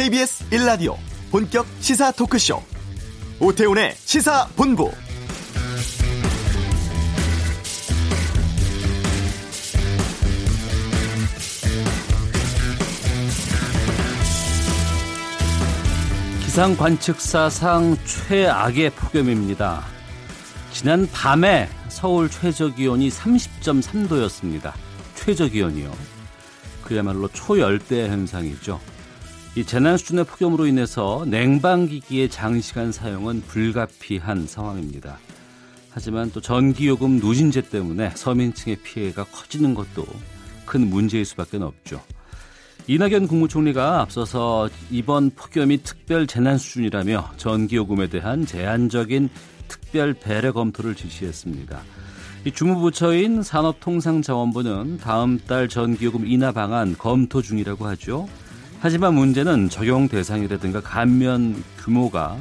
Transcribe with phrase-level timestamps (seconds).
[0.00, 0.96] KBS 1라디오
[1.30, 2.62] 본격 시사 토크쇼
[3.38, 4.90] 오태훈의 시사본부
[16.44, 19.84] 기상 관측사상 최악의 폭염입니다.
[20.72, 24.72] 지난 밤에 서울 최저 기온이 30.3도였습니다.
[25.14, 25.92] 최저 기온이요.
[26.84, 28.80] 그야말로 초열대 현상이죠.
[29.56, 35.18] 이 재난 수준의 폭염으로 인해서 냉방기기의 장시간 사용은 불가피한 상황입니다.
[35.90, 40.06] 하지만 또 전기요금 누진제 때문에 서민층의 피해가 커지는 것도
[40.64, 42.00] 큰 문제일 수밖에 없죠.
[42.86, 49.28] 이낙연 국무총리가 앞서서 이번 폭염이 특별 재난 수준이라며 전기요금에 대한 제한적인
[49.66, 51.80] 특별 배려 검토를 지시했습니다.
[52.44, 58.28] 이 주무부처인 산업통상자원부는 다음 달 전기요금 인하 방안 검토 중이라고 하죠.
[58.82, 62.38] 하지만 문제는 적용 대상이라든가 감면 규모가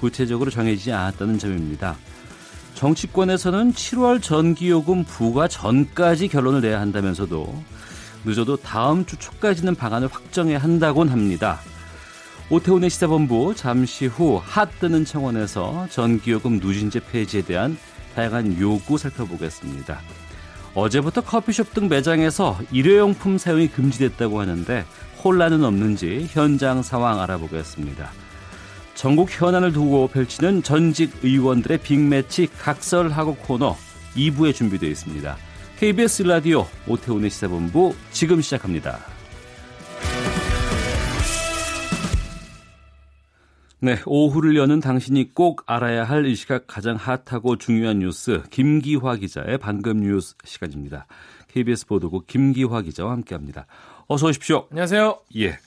[0.00, 1.96] 구체적으로 정해지지 않았다는 점입니다.
[2.74, 7.62] 정치권에서는 7월 전기요금 부과 전까지 결론을 내야 한다면서도
[8.24, 11.60] 늦어도 다음 주 초까지는 방안을 확정해야 한다곤 합니다.
[12.50, 17.78] 오태훈의 시사본부 잠시 후 핫뜨는 청원에서 전기요금 누진제 폐지에 대한
[18.16, 20.00] 다양한 요구 살펴보겠습니다.
[20.74, 24.84] 어제부터 커피숍 등 매장에서 일회용품 사용이 금지됐다고 하는데
[25.24, 28.10] 혼란은 없는지 현장 상황 알아보겠습니다.
[28.94, 33.76] 전국 현안을 두고 펼치는 전직 의원들의 빅매치 각설하고 코너
[34.16, 35.36] 2부에 준비되어 있습니다.
[35.78, 38.98] KBS 라디오 오태훈의 시사본부 지금 시작합니다.
[43.80, 49.58] 네, 오후를 여는 당신이 꼭 알아야 할 이 시각 가장 핫하고 중요한 뉴스 김기화 기자의
[49.58, 51.06] 방금 뉴스 시간입니다.
[51.46, 53.66] KBS 보도국 김기화 기자와 함께합니다.
[54.10, 54.66] 어서 오십시오.
[54.70, 55.18] 안녕하세요.
[55.36, 55.58] 예.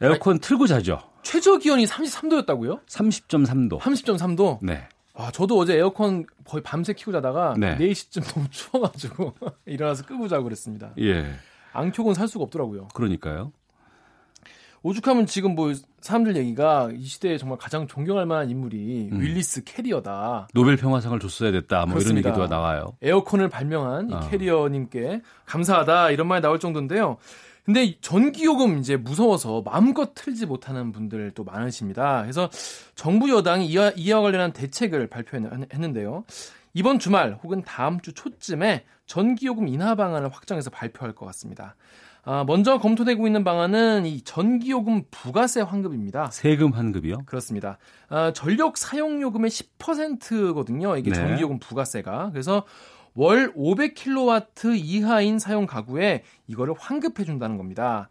[0.00, 0.98] 에어컨 틀고 자죠.
[1.22, 2.86] 최저 기온이 33도였다고요?
[2.86, 3.78] 30.3도.
[3.80, 4.58] 30.3도?
[4.62, 4.88] 네.
[5.12, 7.76] 아, 저도 어제 에어컨 거의 밤새 키고 자다가 네.
[7.76, 9.34] 4시쯤 너무 추워가지고
[9.66, 10.94] 일어나서 끄고 자고 그랬습니다.
[11.00, 11.34] 예.
[11.74, 12.88] 안 켜고는 살 수가 없더라고요.
[12.94, 13.52] 그러니까요.
[14.82, 19.20] 오죽하면 지금 뭐 사람들 얘기가 이 시대에 정말 가장 존경할 만한 인물이 음.
[19.20, 20.48] 윌리스 캐리어다.
[20.54, 21.86] 노벨 평화상을 줬어야 됐다.
[21.86, 22.30] 뭐 그렇습니다.
[22.30, 22.96] 이런 얘기도 나와요.
[23.00, 24.20] 에어컨을 발명한 이 아.
[24.28, 27.18] 캐리어님께 감사하다 이런 말이 나올 정도인데요.
[27.64, 32.22] 근데 이 전기요금 이제 무서워서 마음껏 틀지 못하는 분들 또 많으십니다.
[32.22, 32.50] 그래서
[32.96, 36.24] 정부 여당이 이와, 이와 관련한 대책을 발표했는데요.
[36.74, 41.76] 이번 주말 혹은 다음 주 초쯤에 전기요금 인하 방안을 확정해서 발표할 것 같습니다.
[42.24, 46.30] 아, 먼저 검토되고 있는 방안은 이 전기요금 부가세 환급입니다.
[46.30, 47.22] 세금 환급이요?
[47.26, 47.78] 그렇습니다.
[48.08, 50.96] 아, 전력 사용요금의 10%거든요.
[50.96, 51.16] 이게 네.
[51.16, 52.30] 전기요금 부가세가.
[52.30, 52.64] 그래서
[53.14, 58.08] 월 500kW 이하인 사용 가구에 이거를 환급해 준다는 겁니다.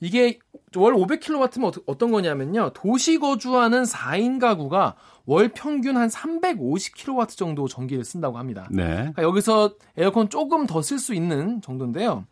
[0.00, 0.38] 이게
[0.76, 2.70] 월 500kW면 어떤 거냐면요.
[2.72, 4.94] 도시 거주하는 4인 가구가
[5.26, 8.66] 월 평균 한 350kW 정도 전기를 쓴다고 합니다.
[8.70, 8.86] 네.
[8.86, 12.24] 그러니까 여기서 에어컨 조금 더 쓸 수 있는 정도인데요.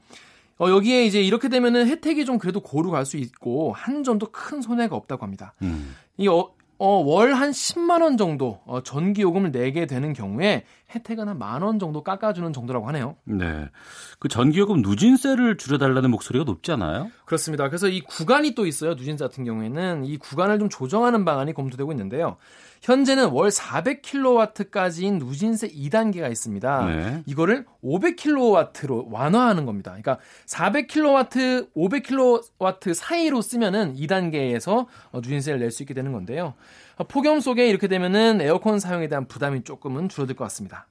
[0.61, 4.97] 어, 여기에 이제 이렇게 되면은 혜택이 좀 그래도 고루 갈 수 있고 한전도 큰 손해가
[4.97, 5.53] 없다고 합니다.
[5.63, 5.95] 음.
[6.17, 6.45] 이 어,
[6.79, 11.79] 월 한 10만 원 정도 어, 전기 요금을 내게 되는 경우에 혜택은 한 만 원
[11.79, 13.17] 정도 깎아주는 정도라고 하네요.
[13.25, 13.69] 네.
[14.19, 17.11] 그 전기요금 누진세를 줄여달라는 목소리가 높지 않아요?
[17.27, 17.69] 그렇습니다.
[17.69, 18.95] 그래서 이 구간이 또 있어요.
[18.95, 22.37] 누진세 같은 경우에는 이 구간을 좀 조정하는 방안이 검토되고 있는데요.
[22.83, 26.87] 현재는 월 400kW까지인 누진세 2단계가 있습니다.
[26.87, 27.23] 네.
[27.27, 29.91] 이거를 500kW로 완화하는 겁니다.
[29.91, 36.55] 그러니까 400kW, 500kW 사이로 쓰면은 2단계에서 어, 누진세를 낼 수 있게 되는 건데요.
[36.99, 40.87] 어, 폭염 속에 이렇게 되면은 에어컨 사용에 대한 부담이 조금은 줄어들 것 같습니다.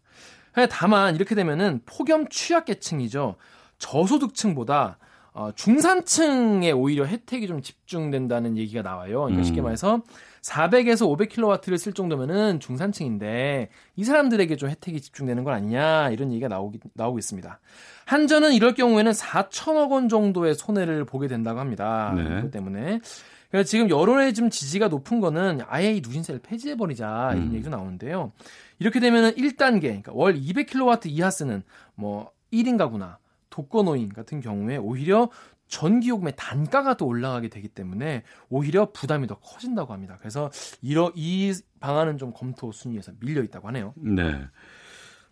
[0.71, 3.35] 다만 이렇게 되면은 폭염 취약계층이죠.
[3.77, 4.97] 저소득층보다
[5.33, 9.25] 어, 중산층에 오히려 혜택이 좀 집중된다는 얘기가 나와요.
[9.25, 9.65] 그러니까 쉽게 음.
[9.65, 10.01] 말해서
[10.41, 16.79] 400에서 500kW를 쓸 정도면은 중산층인데 이 사람들에게 좀 혜택이 집중되는 건 아니냐 이런 얘기가 나오기,
[16.95, 17.59] 나오고 있습니다.
[18.05, 22.13] 한전은 이럴 경우에는 4천억 원 정도의 손해를 보게 된다고 합니다.
[22.15, 22.23] 네.
[22.23, 23.01] 그렇기 때문에
[23.49, 27.53] 그래서 지금 여론의 좀 지지가 높은 거는 아예 이 누진세를 폐지해버리자 이런 음.
[27.53, 28.31] 얘기도 나오는데요.
[28.79, 31.63] 이렇게 되면은 1단계, 그러니까 월 200kW 이하 쓰는
[31.95, 35.29] 뭐 1인 가구나 독거노인 같은 경우에 오히려
[35.67, 40.17] 전기요금의 단가가 또 올라가게 되기 때문에 오히려 부담이 더 커진다고 합니다.
[40.19, 40.49] 그래서
[40.81, 43.93] 이러, 이 방안은 좀 검토 순위에서 밀려 있다고 하네요.
[43.97, 44.45] 네.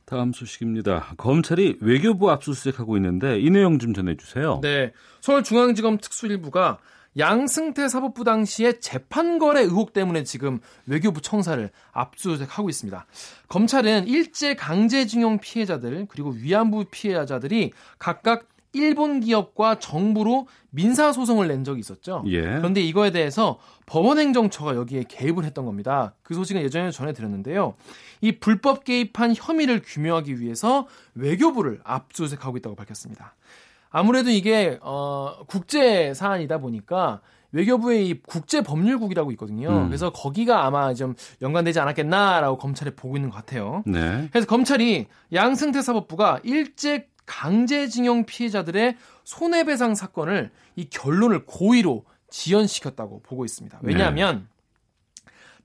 [0.06, 1.14] 다음 소식입니다.
[1.18, 4.60] 검찰이 외교부 압수수색하고 있는데 이 내용 좀 전해주세요.
[4.62, 4.92] 네.
[5.22, 6.80] 서울중앙지검 특수일부가
[7.18, 13.06] 양승태 사법부 당시에 재판 거래 의혹 때문에 지금 외교부 청사를 압수수색하고 있습니다.
[13.48, 21.80] 검찰은 일제 강제징용 피해자들 그리고 위안부 피해자들이 각각 일본 기업과 정부로 민사 소송을 낸 적이
[21.80, 22.24] 있었죠.
[22.28, 22.42] 예.
[22.42, 26.14] 그런데 이거에 대해서 법원 행정처가 여기에 개입을 했던 겁니다.
[26.24, 27.76] 그 소식은 예전에 전해드렸는데요.
[28.20, 33.36] 이 불법 개입한 혐의를 규명하기 위해서 외교부를 압수수색하고 있다고 밝혔습니다.
[33.96, 37.22] 아무래도 이게 어, 국제 사안이다 보니까
[37.54, 39.70] 외교부의 이 국제 법률국이라고 있거든요.
[39.70, 39.88] 음.
[39.88, 43.84] 그래서 거기가 아마 좀 연관되지 않았겠나라고 검찰이 보고 있는 것 같아요.
[43.86, 44.28] 네.
[44.32, 53.80] 그래서 검찰이 양승태 사법부가 일제 강제징용 피해자들의 손해배상 사건을 이 결론을 고의로 지연시켰다고 보고 있습니다.
[53.82, 54.50] 왜냐하면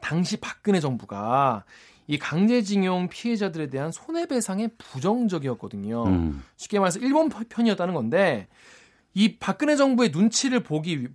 [0.01, 1.65] 당시 박근혜 정부가
[2.11, 6.05] 이 강제징용 피해자들에 대한 손해배상에 부정적이었거든요.
[6.07, 6.43] 음.
[6.57, 8.49] 쉽게 말해서 일본 편이었다는 건데
[9.15, 11.09] 이 박근혜 정부의 눈치를 보기 위-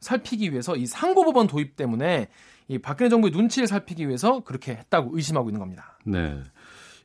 [0.00, 2.28] 살피기 위해서 이 상고법원 도입 때문에
[2.68, 5.98] 이 박근혜 정부의 눈치를 살피기 위해서 그렇게 했다고 의심하고 있는 겁니다.
[6.04, 6.42] 네.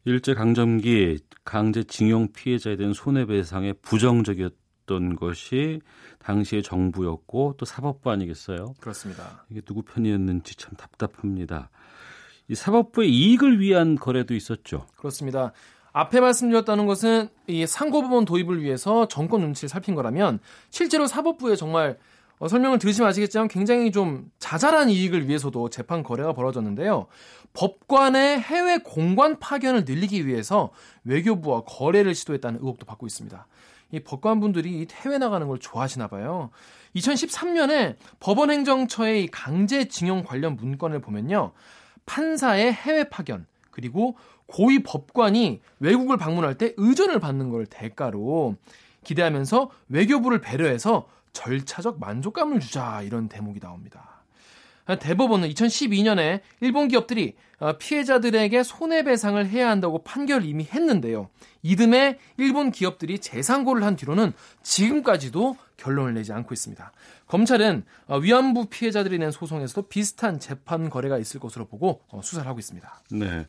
[0.04, 5.80] 일제 강점기 강제 징용 피해자에 대한 손해배상에 부정적이었던 것이
[6.20, 8.74] 당시의 정부였고 또 사법부 아니겠어요?
[8.82, 9.46] 그렇습니다.
[9.50, 11.70] 이게 누구 편이었는지 참 답답합니다.
[12.50, 14.86] 이 사법부의 이익을 위한 거래도 있었죠.
[14.96, 15.52] 그렇습니다.
[15.92, 20.40] 앞에 말씀드렸다는 것은 이 상고법원 도입을 위해서 정권 눈치를 살핀 거라면
[20.70, 21.98] 실제로 사법부에 정말
[22.40, 27.08] 어, 설명을 들으시면 아시겠지만 굉장히 좀 자잘한 이익을 위해서도 재판 거래가 벌어졌는데요.
[27.54, 30.70] 법관의 해외 공관 파견을 늘리기 위해서
[31.04, 33.48] 외교부와 거래를 시도했다는 의혹도 받고 있습니다.
[33.92, 36.52] 이 법관분들이 이 해외 나가는 걸 좋아하시나 봐요.
[36.96, 41.54] 2013년에 법원행정처의 이 강제징용 관련 문건을 보면요.
[42.08, 44.18] 판사의 해외 파견 그리고
[44.48, 48.56] 고위 법관이 외국을 방문할 때 의전을 받는 걸 대가로
[49.04, 54.17] 기대하면서 외교부를 배려해서 절차적 만족감을 주자 이런 대목이 나옵니다.
[54.96, 61.30] 대법원은 2012년에 일본 기업들이 어, 피해자들에게 손해배상을 해야 한다고 판결을 이미 했는데요.
[61.64, 66.92] 이듬해 일본 기업들이 재상고를 한 뒤로는 지금까지도 결론을 내지 않고 있습니다.
[67.28, 72.60] 검찰은 어, 위안부 피해자들이 낸 소송에서도 비슷한 재판 거래가 있을 것으로 보고 어, 수사를 하고
[72.60, 73.02] 있습니다.
[73.12, 73.48] 네.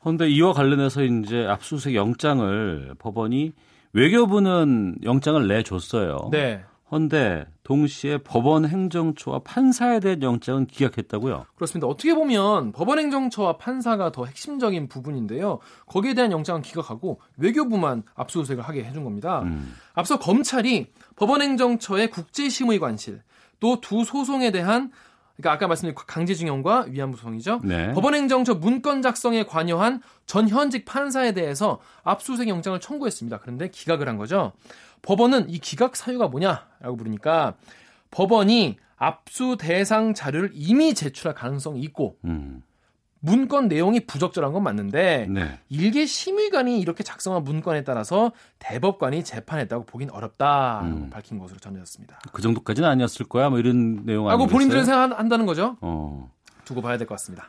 [0.00, 3.52] 그런데 이와 관련해서 이제 압수수색 영장을 법원이
[3.94, 6.28] 외교부는 영장을 내줬어요.
[6.30, 6.62] 네.
[6.94, 11.46] 헌데 동시에 법원 행정처와 판사에 대한 영장은 기각했다고요.
[11.56, 11.88] 그렇습니다.
[11.88, 15.58] 어떻게 보면 법원 행정처와 판사가 더 핵심적인 부분인데요.
[15.86, 19.40] 거기에 대한 영장은 기각하고 외교부만 압수수색을 하게 해준 겁니다.
[19.42, 19.74] 음.
[19.94, 23.22] 앞서 검찰이 법원 행정처의 국제심의관실
[23.58, 24.92] 또 두 소송에 대한
[25.36, 27.60] 그러니까 아까 말씀드린 강제징용과 위안부 소송이죠.
[27.64, 27.92] 네.
[27.92, 33.40] 법원행정처 문건 작성에 관여한 전 현직 판사에 대해서 압수수색 영장을 청구했습니다.
[33.40, 34.52] 그런데 기각을 한 거죠.
[35.04, 37.54] 법원은 이 기각 사유가 뭐냐라고 물으니까
[38.10, 42.62] 법원이 압수 대상 자료를 이미 제출할 가능성이 있고 음.
[43.20, 45.58] 문건 내용이 부적절한 건 맞는데 네.
[45.70, 51.10] 일개 심의관이 이렇게 작성한 문건에 따라서 대법관이 재판했다고 보긴 어렵다라고 음.
[51.10, 52.18] 밝힌 것으로 전해졌습니다.
[52.32, 53.48] 그 정도까지는 아니었을 거야.
[53.48, 54.52] 뭐 이런 내용 하고 아니겠어요?
[54.52, 55.76] 본인들은 생각한다는 거죠.
[55.80, 56.30] 어.
[56.66, 57.48] 두고 봐야 될 것 같습니다.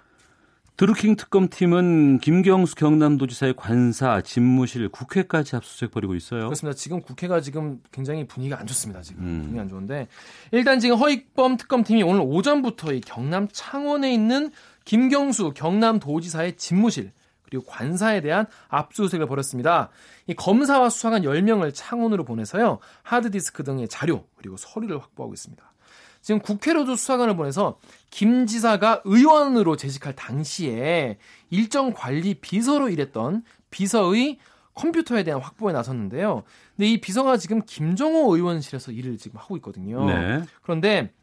[0.78, 6.46] 드루킹 특검팀은 김경수 경남도지사의 관사, 집무실, 국회까지 압수수색 벌이고 있어요.
[6.46, 6.76] 그렇습니다.
[6.76, 9.02] 지금 국회가 지금 굉장히 분위기가 안 좋습니다.
[9.02, 9.40] 지금 음.
[9.42, 10.10] 분위기 안 좋은데
[10.52, 14.52] 일단 지금 허익범 특검팀이 오늘 오전부터 이 경남 창원에 있는
[14.84, 17.14] 김경수 경남도지사의 집무실
[17.44, 19.90] 그리고 관사에 대한 압수수색을 벌였습니다.
[20.28, 22.80] 이 검사와 수사관 10명을 창원으로 보내서요.
[23.04, 25.64] 하드디스크 등의 자료 그리고 서류를 확보하고 있습니다.
[26.26, 27.78] 지금 국회로도 수사관을 보내서
[28.10, 31.20] 김 지사가 의원으로 재직할 당시에
[31.52, 34.40] 일정 관리 비서로 일했던 비서의
[34.74, 36.42] 컴퓨터에 대한 확보에 나섰는데요.
[36.76, 40.04] 근데 이 비서가 지금 김정호 의원실에서 일을 지금 하고 있거든요.
[40.08, 40.42] 네.
[40.64, 41.14] 그런데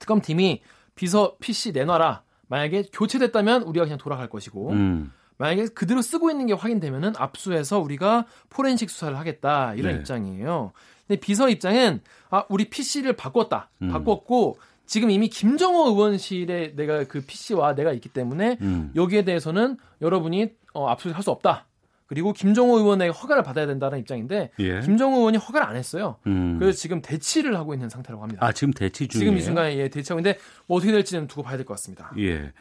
[0.00, 0.60] 특검팀이
[0.96, 2.24] 비서 PC 내놔라.
[2.48, 5.12] 만약에 교체됐다면 우리가 그냥 돌아갈 것이고 음.
[5.38, 9.98] 만약에 그대로 쓰고 있는 게 확인되면은 압수해서 우리가 포렌식 수사를 하겠다 이런 네.
[10.00, 10.72] 입장이에요.
[11.06, 13.88] 근데 비서 입장은 아 우리 PC를 바꿨다, 음.
[13.88, 18.92] 바꿨고 지금 이미 김정호 의원실에 내가 그 PC와 내가 있기 때문에 음.
[18.94, 21.66] 여기에 대해서는 여러분이 어, 압수할 수 없다.
[22.08, 24.80] 그리고 김정호 의원의 허가를 받아야 된다는 입장인데 예.
[24.80, 26.16] 김정호 의원이 허가를 안 했어요.
[26.28, 26.56] 음.
[26.60, 28.46] 그래서 지금 대치를 하고 있는 상태라고 합니다.
[28.46, 29.30] 아 지금 대치 중이에요.
[29.30, 32.12] 지금 이 순간에 예, 대치하고 있는데 뭐 어떻게 될지는 두고 봐야 될 것 같습니다.
[32.18, 32.52] 예.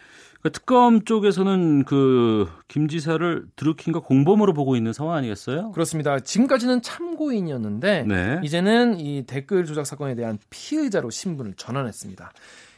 [0.45, 5.71] 그 특검 쪽에서는 그 김 지사를 드루킹과 공범으로 보고 있는 상황 아니겠어요?
[5.71, 6.19] 그렇습니다.
[6.19, 8.41] 지금까지는 참고인이었는데 네.
[8.43, 12.31] 이제는 이 댓글 조작 사건에 대한 피의자로 신분을 전환했습니다.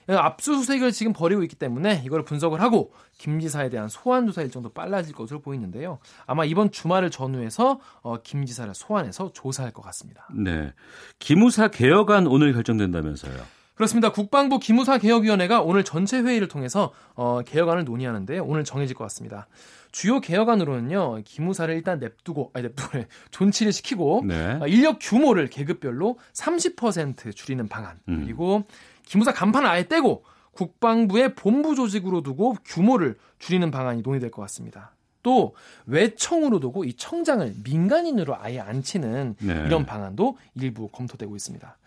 [0.09, 5.15] 압수수색을 지금 벌이고 있기 때문에 이걸 분석을 하고 김 지사에 대한 소환 조사 일정도 빨라질
[5.15, 5.99] 것으로 보이는데요.
[6.25, 10.27] 아마 이번 주말을 전후해서 어, 김 지사를 소환해서 조사할 것 같습니다.
[10.33, 10.73] 네.
[11.19, 13.57] 기무사 개혁안 오늘 결정된다면서요.
[13.77, 14.11] 그렇습니다.
[14.11, 19.47] 국방부 기무사 개혁위원회가 오늘 전체 회의를 통해서 어, 개혁안을 논의하는데 오늘 정해질 것 같습니다.
[19.91, 24.57] 주요 개혁안으로는요, 기무사를 일단 냅두고, 아니, 냅두고, 존치를 시키고, 네.
[24.59, 28.23] 어, 인력 규모를 계급별로 30% 줄이는 방안, 음.
[28.25, 28.63] 그리고
[29.05, 34.91] 기무사 간판을 아예 떼고, 국방부의 본부 조직으로 두고 규모를 줄이는 방안이 논의될 것 같습니다.
[35.21, 35.55] 또
[35.85, 39.63] 외청으로 두고 이 청장을 민간인으로 아예 안 치는 네.
[39.67, 41.77] 이런 방안도 일부 검토되고 있습니다.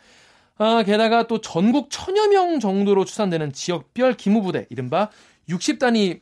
[0.61, 5.09] 아, 게다가 또 전국 천여 명 정도로 추산되는 지역별 기무부대, 이른바
[5.49, 6.21] 60단위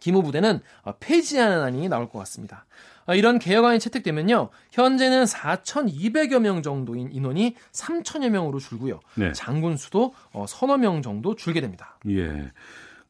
[0.00, 2.66] 기무부대는 어, 폐지하는 안이 나올 것 같습니다.
[3.06, 4.48] 아, 이런 개혁안이 채택되면요.
[4.72, 8.98] 현재는 4,200여 명 정도인 인원이 3천여 명으로 줄고요.
[9.14, 9.30] 네.
[9.32, 11.96] 장군 수도 어, 서너 명 정도 줄게 됩니다.
[12.08, 12.50] 예.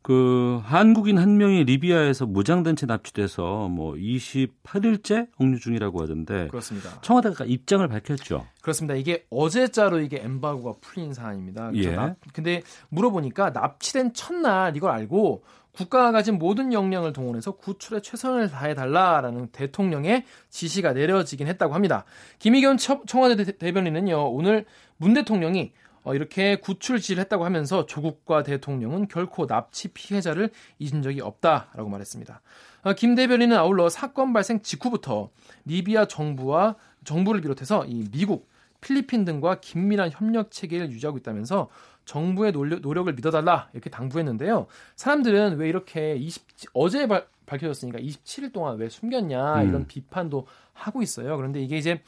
[0.04, 7.00] 그 한국인 한 명이 리비아에서 무장된 채 납치돼서 뭐 28일째 억류 중이라고 하던데 그렇습니다.
[7.00, 8.46] 청와대가 입장을 밝혔죠.
[8.60, 8.96] 그렇습니다.
[8.96, 11.70] 이게 어제자로 이게 엠바고가 풀린 사안입니다.
[11.76, 11.92] 예.
[11.92, 15.42] 납, 근데 물어보니까 납치된 첫날 이걸 알고
[15.72, 22.04] 국가가 가진 모든 역량을 동원해서 구출에 최선을 다해 달라라는 대통령의 지시가 내려지긴 했다고 합니다.
[22.40, 24.66] 김의겸 청와대 대변인은요 오늘
[24.98, 25.72] 문 대통령이
[26.04, 32.40] 어, 이렇게 구출 지시를 했다고 하면서 조국과 대통령은 결코 납치 피해자를 잊은 적이 없다라고 말했습니다.
[32.82, 35.30] 어, 김 대변인은 아울러 사건 발생 직후부터
[35.64, 38.48] 리비아 정부와 정부를 비롯해서 이 미국,
[38.82, 41.70] 필리핀 등과 긴밀한 협력 체계를 유지하고 있다면서
[42.04, 44.66] 정부의 노력, 을 믿어달라 이렇게 당부했는데요.
[44.96, 46.44] 사람들은 왜 이렇게 20,
[46.74, 49.84] 어제 발, 밝혀졌으니까 27일 동안 왜 숨겼냐 이런 음.
[49.86, 51.36] 비판도 하고 있어요.
[51.38, 52.02] 그런데 이게 이제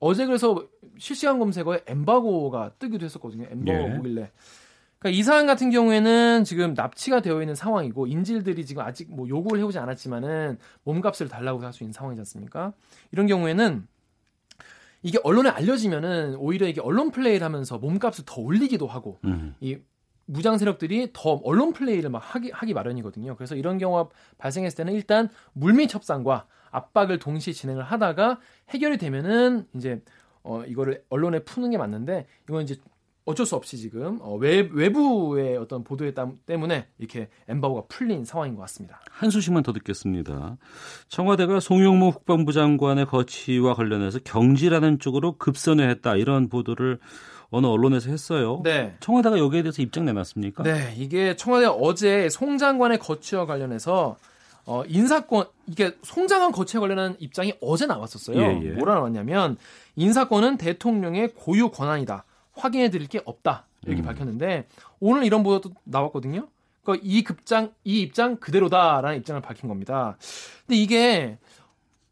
[0.00, 0.66] 어제 그래서
[0.98, 3.46] 실시간 검색어에 엠바고가 뜨기도 했었거든요.
[3.50, 3.88] 엠바고 예.
[3.88, 4.30] 뭐길래.
[4.98, 9.60] 그러니까 이 사안 같은 경우에는 지금 납치가 되어 있는 상황이고 인질들이 지금 아직 뭐 요구를
[9.60, 12.72] 해오지 않았지만은 몸값을 달라고 할 수 있는 상황이지 않습니까?
[13.12, 13.86] 이런 경우에는
[15.02, 19.54] 이게 언론에 알려지면은 오히려 이게 언론 플레이를 하면서 몸값을 더 올리기도 하고 음.
[19.60, 19.78] 이
[20.26, 23.36] 무장 세력들이 더 언론 플레이를 막 하기, 하기 마련이거든요.
[23.36, 28.38] 그래서 이런 경우가 발생했을 때는 일단 물밑 협상과 압박을 동시에 진행을 하다가
[28.70, 30.02] 해결이 되면은 이제
[30.42, 32.76] 어 이거를 언론에 푸는 게 맞는데 이건 이제
[33.28, 36.14] 어쩔 수 없이 지금 어, 외, 외부의 어떤 보도에
[36.46, 39.00] 때문에 이렇게 엠바고가 풀린 상황인 것 같습니다.
[39.10, 40.56] 한 소식만 더 듣겠습니다.
[41.08, 46.98] 청와대가 송영무 국방부 장관의 거취와 관련해서 경질하는 쪽으로 급선회했다 이런 보도를
[47.50, 48.62] 어느 언론에서 했어요.
[48.64, 48.96] 네.
[49.00, 50.62] 청와대가 여기에 대해서 입장 내놨습니까?
[50.62, 54.16] 네, 이게 청와대 어제 송 장관의 거취와 관련해서
[54.68, 58.38] 어, 인사권 이게 송장관 거취에 관련한 입장이 어제 나왔었어요.
[58.38, 58.70] 예, 예.
[58.72, 59.56] 뭐라 나왔냐면
[59.96, 62.24] 인사권은 대통령의 고유 권한이다.
[62.52, 63.64] 확인해 드릴 게 없다.
[63.86, 64.04] 이렇게 음.
[64.04, 64.66] 밝혔는데
[65.00, 66.48] 오늘 이런 보도도 나왔거든요.
[66.82, 70.18] 그러니까 이 급장 이 입장 그대로다라는 입장을 밝힌 겁니다.
[70.66, 71.38] 근데 이게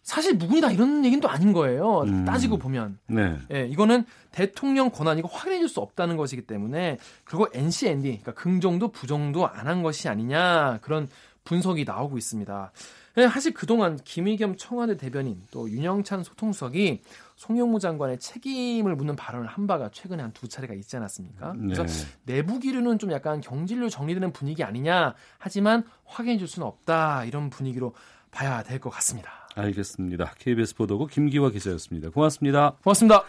[0.03, 2.03] 사실 무근이다 이런 얘기는 또 아닌 거예요.
[2.03, 2.25] 음.
[2.25, 2.99] 따지고 보면.
[3.09, 3.37] 네.
[3.53, 9.47] 예, 이거는 대통령 권한이고 확인해 줄 수 없다는 것이기 때문에 그리고 NCND 그러니까 긍정도 부정도
[9.49, 11.09] 안 한 것이 아니냐 그런
[11.47, 12.73] 분석이 나오고 있습니다.
[13.19, 17.01] 예, 사실 그동안 김의겸 청와대 대변인 또 윤영찬 소통수석이
[17.37, 21.55] 송영무 장관의 책임을 묻는 발언을 한 바가 최근에 한 두 차례가 있지 않았습니까?
[21.59, 22.35] 그래서 네.
[22.35, 27.95] 내부 기류는 좀 약간 경질로 정리되는 분위기 아니냐 하지만 확인해 줄 수는 없다 이런 분위기로
[28.31, 29.31] 봐야 될 것 같습니다.
[29.55, 30.35] 알겠습니다.
[30.39, 32.11] KBS 보도국 김기화 기자였습니다.
[32.11, 32.77] 고맙습니다.
[32.85, 33.23] 고맙습니다.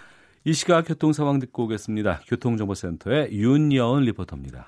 [0.44, 2.22] 이 시각 교통 상황 듣고 오겠습니다.
[2.28, 4.68] 교통정보센터의 윤여은 리포터입니다.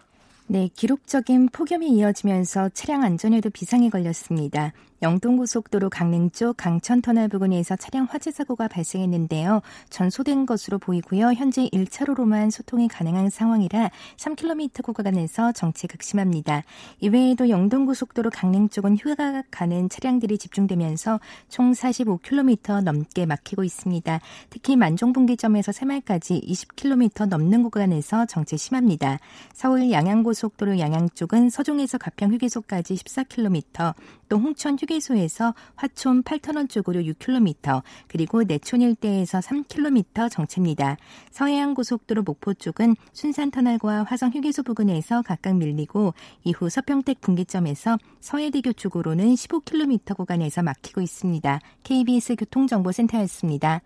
[0.52, 4.74] 네, 기록적인 폭염이 이어지면서 차량 안전에도 비상이 걸렸습니다.
[5.02, 9.62] 영동고속도로 강릉 쪽 강천터널 부근에서 차량 화재 사고가 발생했는데요.
[9.90, 11.34] 전소된 것으로 보이고요.
[11.34, 16.64] 현재 1차로로만 소통이 가능한 상황이라 3km 구간에서 정체 극심합니다.
[17.00, 24.20] 이외에도 영동고속도로 강릉 쪽은 휴가 가는 차량들이 집중되면서 총 45km 넘게 막히고 있습니다.
[24.50, 29.20] 특히 만종분기점에서 새말까지 20km 넘는 구간에서 정체 심합니다.
[29.54, 30.39] 서울 양양고속도로
[30.80, 33.94] 양양 쪽은 서종에서 가평 휴게소까지 14km,
[34.28, 40.98] 또 홍천 휴 휴게소에서 화촌 8터널 쪽으로 6km, 그리고 내촌 일대에서 3km 정체입니다.
[41.32, 49.36] 서해안 고속도로 목포 쪽은 순산터널과 화성 휴게소 부근에서 각각 밀리고 이후 서평택 분기점에서 서해대교 쪽으로는
[49.36, 51.60] 15km 구간에서 막히고 있습니다.
[51.84, 53.82] KBS 교통정보센터였습니다.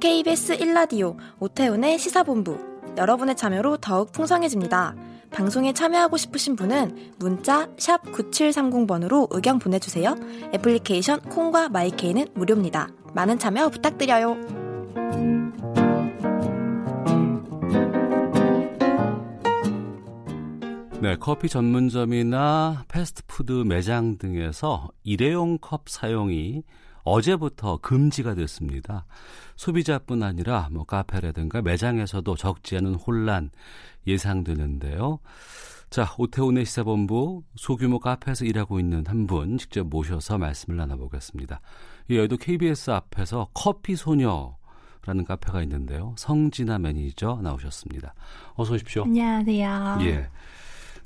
[0.00, 2.58] KBS 1라디오 오태훈의 시사본부
[2.96, 4.94] 여러분의 참여로 더욱 풍성해집니다.
[5.30, 10.16] 방송에 참여하고 싶으신 분은 문자 9730번으로 의견 보내주세요.
[10.54, 12.88] 애플리케이션 콩과 마이케이는 무료입니다.
[13.14, 14.36] 많은 참여 부탁드려요.
[21.00, 26.62] 네, 커피 전문점이나 패스트푸드 매장 등에서 일회용 컵 사용이
[27.06, 29.06] 어제부터 금지가 됐습니다.
[29.56, 33.50] 소비자뿐 아니라 뭐 카페라든가 매장에서도 적지 않은 혼란
[34.06, 35.20] 예상되는데요.
[35.88, 41.60] 자, 오태훈의 시사본부 소규모 카페에서 일하고 있는 한 분 직접 모셔서 말씀을 나눠보겠습니다.
[42.10, 46.14] 여의도 KBS 앞에서 커피 소녀라는 카페가 있는데요.
[46.18, 48.14] 성진아 매니저 나오셨습니다.
[48.54, 49.04] 어서 오십시오.
[49.04, 49.98] 안녕하세요.
[50.02, 50.28] 예.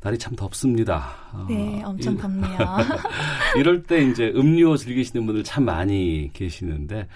[0.02, 1.10] 날이 참 덥습니다.
[1.48, 2.56] 네, 어, 엄청 이- 덥네요.
[3.56, 7.06] 이럴 때 이제 음료 즐기시는 분들 참 많이 계시는데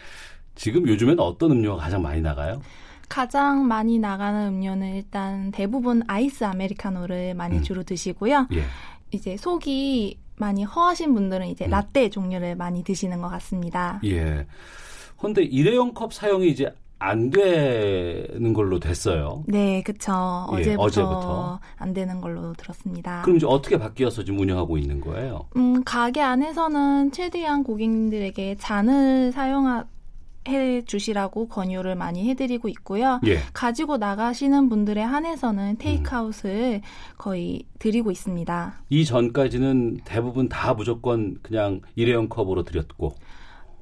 [0.55, 2.61] 지금 요즘에는 어떤 음료가 가장 많이 나가요?
[3.09, 7.63] 가장 많이 나가는 음료는 일단 대부분 아이스 아메리카노를 많이 음.
[7.63, 8.49] 주로 드시고요.
[8.53, 8.65] 예.
[9.13, 11.71] 이제 속이 많이 허하신 분들은 이제 음.
[11.71, 14.01] 라떼 종류를 많이 드시는 것 같습니다.
[14.05, 14.47] 예.
[15.19, 19.45] 근데 일회용 컵 사용이 이제 안 되는 걸로 됐어요.
[19.47, 20.13] 네, 그쵸.
[20.53, 21.61] 예, 어제부터, 어제부터.
[21.77, 23.23] 안 되는 걸로 들었습니다.
[23.23, 25.47] 그럼 이제 어떻게 바뀌어서 지금 운영하고 있는 거예요?
[25.57, 29.85] 음, 가게 안에서는 최대한 고객님들에게 잔을 사용해
[30.87, 33.21] 주시라고 권유를 많이 해드리고 있고요.
[33.27, 33.39] 예.
[33.53, 35.13] 가지고 나가시는 분들에 음.
[35.13, 36.81] 한해서는 테이크아웃을
[37.19, 38.75] 거의 드리고 있습니다.
[38.89, 43.15] 이 전까지는 대부분 다 무조건 그냥 일회용 컵으로 드렸고,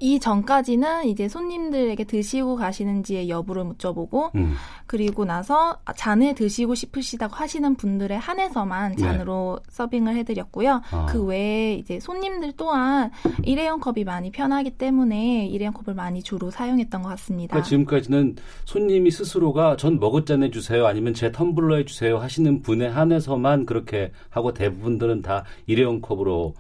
[0.03, 4.55] 이 전까지는 이제 손님들에게 드시고 가시는지의 여부를 묻혀보고 음,
[4.87, 9.03] 그리고 나서 잔을 드시고 싶으시다고 하시는 분들에 한해서만 네.
[9.03, 10.83] 잔으로 서빙을 해드렸고요.
[10.91, 11.07] 아.
[11.09, 13.13] 그 외에 이제 손님들 또한
[13.45, 17.53] 일회용 컵이 많이 편하기 때문에 일회용 컵을 많이 주로 사용했던 것 같습니다.
[17.53, 24.11] 그러니까 지금까지는 손님이 스스로가 전 머그잔 해주세요 아니면 제 텀블러 해주세요 하시는 분에 한해서만 그렇게
[24.31, 26.55] 하고 대부분들은 다 일회용 컵으로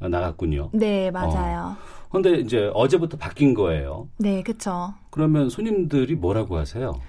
[0.00, 0.70] 나갔군요.
[0.72, 1.76] 네, 맞아요.
[2.10, 4.08] 근데 이제 어제부터 바뀐 거예요.
[4.18, 4.94] 네, 그쵸.
[5.10, 7.00] 그러면 손님들이 뭐라고 하세요?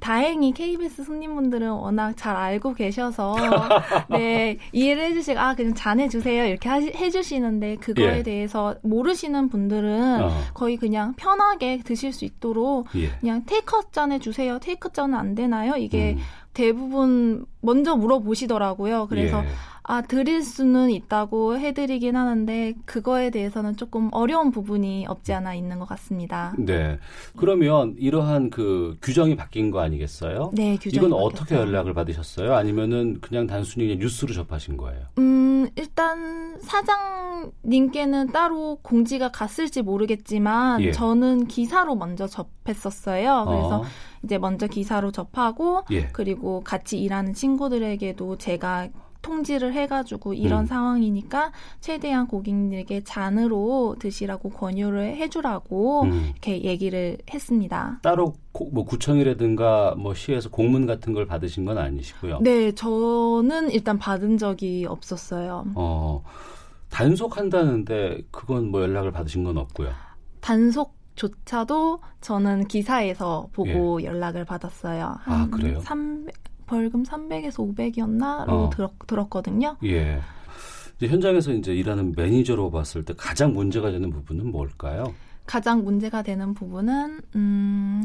[0.00, 3.34] 다행히 KBS 손님분들은 워낙 잘 알고 계셔서
[4.10, 8.22] 네 이해를 해주시고 아 그냥 잔해 주세요 이렇게 하시, 해주시는데 그거에 예.
[8.22, 10.30] 대해서 모르시는 분들은 어.
[10.54, 13.08] 거의 그냥 편하게 드실 수 있도록 예.
[13.18, 16.22] 그냥 테이크아웃 잔해 주세요 테이크 잔은 안 되나요 이게 음,
[16.54, 19.48] 대부분 먼저 물어보시더라고요 그래서 예.
[19.90, 25.88] 아 드릴 수는 있다고 해드리긴 하는데 그거에 대해서는 조금 어려운 부분이 없지 않아 있는 것
[25.88, 26.54] 같습니다.
[26.58, 26.98] 네.
[27.38, 30.50] 그러면 이러한 그 규정이 바뀐 거 아니겠어요?
[30.52, 31.66] 네 규정이 이건 어떻게 바뀌었어요.
[31.68, 32.54] 연락을 받으셨어요?
[32.54, 35.06] 아니면은 그냥 단순히 그냥 뉴스로 접하신 거예요?
[35.16, 40.92] 음, 일단 사장님께는 따로 공지가 갔을지 모르겠지만 예.
[40.92, 43.46] 저는 기사로 먼저 접했었어요.
[43.46, 43.84] 그래서 어,
[44.22, 46.08] 이제 먼저 기사로 접하고 예.
[46.08, 48.88] 그리고 같이 일하는 친구들에게도 제가
[49.22, 50.66] 통지를 해가지고 이런 음.
[50.66, 56.26] 상황이니까 최대한 고객님들에게 잔으로 드시라고 권유를 해주라고 음.
[56.32, 57.98] 이렇게 얘기를 했습니다.
[58.02, 62.38] 따로 고- 뭐 구청이라든가 뭐 시에서 공문 같은 걸 받으신 건 아니시고요.
[62.42, 65.64] 네, 저는 일단 받은 적이 없었어요.
[65.74, 66.22] 어,
[66.90, 69.90] 단속한다는데 그건 뭐 연락을 받으신 건 없고요.
[70.40, 75.16] 단속 조차도 저는 기사에서 보고 연락을 받았어요.
[75.28, 75.32] 예.
[75.32, 75.80] 아, 그래요?
[75.80, 76.32] 300,
[76.68, 78.70] 벌금 300에서 500이었나로 어.
[78.70, 79.76] 들었, 들었거든요.
[79.84, 80.20] 예.
[80.96, 85.14] 이제 현장에서 이제 일하는 매니저로 봤을 때 가장 문제가 되는 부분은 뭘까요?
[85.46, 88.04] 가장 문제가 되는 부분은 음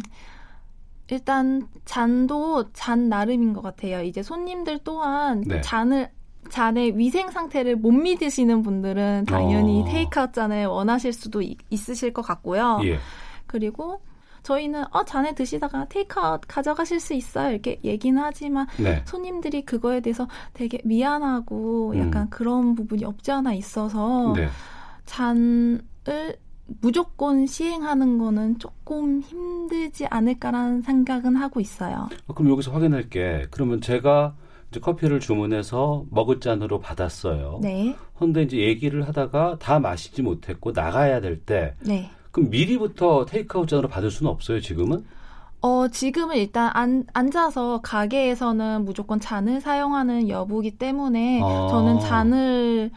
[1.10, 4.02] 일단 잔도 잔 나름인 것 같아요.
[4.02, 5.62] 이제 손님들 또한 네.
[5.62, 6.10] 잔을
[6.49, 9.86] 잔의 위생 상태를 못 믿으시는 분들은 당연히 어.
[9.86, 12.80] 테이크아웃 잔을 원하실 수도 있, 있으실 것 같고요.
[12.86, 12.97] 예.
[13.45, 14.02] 그리고
[14.43, 19.01] 저희는 어 잔에 드시다가 테이크아웃 가져가실 수 있어요 이렇게 얘기는 하지만 네.
[19.06, 22.29] 손님들이 그거에 대해서 되게 미안하고 약간 음.
[22.29, 24.49] 그런 부분이 없지 않아 있어서 네.
[25.06, 25.82] 잔을
[26.82, 32.10] 무조건 시행하는 거는 조금 힘들지 않을까라는 생각은 하고 있어요.
[32.27, 33.45] 어, 그럼 여기서 확인할 게.
[33.51, 34.36] 그러면 제가
[34.69, 37.60] 이제 커피를 주문해서 머그잔으로 받았어요.
[37.62, 42.10] 네, 근데 이제 얘기를 하다가 다 마시지 못했고 나가야 될때 네.
[42.34, 45.06] 그럼 미리부터 테이크아웃 잔으로 받을 수는 없어요, 지금은?
[45.62, 51.67] 어, 지금은 일단 안, 앉아서 가게에서는 무조건 잔을 사용하는 여부기 때문에 아.
[51.69, 52.91] 저는 잔을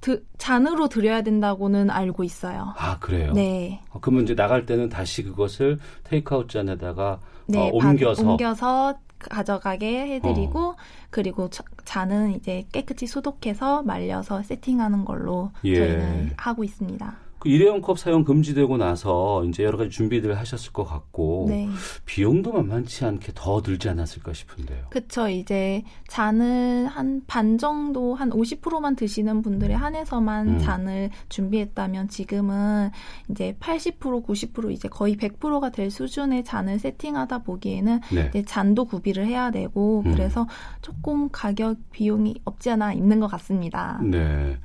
[0.00, 2.72] 드, 잔으로 드려야 된다고는 알고 있어요.
[2.78, 3.32] 아, 그래요?
[3.34, 3.82] 네.
[3.90, 8.30] 어, 그러면 이제 나갈 때는 다시 그것을 테이크아웃 잔에다가 네, 어, 바- 옮겨서 어.
[8.32, 10.76] 옮겨서 가져가게 해드리고
[11.10, 15.76] 그리고 저- 잔은 이제 깨끗이 소독해서 말려서 세팅하는 걸로 예.
[15.76, 17.14] 저희는 하고 있습니다.
[17.40, 21.68] 그 일회용 컵 사용 금지되고 나서 이제 여러 가지 준비들 하셨을 것 같고 네.
[22.04, 24.84] 비용도 만만치 않게 더 들지 않았을까 싶은데요.
[24.90, 25.28] 그쵸.
[25.28, 30.58] 이제 잔을 한 반 정도, 한 50%만 드시는 분들에 한해서만 음.
[30.58, 32.90] 잔을 준비했다면 지금은
[33.30, 38.26] 이제 80%, 90% 이제 거의 100%가 될 수준의 잔을 세팅하다 보기에는 네.
[38.28, 40.12] 이제 잔도 구비를 해야 되고 음.
[40.12, 40.46] 그래서
[40.82, 44.00] 조금 가격 비용이 없지 않아 있는 것 같습니다.
[44.02, 44.58] 네.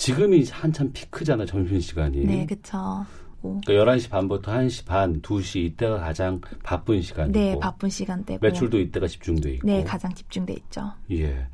[0.00, 2.24] 지금이 한참 피크잖아 점심 시간이.
[2.24, 3.04] 네, 그쵸.
[3.40, 3.60] 되고.
[3.64, 7.38] 그러니까 11시 반부터 1시 반, 2시 이때가 가장 바쁜 시간이고.
[7.38, 8.38] 네, 바쁜 시간대고.
[8.42, 9.66] 매출도 이때가 집중돼 있고.
[9.66, 10.92] 네, 가장 집중돼 있죠.
[11.10, 11.46] 예.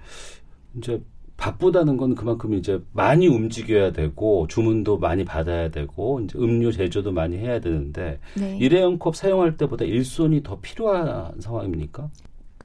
[0.77, 1.03] 이제
[1.37, 7.37] 바쁘다는 건 그만큼 이제 많이 움직여야 되고 주문도 많이 받아야 되고 이제 음료 제조도 많이
[7.37, 8.57] 해야 되는데 네.
[8.57, 12.09] 일회용 컵 사용할 때보다 일손이 더 필요한 상황입니까?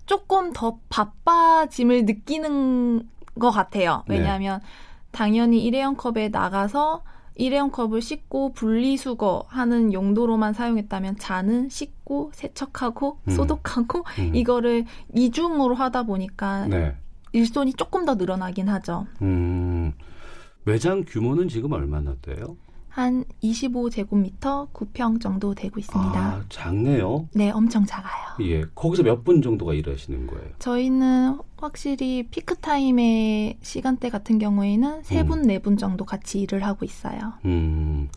[0.06, 4.04] 조금 더 바빠짐을 느끼는 것 같아요.
[4.08, 4.18] 네.
[4.18, 4.62] 왜냐하면
[5.12, 7.04] 당연히 일회용 컵에 나가서
[7.36, 13.32] 일회용 컵을 씻고 분리수거 하는 용도로만 사용했다면 잔은 씻고 세척하고 음.
[13.32, 14.36] 소독하고 음.
[14.36, 16.96] 이거를 이중으로 하다 보니까 네.
[17.32, 19.08] 일손이 조금 더 늘어나긴 하죠.
[19.22, 19.94] 음.
[20.64, 22.58] 매장 규모는 지금 얼마나 돼요?
[22.92, 26.20] 한 25제곱미터 9평 정도 되고 있습니다.
[26.20, 27.30] 아, 작네요.
[27.34, 28.12] 네, 엄청 작아요.
[28.42, 28.64] 예.
[28.76, 30.50] 거기서 몇 분 정도가 일하시는 거예요?
[30.60, 35.28] 저희는 확실히 피크 타임의 시간대 같은 경우에는 세 음.
[35.28, 37.34] 분, 네분 정도 같이 일을 하고 있어요.
[37.46, 38.10] 음.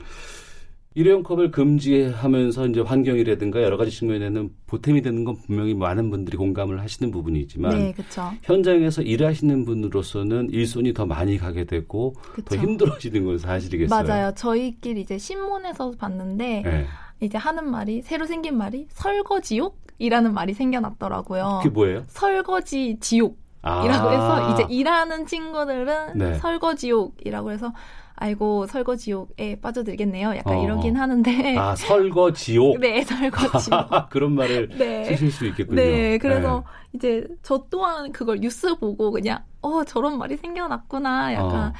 [0.96, 6.80] 일회용 컵을 금지하면서 이제 환경이라든가 여러 가지 측면에는 보탬이 되는 건 분명히 많은 분들이 공감을
[6.80, 7.94] 하시는 부분이지만 네.
[8.42, 12.56] 현장에서 일하시는 분으로서는 일손이 더 많이 가게 되고 더 그쵸.
[12.56, 14.06] 힘들어지는 건 사실이겠어요.
[14.06, 14.32] 맞아요.
[14.36, 16.86] 저희끼리 이제 신문에서 봤는데 네.
[17.20, 21.60] 이제 하는 말이 새로 생긴 말이 설거지욕이라는 말이 생겨났더라고요.
[21.62, 22.04] 그게 뭐예요?
[22.06, 23.42] 설거지 지옥.
[23.62, 23.84] 아.
[23.84, 26.34] 이라고 해서 이제 일하는 친구들은 네.
[26.34, 27.72] 설거지욕이라고 해서
[28.16, 30.36] 아이고 설거지욕에 빠져들겠네요.
[30.36, 30.62] 약간 어.
[30.62, 35.04] 이러긴 하는데 아 설거지옥 네 설거지욕 그런 말을 네.
[35.04, 35.76] 쓰실 수 있겠군요.
[35.76, 41.72] 네, 그래서 이제 저 또한 그걸 뉴스 보고 그냥 어 저런 말이 생겨났구나 약간 어.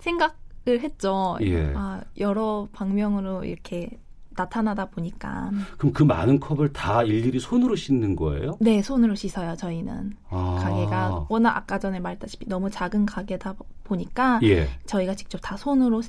[0.00, 1.38] 생각을 했죠.
[1.40, 1.72] 예.
[1.74, 3.98] 아 여러 방면으로 이렇게
[4.36, 8.56] 나타나다 보니까 그럼 그 많은 컵을 다 일일이 손으로 씻는 거예요?
[8.60, 10.58] 네 손으로 씻어요 저희는 아.
[10.62, 13.54] 가게가 워낙 아까 전에 말했다시피 너무 작은 가게다
[13.92, 14.68] 보니까 예.
[14.86, 16.02] 저희가 직접 다 손으로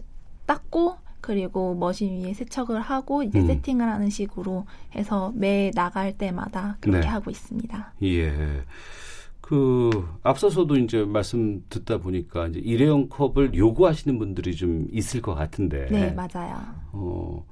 [0.45, 3.47] 닦고 그리고 머신 위에 세척을 하고 이제 음.
[3.47, 4.65] 세팅을 하는 식으로
[4.95, 7.07] 해서 매 나갈 때마다 그렇게 네.
[7.07, 7.93] 하고 있습니다.
[8.03, 8.63] 예.
[9.39, 9.89] 그
[10.23, 15.87] 앞서서도 이제 말씀 듣다 보니까 이제 일회용 컵을 요구하시는 분들이 좀 있을 것 같은데.
[15.91, 16.61] 네 맞아요.
[16.91, 17.45] 어.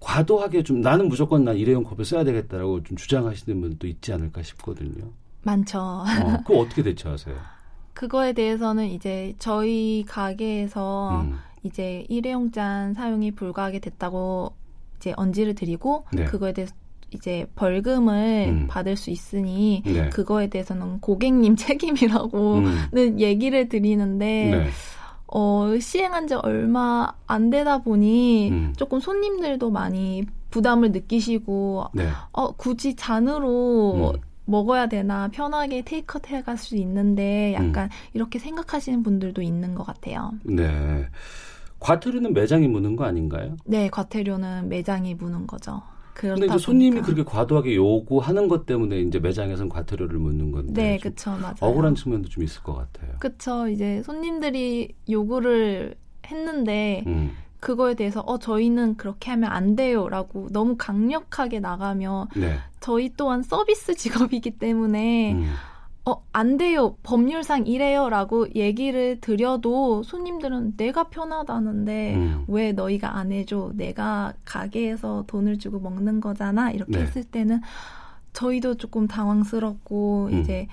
[0.00, 5.12] 과도하게 좀 나는 무조건 난 일회용 컵을 써야 되겠다라고 좀 주장하시는 분도 있지 않을까 싶거든요.
[5.42, 5.78] 많죠.
[5.80, 7.59] 어, 그거 어떻게 대처하세요?
[8.00, 11.36] 그거에 대해서는 이제 저희 가게에서 음.
[11.64, 14.54] 이제 일회용 잔 사용이 불가하게 됐다고
[14.96, 16.24] 이제 언지를 드리고 네.
[16.24, 16.74] 그거에 대해서
[17.10, 18.66] 이제 벌금을 음.
[18.68, 20.08] 받을 수 있으니 네.
[20.08, 23.20] 그거에 대해서는 고객님 책임이라고는 음.
[23.20, 24.70] 얘기를 드리는데 네.
[25.26, 28.74] 어, 시행한 지 얼마 안 되다 보니 음.
[28.78, 32.08] 조금 손님들도 많이 부담을 느끼시고 네.
[32.32, 34.29] 어, 굳이 잔으로 음.
[34.44, 37.90] 먹어야 되나 편하게 테이크아웃 해갈 수 있는데 약간 음.
[38.14, 40.32] 이렇게 생각하시는 분들도 있는 것 같아요.
[40.44, 41.06] 네.
[41.78, 43.56] 과태료는 매장이 무는 거 아닌가요?
[43.64, 45.82] 네, 과태료는 매장이 무는 거죠.
[46.14, 47.06] 근데 이제 손님이 보니까.
[47.06, 51.54] 그렇게 과도하게 요구하는 것 때문에 이제 매장에서는 과태료를 묻는 건데 네, 좀 그쵸, 맞아요.
[51.60, 53.12] 억울한 측면도 좀 있을 것 같아요.
[53.20, 55.94] 그쵸, 이제 손님들이 요구를
[56.26, 62.58] 했는데 음, 그거에 대해서 어 저희는 그렇게 하면 안 돼요라고 너무 강력하게 나가면 네.
[62.80, 65.52] 저희 또한 서비스 직업이기 때문에 음,
[66.06, 66.96] 어, 안 돼요.
[67.02, 72.44] 법률상 이래요라고 얘기를 드려도 손님들은 내가 편하다는데 음.
[72.48, 73.72] 왜 너희가 안 해줘?
[73.74, 76.70] 내가 가게에서 돈을 주고 먹는 거잖아.
[76.70, 77.02] 이렇게 네.
[77.02, 77.60] 했을 때는
[78.32, 80.40] 저희도 조금 당황스럽고 음.
[80.40, 80.68] 이제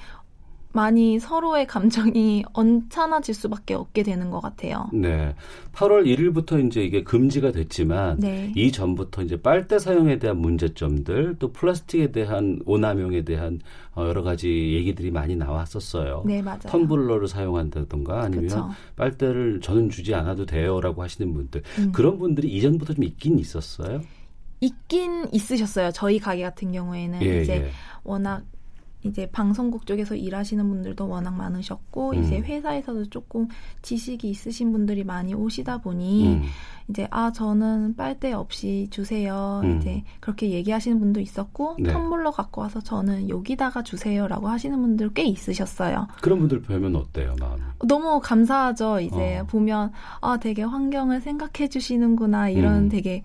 [0.78, 4.88] 많이 서로의 감정이 언짢아질 수밖에 없게 되는 것 같아요.
[4.94, 5.34] 네.
[5.74, 8.54] 8월 1일부터 이제 이게 금지가 됐지만 네.
[8.56, 13.60] 이전부터 이제 빨대 사용에 대한 문제점들 또 플라스틱에 대한 오남용에 대한
[13.96, 16.22] 어, 여러 가지 얘기들이 많이 나왔었어요.
[16.28, 16.60] 네, 맞아요.
[16.68, 18.70] 텀블러를 사용한다던가 아니면 그쵸.
[18.98, 21.92] 빨대를 저는 주지 않아도 돼요라고 하시는 분들 음.
[21.92, 24.02] 그런 분들이 이전부터 좀 있긴 있었어요.
[24.60, 25.90] 있긴 있으셨어요.
[25.92, 27.70] 저희 가게 같은 경우에는 예, 이제 예.
[28.04, 28.44] 워낙
[29.04, 32.24] 이제 방송국 쪽에서 일하시는 분들도 워낙 많으셨고 음.
[32.24, 33.48] 이제 회사에서도 조금
[33.82, 36.44] 지식이 있으신 분들이 많이 오시다 보니 음,
[36.90, 39.78] 이제 아 저는 빨대 없이 주세요 음.
[39.78, 41.94] 이제 그렇게 얘기하시는 분도 있었고 네.
[41.94, 46.08] 텀블러 갖고 와서 저는 여기다가 주세요라고 하시는 분들 꽤 있으셨어요.
[46.22, 47.62] 그런 분들 뵈면 어때요, 마음이?
[47.86, 49.00] 너무 감사하죠.
[49.00, 49.44] 이제 어.
[49.46, 52.90] 보면 아 되게 환경을 생각해 주시는구나 이런 음.
[52.90, 53.24] 되게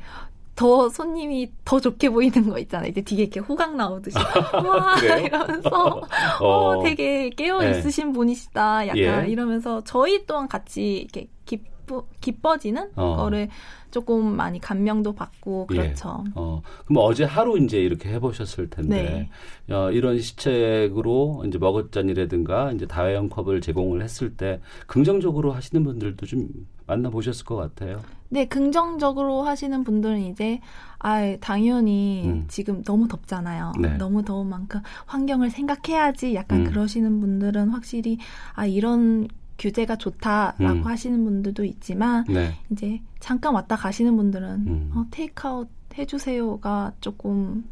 [0.55, 2.91] 더 손님이 더 좋게 보이는 거 있잖아요.
[2.91, 4.17] 이제 뒤에 이렇게 호강 나오듯이
[4.65, 5.27] 와 그래요?
[5.27, 6.03] 이러면서
[6.41, 7.71] 어, 되게 깨어 네.
[7.71, 8.88] 있으신 분이시다.
[8.88, 9.31] 약간 예.
[9.31, 13.17] 이러면서 저희 또한 같이 이렇게 기, 기뻐 기뻐지는 어.
[13.17, 13.49] 거를
[13.91, 16.25] 조금 많이 감명도 받고 그렇죠.
[16.27, 16.33] 예.
[16.35, 19.29] 어, 그럼 어제 하루 이제 이렇게 해보셨을 텐데
[19.71, 26.49] 어, 이런 시책으로 이제 머그잔이라든가 이제 다회용 컵을 제공을 했을 때 긍정적으로 하시는 분들도 좀
[26.87, 28.01] 만나보셨을 것 같아요.
[28.29, 30.61] 네, 긍정적으로 하시는 분들은 이제
[30.99, 32.45] 아, 당연히 음.
[32.49, 33.73] 지금 너무 덥잖아요.
[33.81, 33.97] 네.
[33.99, 36.64] 너무 더운 만큼 환경을 생각해야지 약간 음.
[36.64, 38.18] 그러시는 분들은 확실히
[38.55, 40.87] 아, 이런 규제가 좋다라고 음.
[40.87, 42.55] 하시는 분들도 있지만 네.
[42.71, 44.92] 이제 잠깐 왔다 가시는 분들은 음.
[44.95, 45.68] 어, 테이크아웃
[45.99, 47.64] 해주세요가 조금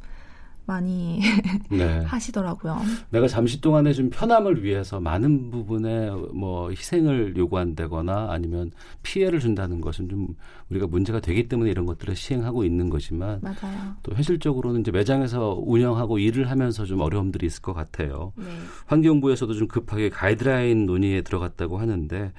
[0.67, 1.21] 많이
[1.71, 2.01] 네.
[2.05, 2.79] 하시더라고요.
[3.11, 8.71] 내가 잠시 동안에 좀 편함을 위해서 많은 부분에 뭐 희생을 요구한다거나 아니면
[9.03, 10.29] 피해를 준다는 것은 좀
[10.71, 13.97] 우리가 문제가 되기 때문에 이런 것들을 시행하고 있는 거지만 맞아요.
[14.03, 18.33] 또 현실적으로는 이제 매장에서 운영하고 일을 하면서 좀 어려움들이 있을 것 같아요.
[18.37, 18.45] 네.
[18.87, 22.33] 환경부에서도 좀 급하게 가이드라인 논의에 들어갔다고 하는데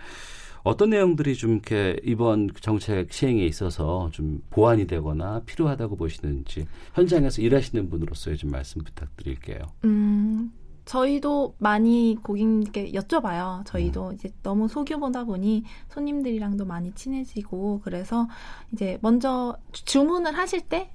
[0.63, 7.89] 어떤 내용들이 좀 이렇게 이번 정책 시행에 있어서 좀 보완이 되거나 필요하다고 보시는지 현장에서 일하시는
[7.89, 9.59] 분으로서의 좀 말씀 부탁드릴게요.
[9.85, 10.51] 음,
[10.85, 13.65] 저희도 많이 고객님께 여쭤봐요.
[13.65, 14.13] 저희도 음.
[14.13, 18.27] 이제 너무 소규모다 보니 손님들이랑도 많이 친해지고 그래서
[18.71, 20.91] 이제 먼저 주- 주문을 하실 때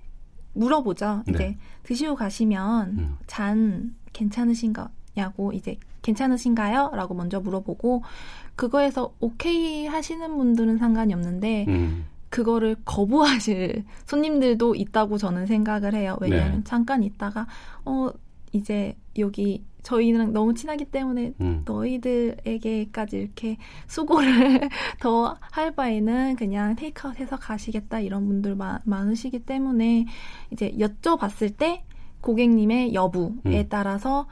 [0.55, 1.23] 물어보죠.
[1.27, 1.33] 네.
[1.33, 3.17] 이제 드시고 가시면 음.
[3.27, 6.91] 잔 괜찮으신가냐고 이제 괜찮으신가요?
[6.95, 8.03] 라고 먼저 물어보고
[8.57, 16.17] 그거에서 오케이 하시는 분들은 상관이 없는데 음, 그거를 거부하실 손님들도 있다고 저는 생각을 해요.
[16.21, 16.65] 왜냐하면 네.
[16.65, 17.47] 잠깐 있다가
[17.85, 18.09] 어
[18.53, 21.63] 이제 여기 저희랑 너무 친하기 때문에 음.
[21.65, 24.69] 너희들에게까지 이렇게 수고를
[25.01, 30.07] 더 할 바에는 그냥 테이크아웃해서 가시겠다 이런 분들 마- 많으시기 때문에
[30.51, 31.85] 이제 여쭤봤을 때
[32.21, 33.67] 고객님의 여부에 음.
[33.69, 34.27] 따라서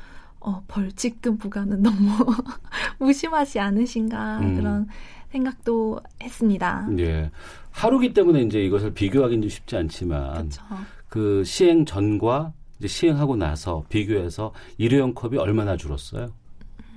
[0.45, 1.97] 어, 벌칙금 부과는 너무
[3.01, 4.57] 무심하지 않으신가 음.
[4.57, 4.87] 그런
[5.31, 6.87] 생각도 했습니다.
[6.99, 7.31] 예.
[7.71, 10.63] 하루기 때문에 이제 이것을 비교하기는 좀 쉽지 않지만 그렇죠.
[11.09, 16.29] 그 시행 전과 이제 시행하고 나서 비교해서 일회용 컵이 얼마나 줄었어요?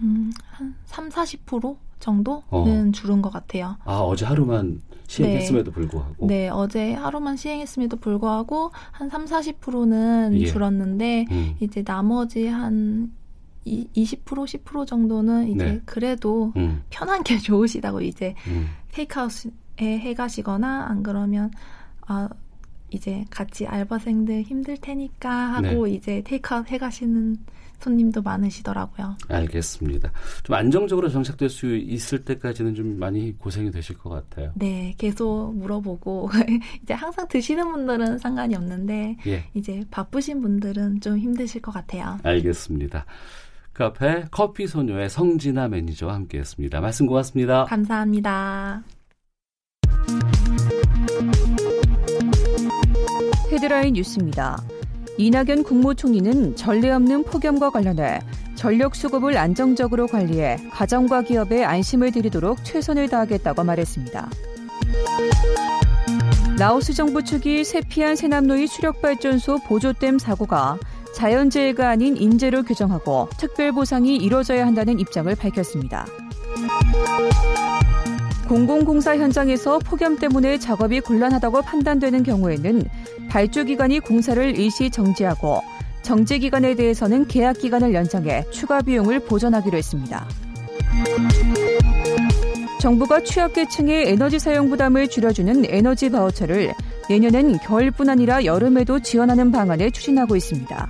[0.01, 2.43] 음, 한 3, 40% 정도는
[2.89, 2.91] 어.
[2.91, 3.77] 줄은 것 같아요.
[3.86, 6.27] 아 어제 하루만 시행했음에도 불구하고.
[6.27, 10.45] 네, 어제 하루만 시행했음에도 불구하고 한 3, 40%는 예.
[10.45, 11.55] 줄었는데 음.
[11.60, 13.12] 이제 나머지 한
[13.67, 15.82] 이- 20% 10% 정도는 이제 네.
[15.86, 18.67] 그래도 음, 편한 게 좋으시다고 이제 음.
[18.91, 19.51] 테이크아웃에
[19.82, 21.51] 해 가시거나 안 그러면
[22.08, 22.30] 아
[22.89, 25.93] 이제 같이 알바생들 힘들 테니까 하고 네.
[25.93, 27.36] 이제 테이크아웃 해 가시는
[27.80, 29.15] 손님도 많으시더라고요.
[29.27, 30.12] 알겠습니다.
[30.41, 34.51] 좀 안정적으로 정착될 수 있을 때까지는 좀 많이 고생이 되실 것 같아요.
[34.56, 36.27] 네, 계속 물어보고
[36.82, 42.17] 이제 항상 드시는 분들은 상관이 없는데 예, 이제 바쁘신 분들은 좀 힘드실 것 같아요.
[42.23, 43.06] 알겠습니다.
[43.77, 46.81] 카페 커피 소녀의 성진아 매니저와 함께했습니다.
[46.81, 47.65] 말씀 고맙습니다.
[47.65, 48.83] 감사합니다.
[53.51, 54.63] 헤드라인 뉴스입니다.
[55.19, 58.19] 이낙연 국무총리는 전례 없는 폭염과 관련해
[58.55, 64.29] 전력 수급을 안정적으로 관리해 가정과 기업에 안심을 드리도록 최선을 다하겠다고 말했습니다.
[66.57, 70.79] 라오스 정부 측이 세피안 세남로이 수력발전소 보조댐 사고가
[71.17, 76.06] 자연재해가 아닌 인재로 규정하고 특별보상이 이뤄져야 한다는 입장을 밝혔습니다.
[78.47, 82.84] 공공공사 현장에서 폭염 때문에 작업이 곤란하다고 판단되는 경우에는
[83.30, 85.62] 발주 기간이 공사를 일시 정지하고
[86.03, 90.27] 정지 기간에 대해서는 계약 기간을 연장해 추가 비용을 보전하기로 했습니다.
[92.80, 96.75] 정부가 취약계층의 에너지 사용 부담을 줄여주는 에너지 바우처를
[97.10, 100.89] 내년엔 겨울뿐 아니라 여름에도 지원하는 방안을 추진하고 있습니다.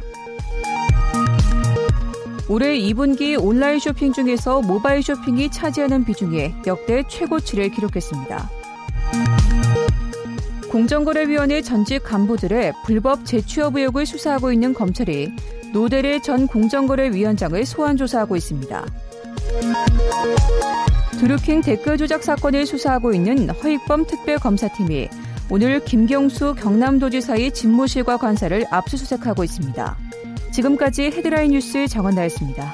[2.49, 8.49] 올해 2분기 온라인 쇼핑 중에서 모바일 쇼핑이 차지하는 비중이 역대 최고치를 기록했습니다.
[10.71, 15.31] 공정거래위원회 전직 간부들의 불법 재취업 의혹을 수사하고 있는 검찰이
[15.73, 18.85] 노대래 전 공정거래위원장을 소환 조사하고 있습니다.
[21.19, 25.09] 드루킹 댓글 조작 사건을 수사하고 있는 허익범 특별검사팀이
[25.49, 29.97] 오늘 김경수 경남도지사의 집무실과 관사를 압수수색하고 있습니다.
[30.57, 32.73] 지금까지 헤드라인 뉴스 정원나였습니다.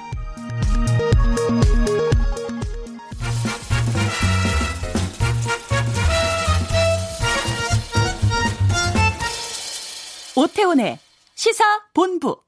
[10.37, 10.97] 오태훈의
[11.35, 12.41] 시사 본부.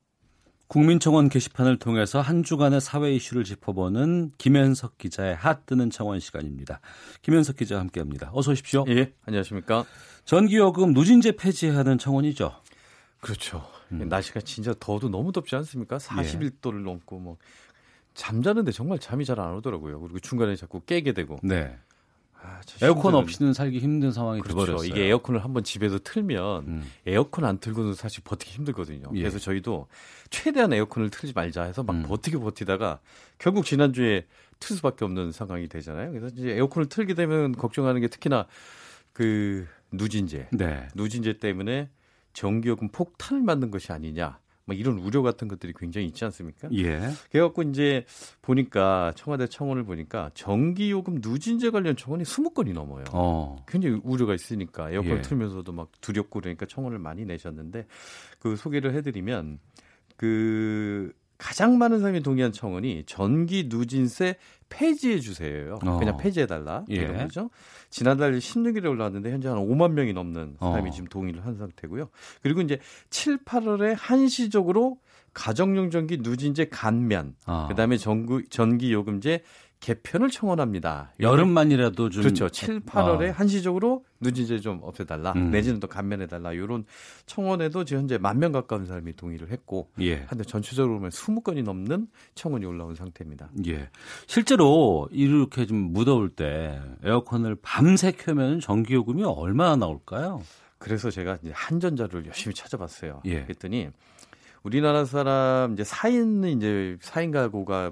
[0.67, 6.80] 국민청원 게시판을 통해서 한 주간의 사회 이슈를 짚어보는 김현석 기자의 핫 뜨는 청원 시간입니다.
[7.24, 8.32] 김현석 기자와 함께합니다.
[8.34, 8.86] 어서 오십시오.
[8.88, 9.84] 예, 안녕하십니까.
[10.24, 12.54] 전기요금 누진제 폐지하는 청원이죠.
[13.19, 13.75] 그렇죠.
[13.91, 14.08] 음.
[14.10, 15.98] 날씨가 진짜 더워도 너무 덥지 않습니까?
[15.98, 17.38] 41도를 넘고 뭐
[18.13, 20.00] 잠자는데 정말 잠이 잘 안 오더라고요.
[20.00, 21.38] 그리고 중간에 자꾸 깨게 되고.
[21.43, 21.78] 네.
[22.41, 24.65] 아, 에어컨 없이는 살기 힘든 상황이 그렇죠.
[24.65, 24.88] 돼버렸어요.
[24.88, 26.91] 이게 에어컨을 한번 집에서 틀면 음.
[27.08, 29.10] 에어컨 안 틀고는 사실 버티기 힘들거든요.
[29.15, 29.19] 예.
[29.19, 29.88] 그래서 저희도
[30.30, 32.04] 최대한 에어컨을 틀지 말자 해서 막 음.
[32.04, 33.00] 버티고 버티다가
[33.39, 34.28] 결국 지난주에
[34.60, 36.12] 틀 수밖에 없는 상황이 되잖아요.
[36.12, 38.45] 그래서 이제 에어컨을 틀게 되면 걱정하는 게 특히나
[39.12, 40.88] 그 누진제, 네.
[40.93, 41.89] 누진제 때문에
[42.36, 44.39] 전기요금 폭탄을 맞는 것이 아니냐.
[44.67, 46.67] 막 이런 우려 같은 것들이 굉장히 있지 않습니까?
[46.74, 47.00] 예.
[47.32, 48.04] 그래갖고 이제
[48.41, 53.06] 보니까 청와대 청원을 보니까 전기요금 누진제 관련 청원이 20건이 넘어요.
[53.12, 53.63] 어.
[53.67, 55.21] 굉장히 우려가 있으니까 에어컨 예.
[55.21, 57.86] 틀면서도 막 두렵고 그러니까 청원을 많이 내셨는데
[58.39, 59.60] 그 소개를 해드리면
[60.17, 64.38] 그 가장 많은 사람이 동의한 청원이 전기 누진세
[64.69, 65.80] 폐지해 주세요요.
[65.86, 65.99] 어.
[65.99, 66.95] 그냥 폐지해 달라 예.
[66.95, 67.49] 이런 거죠.
[67.89, 70.91] 지난달 16일에 올라왔는데 현재 한 5만 명이 넘는 사람이 어.
[70.91, 72.10] 지금 동의를 한 상태고요.
[72.41, 74.99] 그리고 이제 7, 8월에 한시적으로
[75.34, 77.67] 가정용 전기 누진제 감면, 아.
[77.67, 79.43] 그다음에 전기 요금제
[79.86, 81.13] 개편을 청원합니다.
[81.19, 82.50] 여름만이라도 좀 그렇죠.
[82.50, 83.34] 7, 8월에 어.
[83.34, 85.34] 한시적으로 누진제 좀 없애달라.
[85.34, 85.52] 음.
[85.52, 86.54] 내지는 또 감면해달라.
[86.54, 86.86] 이런
[87.28, 90.24] 청원에도 지금 현재 만 명 가까운 사람이 동의를 했고 예.
[90.24, 93.52] 한데 전체적으로 보면 20건이 넘는 청원이 올라온 상태입니다.
[93.67, 93.89] 예.
[94.26, 100.41] 실제로 이렇게 좀 무더울 때 에어컨을 밤새 켜면 전기요금이 얼마나 나올까요?
[100.80, 103.21] 그래서 제가 이제 한전자를 열심히 찾아봤어요.
[103.26, 103.43] 예.
[103.43, 103.89] 그랬더니
[104.63, 107.91] 우리나라 사람 이제 4인 이제 4인 가구가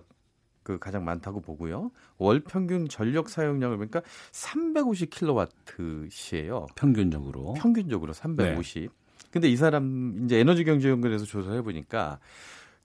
[0.64, 1.92] 그 가장 많다고 보고요.
[2.18, 6.68] 월 평균 전력 사용량을 보니까 350kWh예요.
[6.76, 7.54] 평균적으로.
[7.54, 8.20] 평균적으로 네.
[8.20, 8.92] 350.
[9.32, 12.20] 근데 이 사람 이제 에너지 경제 연구원에서 조사해 보니까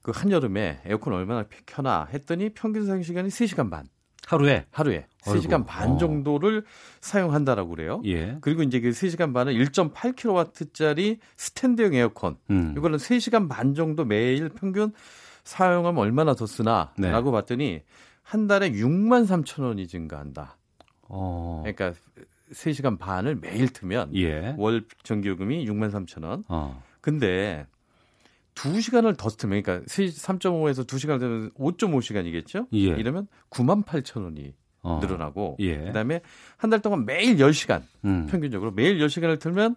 [0.03, 3.87] 그 한여름에 에어컨 얼마나 켜나 했더니 평균 사용 시간이 3시간 반.
[4.27, 5.41] 하루에 하루에 아이고.
[5.41, 5.97] 3시간 반 어.
[5.97, 6.65] 정도를
[7.01, 8.03] 사용한다라고 그래요.
[8.05, 8.37] 예.
[8.43, 12.37] 그리고 이제 그 3시간 반은 1.8kW짜리 스탠드형 에어컨.
[12.51, 12.75] 음.
[12.77, 14.93] 이거는 3시간 반 정도 매일 평균
[15.49, 17.11] 사용하면 얼마나 더 쓰나라고 네.
[17.33, 17.83] 봤더니
[18.23, 20.59] 한 달에 6만 3천 원이 증가한다.
[21.09, 21.63] 어.
[21.65, 21.99] 그러니까
[22.53, 24.55] 3시간 반을 매일 틀면 예.
[24.59, 26.45] 월 전기요금이 6만 3천 원.
[26.49, 26.83] 어.
[27.01, 27.67] 근데
[28.57, 32.67] 2시간을 더 틀면 그러니까 3.5에서 2시간 되면 5.5시간이겠죠?
[32.75, 32.79] 예.
[32.79, 34.99] 이러면 9만 8천 원이 어.
[35.01, 35.79] 늘어나고 예.
[35.79, 36.21] 그다음에
[36.59, 38.27] 한 달 동안 매일 10시간 음.
[38.27, 39.77] 평균적으로 매일 10시간을 틀면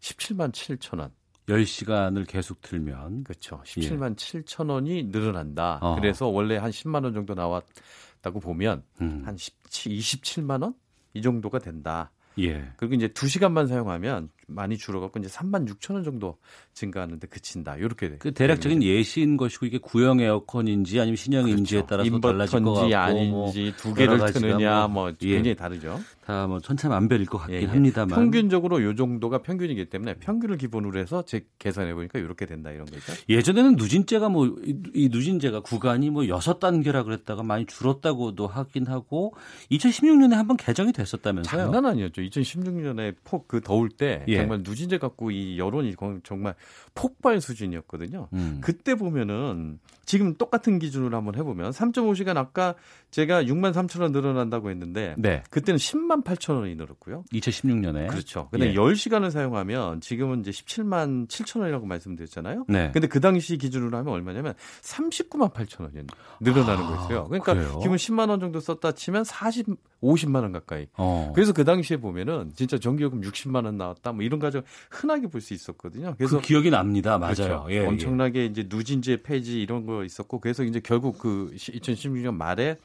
[0.00, 1.10] 17만 7천 원.
[1.48, 3.60] 10시간을 계속 틀면 그렇죠.
[3.64, 5.78] 17만 7천 원이 늘어난다.
[5.82, 5.96] 어.
[5.96, 9.22] 그래서 원래 한 10만 원 정도 나왔다고 보면 음.
[9.24, 10.74] 한 17, 27만 원?
[11.14, 12.10] 이 정도가 된다.
[12.38, 12.72] 예.
[12.76, 16.38] 그리고 이제 2시간만 사용하면 많이 줄어갖고 이제 3만 6천 원 정도
[16.74, 17.76] 증가하는데 그친다.
[17.76, 18.16] 이렇게 돼.
[18.18, 22.96] 그 대략적인 예시인 것이고 이게 구형 에어컨인지 아니면 신형인지에 따라서 달라질 것 같고 그렇죠.
[22.96, 25.34] 인버터인지 뭐 아닌지 두 개를 트느냐 뭐, 뭐 예.
[25.34, 26.00] 굉장히 다르죠.
[26.24, 27.66] 다 뭐 천차만별일 것 같긴 예, 예.
[27.66, 32.86] 합니다만 평균적으로 요 정도가 평균이기 때문에 평균을 기본으로 해서 제 계산해 보니까 이렇게 된다 이런
[32.86, 33.12] 거죠.
[33.28, 34.46] 예전에는 누진제가 뭐
[34.94, 39.34] 이 누진제가 구간이 뭐 여섯 단계라 그랬다가 많이 줄었다고도 하긴 하고
[39.70, 41.62] 2016년에 한번 개정이 됐었다면서요.
[41.64, 42.22] 장난 아니었죠.
[42.22, 44.36] 2016년에 폭 그 더울 때 예.
[44.36, 46.54] 정말 누진제 갖고 이 여론이 거- 정말
[46.94, 48.28] 폭발 수준이었거든요.
[48.32, 48.58] 음.
[48.60, 52.74] 그때 보면은 지금 똑같은 기준으로 한번 해보면 3.5시간 아까
[53.10, 55.42] 제가 6만 3천 원 늘어난다고 했는데 네.
[55.50, 57.24] 그때는 10만 8천 원이 늘었고요.
[57.32, 58.48] 2016년에 그렇죠.
[58.50, 58.74] 근데 예.
[58.74, 62.64] 10시간을 사용하면 지금은 이제 17만 7천 원이라고 말씀드렸잖아요.
[62.68, 62.90] 네.
[62.92, 66.06] 근데 그 당시 기준으로 하면 얼마냐면 39만 8천 원이
[66.40, 67.24] 늘어나는 아, 거였어요.
[67.28, 67.78] 그러니까 그래요?
[67.82, 69.66] 기본 10만 원 정도 썼다 치면 40,
[70.02, 70.86] 50만 원 가까이.
[70.96, 71.32] 어.
[71.34, 75.52] 그래서 그 당시에 보면은 진짜 전기요금 60만 원 나왔다 뭐 이런 가정 흔하게 볼 수
[75.54, 76.14] 있었거든요.
[76.16, 77.18] 그래서 그 기억이 납니다.
[77.18, 77.34] 맞아요.
[77.34, 77.66] 그렇죠.
[77.70, 77.86] 예, 예.
[77.86, 82.76] 엄청나게 이제 누진제 폐지 이런 거 있었고 그래서 이제 결국 그 2016년 말에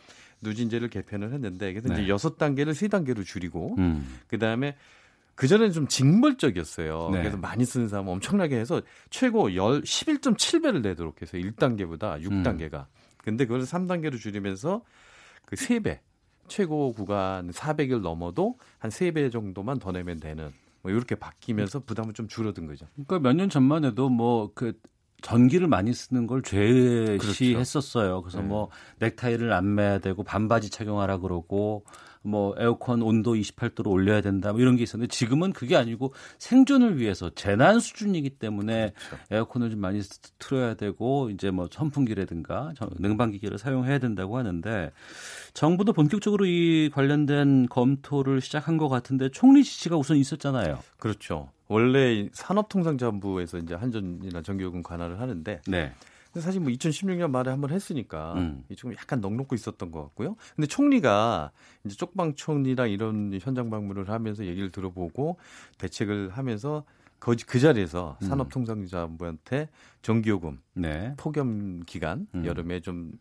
[0.41, 1.95] 누진제를 개편을 했는데 그래서 네.
[1.95, 4.19] 이제 여섯 단계를 세 단계로 줄이고 음.
[4.27, 4.75] 그다음에
[5.35, 7.09] 그 전에는 좀 징벌적이었어요.
[7.13, 7.19] 네.
[7.19, 12.85] 그래서 많이 쓰는 사람은 엄청나게 해서 최고 10, 11.7배를 내도록 해서 1단계보다 6단계가.
[13.17, 14.81] 근데 그걸 3단계로 줄이면서
[15.45, 15.99] 그 3배.
[16.47, 22.27] 최고 구간 400을 넘어도 한 3배 정도만 더 내면 되는 뭐 이렇게 바뀌면서 부담은 좀
[22.29, 22.87] 줄어든 거죠.
[22.93, 24.73] 그러니까 몇 년 전만 해도 뭐 그
[25.21, 28.21] 전기를 많이 쓰는 걸 죄시했었어요.
[28.21, 28.45] 그래서 네.
[28.45, 31.85] 뭐 넥타이를 안 매야 되고 반바지 착용하라 그러고
[32.27, 37.29] 뭐 에어컨 온도 28도로 올려야 된다 뭐 이런 게 있었는데 지금은 그게 아니고 생존을 위해서
[37.31, 39.23] 재난 수준이기 때문에 그렇죠.
[39.31, 44.91] 에어컨을 좀 많이 스- 틀어야 되고 이제 뭐 선풍기라든가 저- 냉방기기를 사용해야 된다고 하는데
[45.53, 50.79] 정부도 본격적으로 이 관련된 검토를 시작한 것 같은데 총리 지시가 우선 있었잖아요.
[50.97, 51.49] 그렇죠.
[51.69, 55.91] 원래 산업통상자원부에서 이제 한전이나 전기요금 관할을 하는데 네.
[56.37, 58.63] 근데 사실 뭐 2016년 말에 한번 했으니까 음.
[58.75, 60.35] 좀 약간 넉넉고 있었던 것 같고요.
[60.55, 61.51] 근데 총리가
[61.83, 65.39] 이제 쪽방 총리랑 이런 현장 방문을 하면서 얘기를 들어보고
[65.79, 66.83] 대책을 하면서
[67.17, 68.27] 그, 그 자리에서 음.
[68.27, 69.69] 산업통상자원부한테
[70.03, 71.15] 전기요금 네.
[71.17, 72.45] 폭염 기간 음.
[72.45, 73.13] 여름에 좀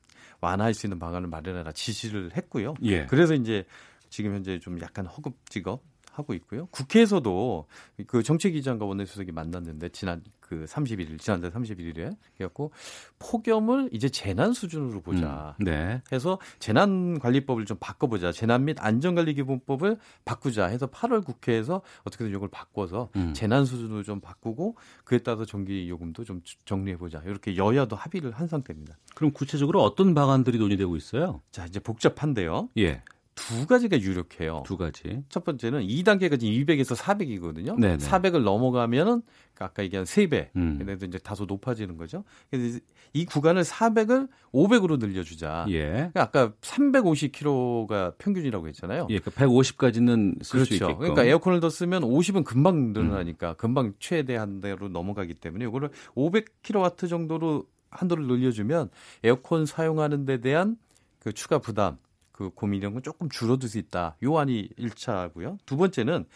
[0.43, 2.75] 완화할 수 있는 방안을 마련해라 지시를 했고요.
[2.83, 3.07] 예.
[3.07, 3.64] 그래서 이제
[4.11, 5.83] 지금 현재 좀 약간 허급지겁
[6.17, 6.67] 하고 있고요.
[6.67, 7.67] 국회에서도
[8.07, 12.73] 그 정책위장과 원내수석이 만났는데 지난 그 31일 지난달 31일에 그래갖고
[13.19, 15.57] 폭염을 이제 재난 수준으로 보자.
[15.61, 16.03] 음, 네.
[16.13, 18.33] 해서 재난관리법을 좀 바꿔보자.
[18.33, 23.33] 재난 및 안전관리기본법을 바꾸자 해서 8월 국회에서 어떻게든 이걸 바꿔서 음.
[23.35, 27.23] 재난 수준으로 좀 바꾸고 그에 따라서 전기 요금도 좀 정리해보자.
[27.27, 28.97] 이렇게 여야도 합의를 한 상태입니다.
[29.15, 31.43] 그럼 구체적으로 어떤 방안들이 논의되고 있어요?
[31.51, 32.69] 자 이제 복잡한데요.
[32.79, 33.03] 예.
[33.47, 34.65] 두 가지가 유력해요.
[34.67, 35.23] 두 가지.
[35.29, 37.79] 첫 번째는 2단계가 지금 200에서 400이거든요.
[37.79, 37.99] 네네.
[37.99, 39.23] 400을 넘어가면은
[39.59, 40.49] 아까 얘기한 3배.
[40.57, 40.79] 음.
[40.79, 42.25] 그래서 이제 다소 높아지는 거죠.
[42.51, 42.81] 그래서
[43.13, 45.67] 이 구간을 400을 500으로 늘려주자.
[45.69, 46.11] 예.
[46.13, 49.07] 그러니까 아까 350km가 평균이라고 했잖아요.
[49.11, 50.75] 예, 그 150까지는 쓸수 그렇죠.
[50.75, 50.99] 있게끔.
[50.99, 53.55] 그러니까 에어컨을 더 쓰면 50은 금방 늘어나니까 음.
[53.57, 58.91] 금방 최대한대로 넘어가기 때문에 이거를 500kW 정도로 한도를 늘려주면
[59.23, 60.77] 에어컨 사용하는 데 대한
[61.19, 61.99] 그 추가 부담,
[62.37, 64.16] 그 고민 이런 건 조금 줄어들 수 있다.
[64.22, 65.59] 요 안이 1차고요.
[65.66, 66.26] 두 번째는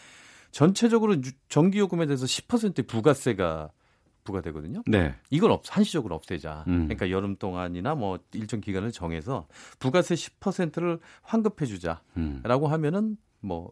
[0.51, 3.69] 전체적으로 유- 전기 요금에 대해서 10% 부가세가
[4.23, 4.83] 부과되거든요.
[4.87, 5.15] 네.
[5.29, 6.65] 이걸 없, 한시적으로 없애자.
[6.67, 6.85] 음.
[6.87, 9.47] 그러니까 여름 동안이나 뭐 일정 기간을 정해서
[9.79, 12.71] 부가세 10%를 환급해 주자라고 음.
[12.71, 13.71] 하면은 뭐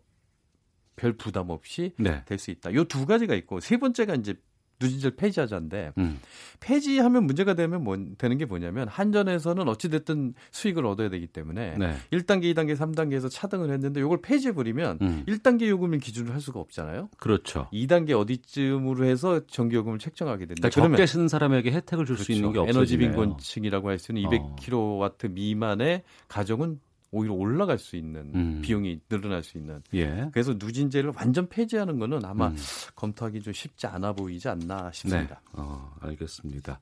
[0.96, 2.24] 별 부담 없이 네.
[2.26, 2.74] 될수 있다.
[2.74, 4.36] 요 두 가지가 있고 세 번째가 이제
[4.82, 6.20] 누진제를 폐지하자인데 음.
[6.60, 11.96] 폐지하면 문제가 되면 뭐, 되는 게 뭐냐면 한전에서는 어찌 됐든 수익을 얻어야 되기 때문에 네.
[12.12, 15.24] 1단계, 2단계, 3단계에서 차등을 했는데 요걸 폐지해 버리면 음.
[15.28, 17.10] 1단계 요금을 기준으로 할 수가 없잖아요.
[17.18, 17.68] 그렇죠.
[17.74, 20.70] 2단계 어디쯤으로 해서 전기 요금을 책정하게 된다.
[20.70, 22.34] 그러니까 적게 쓰는 사람에게 혜택을 줄수 그렇죠.
[22.34, 22.80] 있는 게 없어지네요.
[22.80, 24.56] 에너지 빈곤층이라고 할 수 있는 어.
[24.56, 26.80] 200kW 미만의 가정은
[27.12, 28.62] 오히려 올라갈 수 있는 음.
[28.62, 30.30] 비용이 늘어날 수 있는 예.
[30.32, 32.56] 그래서 누진제를 완전 폐지하는 거는 아마 음.
[32.96, 34.90] 검토하기 좀 쉽지 않아 보이지 않나 네.
[34.94, 35.42] 싶습니다.
[35.54, 36.80] 어, 알겠습니다.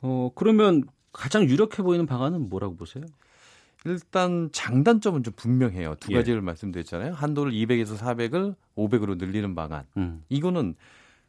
[0.00, 0.82] 어, 그러면
[1.12, 3.04] 가장 유력해 보이는 방안은 뭐라고 보세요?
[3.84, 5.94] 일단 장단점은 좀 분명해요.
[6.00, 6.16] 두 예.
[6.16, 7.14] 가지를 말씀드렸잖아요.
[7.14, 9.84] 한도를 200에서 400을 500으로 늘리는 방안.
[9.96, 10.24] 음.
[10.28, 10.74] 이거는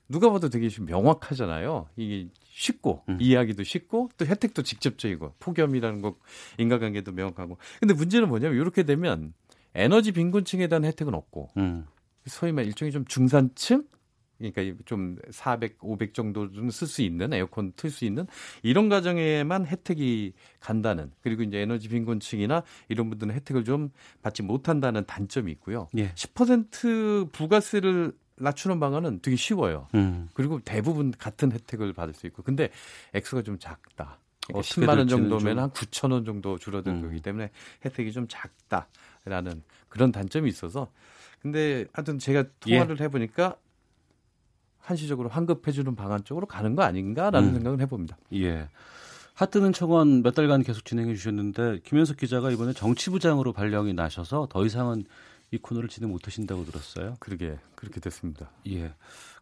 [0.09, 1.87] 누가 봐도 되게 좀 명확하잖아요.
[1.95, 3.17] 이게 쉽고 음.
[3.21, 6.17] 이해하기도 쉽고 또 혜택도 직접적이고 폭염이라는 것
[6.57, 7.57] 인과관계도 명확하고.
[7.79, 9.33] 근데 문제는 뭐냐면 이렇게 되면
[9.75, 11.85] 에너지 빈곤층에 대한 혜택은 없고 음.
[12.25, 13.85] 소위 말 일종의 좀 중산층
[14.39, 18.25] 그러니까 좀 400, 500 정도는 쓸 수 있는 에어컨 틀 수 있는
[18.63, 23.91] 이런 가정에만 혜택이 간다는 그리고 이제 에너지 빈곤층이나 이런 분들은 혜택을 좀
[24.21, 25.89] 받지 못한다는 단점이 있고요.
[25.97, 26.13] 예.
[26.13, 29.87] 10% 부가세를 낮추는 방안은 되게 쉬워요.
[29.95, 30.29] 음.
[30.33, 32.69] 그리고 대부분 같은 혜택을 받을 수 있고 근데
[33.13, 34.17] 액수가 좀 작다.
[34.47, 37.01] 그러니까 어떻게 10만 원 정도면 좀- 한 9천 원 정도 줄어드는 음.
[37.03, 37.51] 거기 때문에
[37.85, 40.91] 혜택이 좀 작다라는 그런 단점이 있어서
[41.41, 42.77] 근데 하여튼 제가 예.
[42.79, 43.55] 통화를 해보니까
[44.79, 47.53] 한시적으로 환급해주는 방안 쪽으로 가는 거 아닌가라는 음.
[47.55, 48.17] 생각을 해봅니다.
[48.33, 48.67] 예.
[49.35, 55.05] 하뜨는 청원 몇 달간 계속 진행해 주셨는데 김현석 기자가 이번에 정치부장으로 발령이 나셔서 더 이상은
[55.51, 57.17] 이 코너를 진행 못 하신다고 들었어요.
[57.19, 58.51] 그러게 그렇게 됐습니다.
[58.67, 58.93] 예.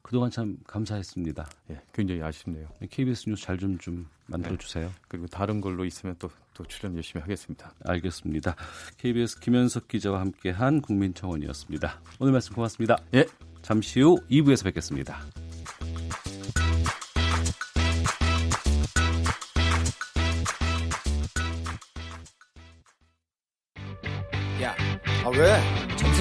[0.01, 1.49] 그동안 참 감사했습니다.
[1.71, 2.69] 예, 굉장히 아쉽네요.
[2.89, 4.57] KBS 뉴스 잘 좀좀 만들어 네.
[4.57, 4.89] 주세요.
[5.09, 7.73] 그리고 다른 걸로 있으면 또, 또 출연 열심히 하겠습니다.
[7.83, 8.55] 알겠습니다.
[8.97, 11.99] KBS 김현석 기자와 함께한 국민청원이었습니다.
[12.19, 12.97] 오늘 말씀 고맙습니다.
[13.15, 13.25] 예.
[13.61, 15.46] 잠시 후 2부에서 뵙겠습니다.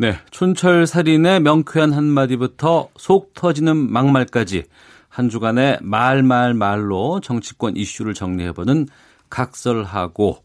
[0.00, 4.64] 네, 촌철 살인의 명쾌한 한마디부터 속 터지는 막말까지
[5.08, 8.86] 한 주간의 말말 말로 정치권 이슈를 정리해보는
[9.28, 10.38] 각설하고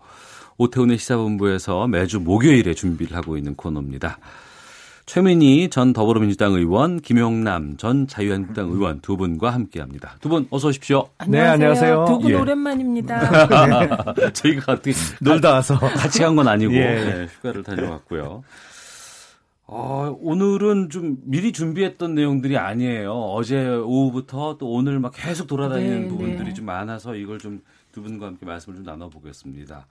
[0.58, 4.18] 오태훈의 시사본부에서 매주 목요일에 준비를 하고 있는 코너입니다.
[5.06, 10.16] 최민희 전 더불어민주당 의원, 김용남 전 자유한국당 의원 두 분과 함께합니다.
[10.22, 11.10] 두 분 어서 오십시오.
[11.28, 12.06] 네, 안녕하세요.
[12.08, 12.36] 두분 예.
[12.36, 14.08] 오랜만입니다.
[14.34, 16.80] 저희가 어떻게 놀다 와서 같이 간 건 아니고 예.
[16.80, 18.44] 네, 휴가를 다녀왔고요.
[19.66, 23.14] 어, 오늘은 좀 미리 준비했던 내용들이 아니에요.
[23.14, 26.54] 어제 오후부터 또 오늘 막 계속 돌아다니는 네, 부분들이 네.
[26.54, 27.62] 좀 많아서 이걸 좀
[27.94, 29.88] 두 분과 함께 말씀을 좀 나눠보겠습니다.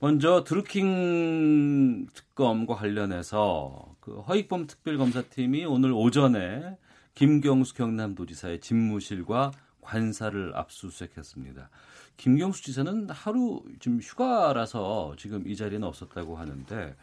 [0.00, 6.76] 먼저 드루킹 특검과 관련해서 그 허익범 특별검사팀이 오늘 오전에
[7.14, 11.68] 김경수 경남도지사의 집무실과 관사를 압수수색했습니다.
[12.16, 16.96] 김경수 지사는 하루 좀 휴가라서 지금 이 자리에는 없었다고 하는데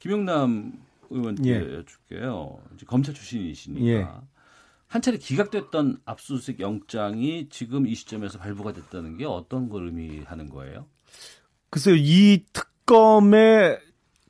[0.00, 0.72] 김영남
[1.14, 1.74] 의원께 예.
[1.76, 2.58] 여쭐게요.
[2.74, 4.06] 이제 검찰 출신이시니까 예.
[4.86, 10.86] 한 차례 기각됐던 압수수색 영장이 지금 이 시점에서 발부가 됐다는 게 어떤 걸 의미하는 거예요?
[11.70, 13.78] 글쎄요, 이 특검의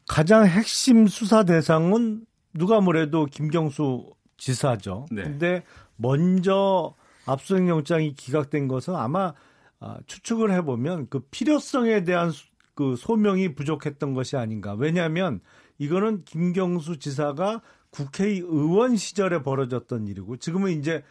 [0.09, 2.24] 가장 핵심 수사 대상은
[2.55, 5.07] 누가 뭐래도 김경수 지사죠.
[5.11, 5.22] 네.
[5.24, 5.64] 근데
[5.97, 6.95] 먼저
[7.26, 9.35] 압수수색 영장이 기각된 것은 아마
[9.80, 14.74] 아, 추측을 해보면 그 필요성에 대한 수- 그 소명이 부족했던 것이 아닌가.
[14.74, 15.41] 왜냐하면
[15.79, 17.61] 이거는 김경수 지사가
[17.91, 21.03] 국회의원 시절에 벌어졌던 일이고 지금은 이제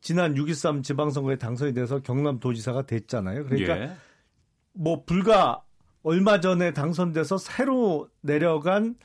[0.00, 3.44] 지난 6.13 지방선거에 당선이 돼서 경남도지사가 됐잖아요.
[3.44, 3.96] 그러니까 예.
[4.72, 5.62] 뭐 불과
[6.02, 8.96] 얼마 전에 당선돼서 새로 내려간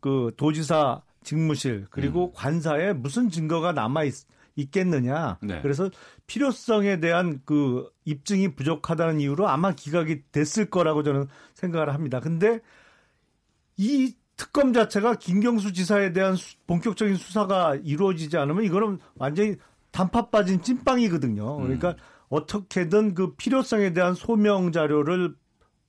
[0.00, 4.14] 그 도지사 직무실 그리고 관사에 무슨 증거가 남아 있,
[4.56, 5.38] 있겠느냐.
[5.42, 5.60] 네.
[5.62, 5.90] 그래서
[6.26, 12.18] 필요성에 대한 그 입증이 부족하다는 이유로 아마 기각이 됐을 거라고 저는 생각을 합니다.
[12.20, 12.60] 근데
[13.76, 19.56] 이 특검 자체가 김경수 지사에 대한 수- 본격적인 수사가 이루어지지 않으면 이거는 완전히
[19.90, 21.56] 단팥 빠진 찐빵이거든요.
[21.56, 21.96] 그러니까
[22.30, 25.34] 어떻게든 그 필요성에 대한 소명 자료를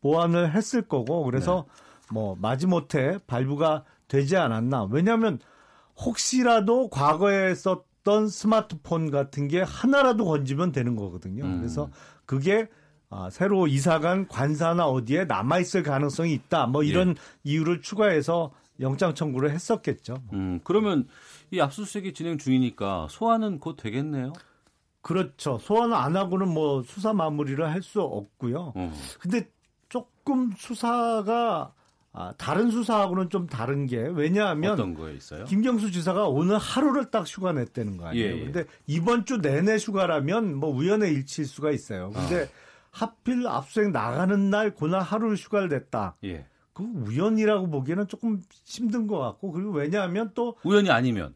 [0.02, 1.66] 보완을 했을 거고 그래서
[2.12, 4.88] 뭐 마지못해 발부가 되지 않았나.
[4.90, 5.40] 왜냐하면
[5.98, 11.44] 혹시라도 과거에 썼던 스마트폰 같은 게 하나라도 건지면 되는 거거든요.
[11.46, 11.58] 음.
[11.60, 11.90] 그래서
[12.26, 12.68] 그게
[13.10, 16.68] 아, 새로 이사간 관사나 어디에 남아있을 가능성이 있다.
[16.68, 20.22] 뭐 이런 이유를 추가해서 영장 청구를 했었겠죠.
[20.34, 21.08] 음, 그러면
[21.52, 24.34] 이 압수수색이 진행 중이니까 소환은 곧 되겠네요.
[25.02, 25.58] 그렇죠.
[25.60, 28.74] 소환 안 하고는 뭐 수사 마무리를 할 수 없고요.
[28.76, 28.94] 어.
[29.20, 29.50] 근데
[29.90, 31.74] 조금 수사가
[32.12, 35.46] 아, 다른 수사하고는 좀 다른 게 왜냐하면 어떤 거에 있어요?
[35.46, 38.28] 김경수 지사가 오늘 하루를 딱 휴가 냈다는 거 아니에요.
[38.36, 38.44] 예, 예.
[38.46, 42.12] 근데 이번 주 내내 휴가라면 뭐 우연의 일치일 수가 있어요.
[42.12, 42.48] 근데 아.
[42.92, 46.18] 하필 압수수색 나가는 날 그날 하루를 휴가를 냈다.
[46.24, 46.46] 예.
[46.74, 51.36] 그 우연이라고 보기에는 조금 힘든 것 같고 그리고 왜냐하면 또 우연이 아니면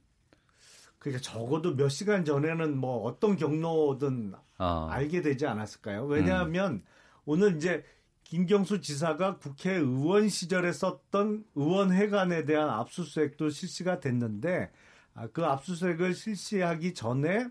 [0.99, 4.87] 그러니까 적어도 몇 시간 전에는 뭐 어떤 경로든 아.
[4.89, 6.05] 알게 되지 않았을까요?
[6.05, 6.81] 왜냐하면
[7.25, 7.83] 오늘 이제
[8.23, 14.71] 김경수 지사가 국회의원 시절에 썼던 의원회관에 대한 압수수색도 실시가 됐는데
[15.13, 17.47] 아, 그 압수수색을 실시하기 전에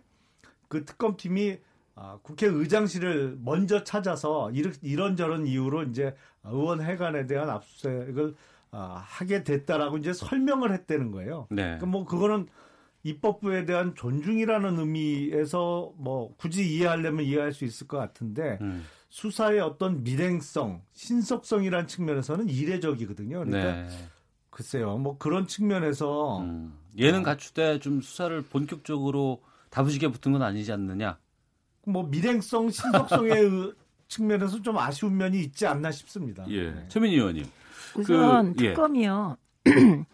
[0.69, 1.59] 그 특검팀이
[1.95, 6.15] 아, 국회의장실을 먼저 찾아서 이런- 이런 저런 이유로 이제
[6.45, 8.35] 의원회관에 대한 압수수색을
[8.75, 11.47] 아, 하게 됐다라고 이제 설명을 했다는 거예요.
[11.51, 11.63] 네.
[11.63, 12.47] 그러니까 뭐 그거는
[13.03, 18.85] 입법부에 대한 존중이라는 의미에서 뭐 굳이 이해하려면 이해할 수 있을 것 같은데 음.
[19.11, 23.45] 수사의 어떤 밀행성, 신속성이라는 측면에서는 이례적이거든요.
[23.45, 23.89] 그러니까 네.
[24.49, 26.73] 글쎄요, 뭐 그런 측면에서 음.
[26.97, 31.19] 예는 갖추되 좀 수사를 본격적으로 다부지게 붙은 건 아니지 않느냐?
[31.87, 33.73] 뭐 밀행성, 신속성의 의-
[34.09, 36.45] 측면에서 좀 아쉬운 면이 있지 않나 싶습니다.
[36.49, 36.71] 예.
[36.71, 36.85] 네.
[36.89, 37.45] 최민희 의원님.
[37.97, 38.69] 우선 그, 예.
[38.71, 39.37] 특검이요.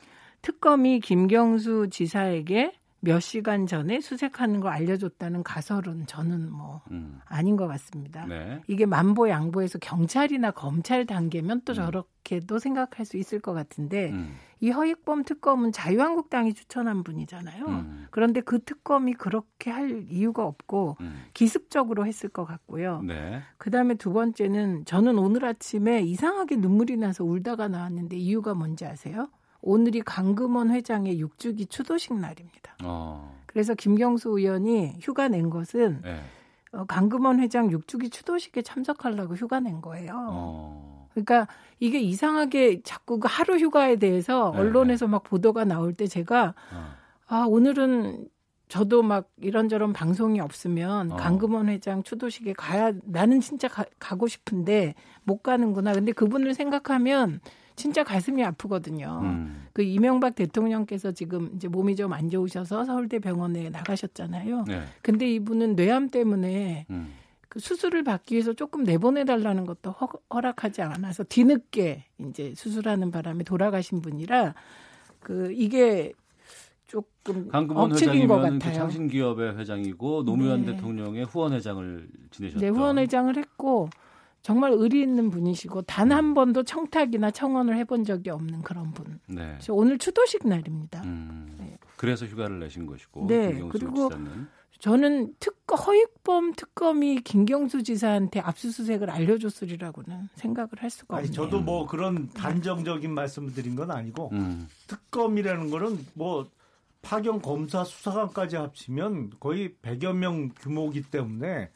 [0.43, 7.21] 특검이 김경수 지사에게 몇 시간 전에 수색하는 거 알려줬다는 가설은 저는 뭐 음.
[7.27, 8.27] 아닌 것 같습니다.
[8.27, 8.61] 네.
[8.67, 11.61] 이게 만보 양보해서 경찰이나 검찰 단계면 음.
[11.65, 14.35] 또 저렇게도 생각할 수 있을 것 같은데 음.
[14.61, 17.65] 이 허익범 특검은 자유한국당이 추천한 분이잖아요.
[17.67, 18.07] 음.
[18.11, 21.23] 그런데 그 특검이 그렇게 할 이유가 없고 음.
[21.35, 23.03] 기습적으로 했을 것 같고요.
[23.03, 23.43] 네.
[23.59, 29.29] 그 다음에 두 번째는 저는 오늘 아침에 이상하게 눈물이 나서 울다가 나왔는데 이유가 뭔지 아세요?
[29.61, 32.77] 오늘이 강금원 회장의 6주기 추도식 날입니다.
[32.85, 33.37] 어.
[33.47, 36.21] 그래서 김경수 의원이 휴가 낸 것은 네.
[36.73, 40.13] 어, 강금원 회장 6주기 추도식에 참석하려고 휴가 낸 거예요.
[40.15, 41.09] 어.
[41.13, 41.49] 그러니까
[41.81, 44.61] 이게 이상하게 자꾸 그 하루 휴가에 대해서 네.
[44.61, 46.95] 언론에서 막 보도가 나올 때 제가 어.
[47.27, 48.29] 아 오늘은
[48.69, 51.17] 저도 막 이런저런 방송이 없으면 어.
[51.17, 54.95] 강금원 회장 추도식에 가야 나는 진짜 가, 가고 싶은데
[55.25, 55.95] 못 가는구나.
[55.95, 57.41] 근데 그분을 생각하면
[57.79, 59.21] 진짜 가슴이 아프거든요.
[59.23, 59.69] 음.
[59.73, 64.65] 그 이명박 대통령께서 지금 이제 몸이 좀 안 좋으셔서 서울대 병원에 나가셨잖아요.
[64.67, 64.83] 네.
[65.03, 67.13] 근데 이분은 뇌암 때문에 음.
[67.49, 74.03] 그 수술을 받기 위해서 조금 내보내달라는 것도 허, 허락하지 않아서 뒤늦게 이제 수술하는 바람에 돌아가신
[74.03, 74.55] 분이라
[75.21, 76.13] 그 이게
[76.87, 78.75] 조금 억측인 것그 같아요.
[78.75, 80.73] 창신기업의 회장이고 노무현 네.
[80.73, 82.61] 대통령의 후원회장을 지내셨던.
[82.61, 83.91] 네, 후원회장을 했고
[84.43, 89.21] 정말 의리 있는 분이시고 단 한 번도 청탁이나 청원을 해본 적이 없는 그런 분.
[89.27, 89.53] 네.
[89.53, 91.03] 그래서 오늘 추도식 날입니다.
[91.05, 91.77] 음.
[91.97, 99.11] 그래서 휴가를 내신 것이고 네, 김경수 그리고 지사는 저는 특검 허익범 특검이 김경수 지사한테 압수수색을
[99.11, 101.45] 알려줬으리라고는 생각을 할 수가 아니 없네요.
[101.45, 104.69] 저도 뭐 그런 단정적인 말씀을 드린 건 아니고 음.
[104.87, 106.49] 특검이라는 거는 뭐
[107.03, 111.71] 파견 검사 수사관까지 합치면 거의 100여 명 규모이기 때문에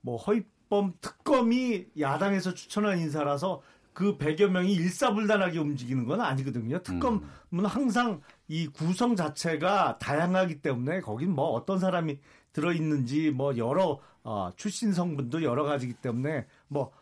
[0.00, 0.40] 뭐 허
[0.70, 3.60] 위범 특검이 야당에서 추천한 인사라서
[3.92, 6.80] 그 100여 명이 일사불란하게 움직이는 건 아니거든요.
[6.82, 7.66] 특검은 음.
[7.66, 12.18] 항상 이 구성 자체가 다양하기 때문에 거긴 뭐 어떤 사람이
[12.52, 16.92] 들어 있는지 뭐 여러 어, 출신 성분도 여러 가지기 때문에 뭐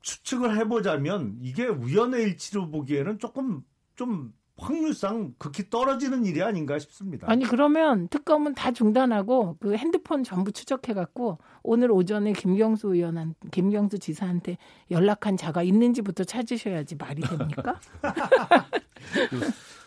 [0.00, 3.62] 추측을 해보자면 이게 우연의 일치로 보기에는 조금
[3.96, 7.30] 좀 확률상 극히 떨어지는 일이 아닌가 싶습니다.
[7.30, 14.58] 아니 그러면 특검은 다 중단하고 그 핸드폰 전부 추적해갖고 오늘 오전에 김경수 의원한 김경수 지사한테
[14.90, 17.80] 연락한 자가 있는지부터 찾으셔야지 말이 됩니까?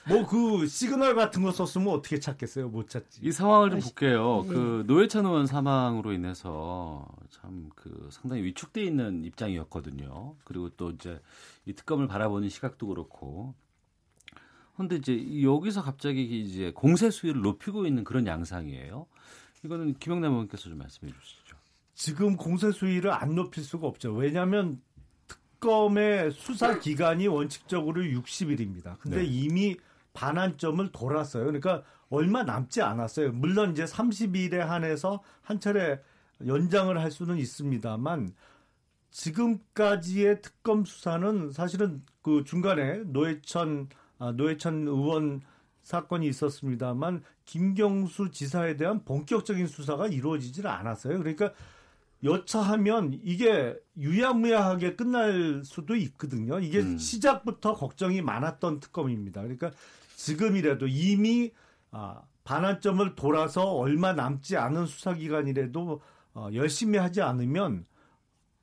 [0.10, 2.68] 뭐 그 시그널 같은 거 썼으면 어떻게 찾겠어요?
[2.68, 3.22] 못 찾지.
[3.24, 4.44] 이 상황을 좀 볼게요.
[4.44, 4.54] 네.
[4.54, 10.36] 그 노회찬 의원 사망으로 인해서 참 그 상당히 위축돼 있는 입장이었거든요.
[10.46, 11.20] 그리고 또 이제
[11.66, 13.54] 이 특검을 바라보는 시각도 그렇고
[14.76, 19.06] 근데 이제 여기서 갑자기 이제 공세 수위를 높이고 있는 그런 양상이에요.
[19.64, 21.56] 이거는 김영남 의원께서 좀 말씀해 주시죠.
[21.94, 24.14] 지금 공세 수위를 안 높일 수가 없죠.
[24.14, 24.82] 왜냐하면
[25.28, 28.98] 특검의 수사 기간이 원칙적으로 60일입니다.
[29.00, 29.26] 근데 네.
[29.26, 29.78] 이미
[30.14, 31.46] 반환점을 돌았어요.
[31.46, 33.32] 그러니까 얼마 남지 않았어요.
[33.32, 36.02] 물론 이제 30일에 한해서 한 차례
[36.46, 38.34] 연장을 할 수는 있습니다만
[39.12, 45.42] 지금까지의 특검 수사는 사실은 그 중간에 노회천 아, 노회찬 의원
[45.84, 51.20] 사건이 있었습니다만 김경수 지사에 대한 본격적인 수사가 이루어지질 않았어요.
[51.20, 51.52] 그러니까
[52.24, 56.60] 여차하면 이게 유야무야하게 끝날 수도 있거든요.
[56.60, 56.98] 이게 음.
[56.98, 59.42] 시작부터 걱정이 많았던 특검입니다.
[59.42, 59.72] 그러니까
[60.16, 61.52] 지금이라도 이미
[61.92, 66.02] 아, 반환점을 돌아서 얼마 남지 않은 수사기관이라도
[66.36, 67.86] 어, 열심히 하지 않으면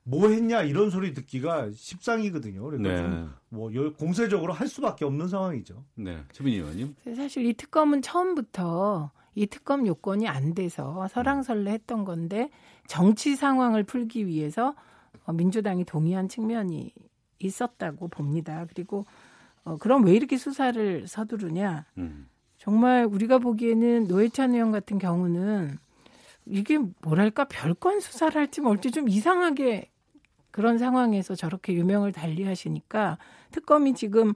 [0.03, 2.63] 뭐 했냐 이런 소리 듣기가 십상이거든요.
[2.63, 3.27] 그러니까 네.
[3.51, 5.83] 뭐 공세적으로 할 수밖에 없는 상황이죠.
[5.95, 6.95] 네, 최민희 의원님.
[7.15, 12.49] 사실 이 특검은 처음부터 이 특검 요건이 안 돼서 설랑설레했던 건데
[12.87, 14.73] 정치 상황을 풀기 위해서
[15.25, 16.93] 어, 민주당이 동의한 측면이
[17.39, 18.65] 있었다고 봅니다.
[18.69, 19.05] 그리고
[19.65, 21.85] 어, 그럼 왜 이렇게 수사를 서두르냐?
[21.97, 22.29] 음.
[22.57, 25.77] 정말 우리가 보기에는 노회찬 의원 같은 경우는
[26.45, 29.90] 이게 뭐랄까 별건 수사를 할지 뭘지 좀 이상하게
[30.51, 33.17] 그런 상황에서 저렇게 유명을 달리하시니까
[33.51, 34.33] 특검이 지금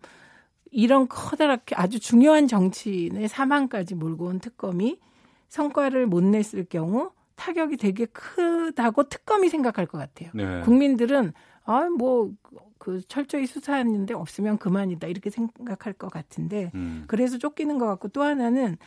[0.71, 4.99] 이런 커다랗게 아주 중요한 정치인의 사망까지 몰고 온 특검이
[5.49, 10.29] 성과를 못 냈을 경우 타격이 되게 크다고 특검이 생각할 것 같아요.
[10.33, 10.61] 네.
[10.61, 11.33] 국민들은
[11.65, 12.31] 아 뭐
[12.85, 17.03] 그 철저히 수사했는데 없으면 그만이다 이렇게 생각할 것 같은데 음.
[17.07, 18.77] 그래서 쫓기는 것 같고 또 하나는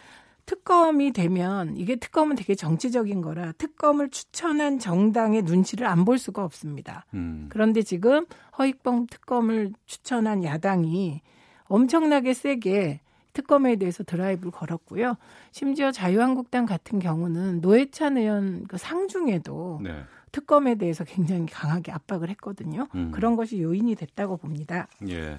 [0.49, 7.05] 특검이 되면 이게 특검은 되게 정치적인 거라 특검을 추천한 정당의 눈치를 안 볼 수가 없습니다.
[7.13, 7.49] 음.
[7.51, 8.25] 그런데 지금
[8.57, 11.21] 허익범 특검을 추천한 야당이
[11.65, 13.01] 엄청나게 세게
[13.35, 15.17] 특검에 대해서 드라이브를 걸었고요.
[15.51, 20.03] 심지어 자유한국당 같은 경우는 노회찬 의원 그 상중에도 네.
[20.33, 22.89] 특검에 대해서 굉장히 강하게 압박을 했거든요.
[22.95, 23.11] 음.
[23.11, 24.89] 그런 것이 요인이 됐다고 봅니다.
[25.09, 25.39] 예.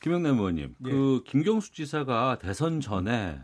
[0.00, 0.90] 김영남 의원님, 예.
[0.90, 3.38] 그 김경수 지사가 대선 전에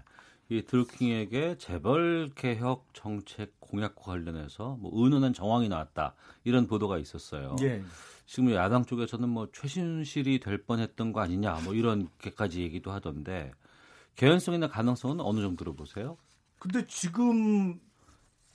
[0.48, 6.14] 이 드루킹에게 재벌 개혁 정책 공약과 관련해서 뭐 은은한 정황이 나왔다
[6.44, 7.56] 이런 보도가 있었어요.
[7.62, 7.82] 예.
[8.26, 13.52] 지금 야당 쪽에서는 뭐 최신실이 될 뻔했던 거 아니냐 뭐 이런 게까지 얘기도 하던데
[14.16, 16.16] 개연성이나 가능성은 어느 정도로 보세요?
[16.58, 17.80] 근데 지금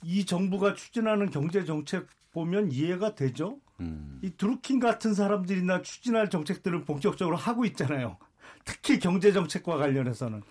[0.02, 3.60] 이 정부가 추진하는 경제 정책 보면 이해가 되죠.
[3.80, 4.20] 음.
[4.22, 8.16] 이 드루킹 같은 사람들이나 추진할 정책들을 본격적으로 하고 있잖아요.
[8.64, 10.42] 특히 경제 정책과 관련해서는.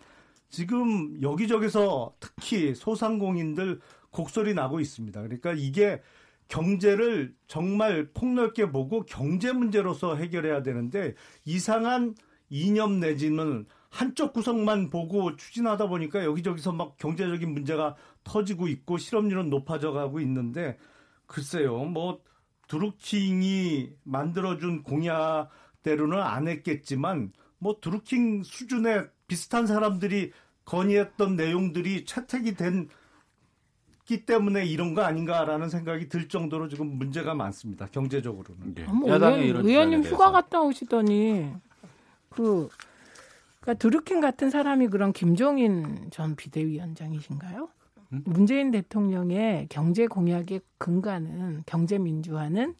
[0.49, 3.79] 지금 여기저기서 특히 소상공인들
[4.11, 5.21] 곡소리 나고 있습니다.
[5.21, 6.01] 그러니까 이게
[6.47, 11.13] 경제를 정말 폭넓게 보고 경제 문제로서 해결해야 되는데
[11.45, 12.15] 이상한
[12.49, 19.91] 이념 내지는 한쪽 구석만 보고 추진하다 보니까 여기저기서 막 경제적인 문제가 터지고 있고 실업률은 높아져
[19.91, 20.77] 가고 있는데
[21.27, 21.85] 글쎄요.
[21.85, 22.21] 뭐
[22.67, 30.33] 드루킹이 만들어준 공약대로는 안 했겠지만 뭐 드루킹 수준의 비슷한 사람들이
[30.65, 32.89] 건의했던 내용들이 채택이 된
[34.09, 37.85] 기 때문에 이런 거 아닌가라는 생각이 들 정도로 지금 문제가 많습니다.
[37.91, 38.73] 경제적으로는.
[38.73, 38.83] 네.
[39.07, 41.53] 야당의 이런 의원님 휴가 갔다 오시더니
[42.29, 42.69] 그
[43.59, 47.69] 그러니까 드루킹 같은 사람이 그런 김종인 전 비대위원장이신가요?
[48.13, 48.21] 음?
[48.25, 52.73] 문재인 대통령의 경제 공약의 근간은 경제 민주화는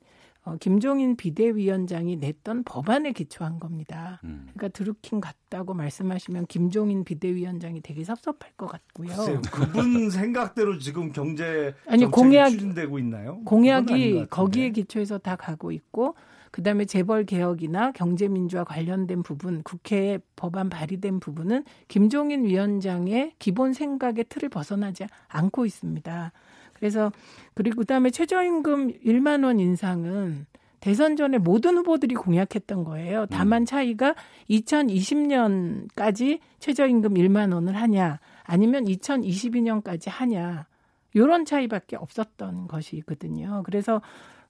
[0.46, 4.22] 어, 김종인 비대위원장이 냈던 법안에 기초한 겁니다.
[4.24, 4.48] 음.
[4.54, 9.10] 그러니까 드루킹 같다고 말씀하시면 김종인 비대위원장이 되게 섭섭할 것 같고요.
[9.10, 13.42] 글쎄요, 그분 생각대로 지금 경제 아니 공약 추진되고 있나요?
[13.44, 16.16] 공약이 거기에 기초해서 다 가고 있고
[16.52, 24.26] 그다음에 재벌 개혁이나 경제 민주화 관련된 부분 국회에 법안 발의된 부분은 김종인 위원장의 기본 생각의
[24.30, 26.32] 틀을 벗어나지 않고 있습니다.
[26.80, 27.12] 그래서
[27.54, 30.46] 그리고 그다음에 최저임금 1만 원 인상은
[30.80, 33.26] 대선 전에 모든 후보들이 공약했던 거예요.
[33.30, 34.16] 다만 차이가
[34.50, 40.68] 2020년까지 최저임금 1만 원을 하냐 아니면 2022년까지 하냐
[41.16, 43.64] 요런 차이밖에 없었던 것이거든요.
[43.66, 44.02] 그래서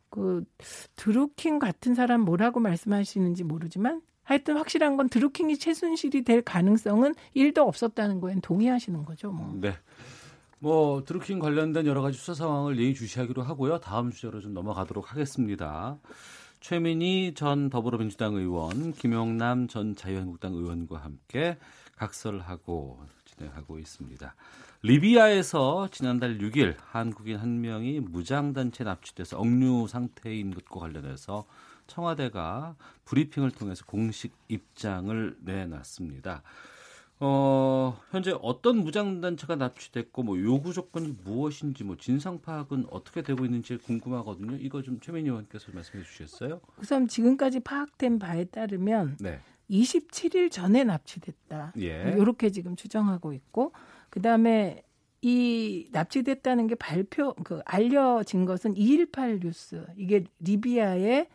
[0.10, 0.44] 그
[0.96, 8.20] 드루킹 같은 사람 뭐라고 말씀하시는지 모르지만 하여튼 확실한 건 드루킹이 최순실이 될 가능성은 1도 없었다는
[8.22, 9.52] 거엔 동의하시는 거죠, 뭐.
[9.60, 9.74] 네.
[10.60, 13.80] 뭐 드루킹 관련된 여러 가지 수사 상황을 예의주시하기로 하고요.
[13.80, 15.98] 다음 주제로 좀 넘어가도록 하겠습니다.
[16.60, 21.58] 최민희 전 더불어민주당 의원, 김용남 전 자유한국당 의원과 함께
[21.96, 24.36] 각설을 하고 진행하고 있습니다.
[24.82, 31.46] 리비아에서 지난달 6일 한국인 한 명이 무장단체 납치돼서 억류 상태인 것과 관련해서
[31.88, 36.44] 청와대가 브리핑을 통해서 공식 입장을 내놨습니다.
[37.22, 43.78] 어, 현재 어떤 무장단체가 납치됐고 뭐 요구 조건이 무엇인지 뭐 진상 파악은 어떻게 되고 있는지
[43.78, 44.56] 궁금하거든요.
[44.62, 46.62] 이거 좀 최민희 의원께서 말씀해 주시겠어요?
[46.78, 49.42] 우선 지금까지 파악된 바에 따르면 네.
[49.70, 51.74] 27일 전에 납치됐다.
[51.80, 52.16] 예.
[52.18, 53.74] 이렇게 지금 추정하고 있고
[54.10, 54.84] 그다음에
[55.22, 61.28] 이 납치됐다는 게 발표 그 알려진 것은 218 뉴스 이게 리비아의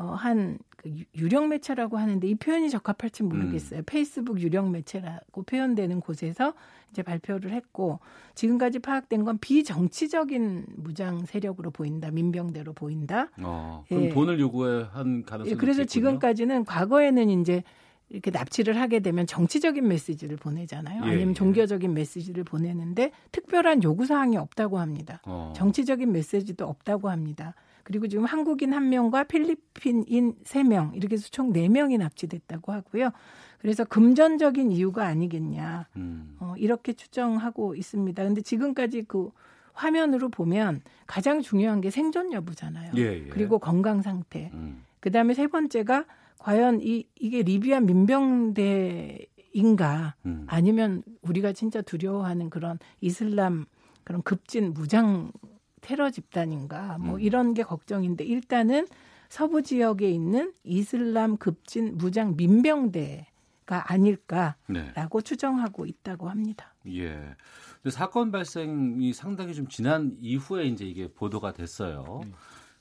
[0.00, 3.80] 어, 한그 유령 매체라고 하는데 이 표현이 적합할지 모르겠어요.
[3.80, 3.84] 음.
[3.84, 6.54] 페이스북 유령 매체라고 표현되는 곳에서
[6.90, 8.00] 이제 발표를 했고
[8.34, 13.28] 지금까지 파악된 건 비정치적인 무장 세력으로 보인다, 민병대로 보인다.
[13.42, 14.08] 어, 그럼 예.
[14.08, 15.86] 돈을 요구한 가능성이 예, 그래서 있겠군요?
[15.86, 17.62] 지금까지는 과거에는 이제
[18.08, 21.02] 이렇게 납치를 하게 되면 정치적인 메시지를 보내잖아요.
[21.04, 21.34] 예, 아니면 예.
[21.34, 25.20] 종교적인 메시지를 보내는데 특별한 요구 사항이 없다고 합니다.
[25.26, 25.52] 어.
[25.54, 27.54] 정치적인 메시지도 없다고 합니다.
[27.84, 33.10] 그리고 지금 한국인 한 명과 필리핀인 세 명 이렇게 해서 총 네 명이 납치됐다고 하고요.
[33.58, 36.36] 그래서 금전적인 이유가 아니겠냐 음.
[36.40, 38.22] 어, 이렇게 추정하고 있습니다.
[38.24, 39.30] 근데 지금까지 그
[39.72, 42.92] 화면으로 보면 가장 중요한 게 생존 여부잖아요.
[42.96, 43.28] 예, 예.
[43.28, 44.50] 그리고 건강 상태.
[44.54, 44.84] 음.
[45.00, 46.04] 그 다음에 세 번째가
[46.38, 50.46] 과연 이 이게 리비아 민병대인가 음.
[50.48, 53.66] 아니면 우리가 진짜 두려워하는 그런 이슬람
[54.04, 55.32] 그런 급진 무장
[55.80, 57.20] 테러 집단인가 뭐 음.
[57.20, 58.86] 이런 게 걱정인데 일단은
[59.28, 65.24] 서부 지역에 있는 이슬람 급진 무장 민병대가 아닐까라고 네.
[65.24, 66.74] 추정하고 있다고 합니다.
[66.88, 67.36] 예.
[67.82, 72.22] 근데 사건 발생이 상당히 좀 지난 이후에 이제 이게 보도가 됐어요.
[72.24, 72.32] 음.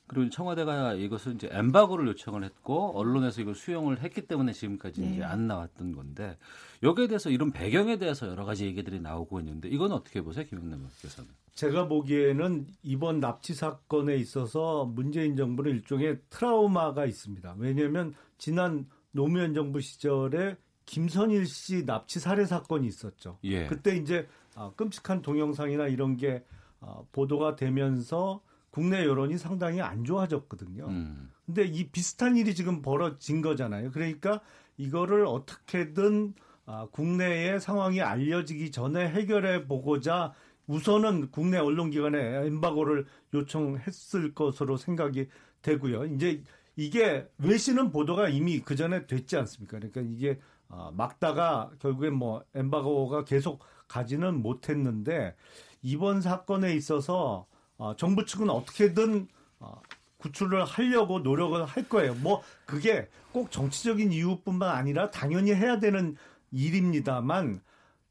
[0.09, 5.13] 그리고 청와대가 이것을 이제 엠바고를 요청을 했고 언론에서 이걸 수용을 했기 때문에 지금까지 네.
[5.13, 6.35] 이제 안 나왔던 건데
[6.81, 11.29] 여기에 대해서 이런 배경에 대해서 여러 가지 얘기들이 나오고 있는데 이건 어떻게 보세요, 김영남 의원께서는?
[11.59, 17.55] 제가 보기에는 이번 납치 사건에 있어서 문재인 정부는 일종의 트라우마가 있습니다.
[17.57, 20.55] 왜냐하면 지난 노무현 정부 시절에
[20.85, 23.39] 김선일 씨 납치 살해 사건이 있었죠.
[23.43, 23.67] 예.
[23.67, 26.45] 그때 이제 아, 끔찍한 동영상이나 이런 게
[26.79, 30.87] 아, 보도가 되면서 국내 여론이 상당히 안 좋아졌거든요.
[30.87, 31.29] 음.
[31.45, 33.91] 근데 이 비슷한 일이 지금 벌어진 거잖아요.
[33.91, 34.39] 그러니까
[34.77, 36.35] 이거를 어떻게든
[36.65, 40.31] 아, 국내의 상황이 알려지기 전에 해결해 보고자
[40.69, 45.27] 우선은 국내 언론기관에 엠바고를 요청했을 것으로 생각이
[45.63, 46.05] 되고요.
[46.05, 46.43] 이제
[46.75, 49.79] 이게 외신은 보도가 이미 그 전에 됐지 않습니까?
[49.79, 55.35] 그러니까 이게 아, 막다가 결국엔 뭐 엠바고가 계속 가지는 못했는데
[55.81, 57.47] 이번 사건에 있어서
[57.77, 59.27] 어, 정부 측은 어떻게든
[59.59, 59.81] 어,
[60.17, 62.13] 구출을 하려고 노력을 할 거예요.
[62.13, 66.15] 뭐 그게 꼭 정치적인 이유뿐만 아니라 당연히 해야 되는
[66.51, 67.61] 일입니다만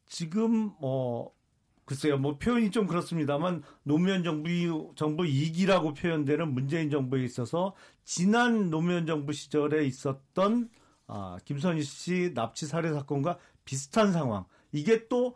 [0.08, 1.37] 지금 뭐
[1.88, 7.74] 글쎄요, 뭐 표현이 좀 그렇습니다만 노무현 정부 정부 이기라고 표현되는 문재인 정부에 있어서
[8.04, 10.68] 지난 노무현 정부 시절에 있었던
[11.06, 14.44] 아, 김선희 씨 납치 살해 사건과 비슷한 상황.
[14.70, 15.34] 이게 또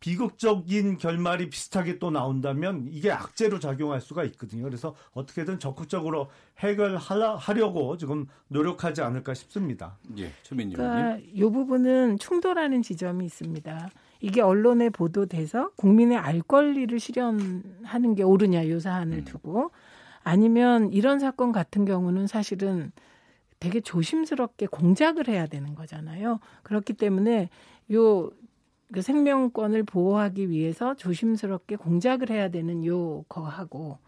[0.00, 4.64] 비극적인 결말이 비슷하게 또 나온다면 이게 악재로 작용할 수가 있거든요.
[4.64, 9.96] 그래서 어떻게든 적극적으로 해결하려고 지금 노력하지 않을까 싶습니다.
[10.16, 13.90] 예, 최민희 그러니까 이 부분은 충돌하는 지점이 있습니다.
[14.20, 19.24] 이게 언론에 보도돼서 국민의 알 권리를 실현하는 게 옳으냐 요 사안을 음.
[19.24, 19.70] 두고
[20.22, 22.92] 아니면 이런 사건 같은 경우는 사실은
[23.60, 26.40] 되게 조심스럽게 공작을 해야 되는 거잖아요.
[26.62, 27.48] 그렇기 때문에
[27.92, 28.30] 요
[28.92, 33.98] 그 생명권을 보호하기 위해서 조심스럽게 공작을 해야 되는 요 거하고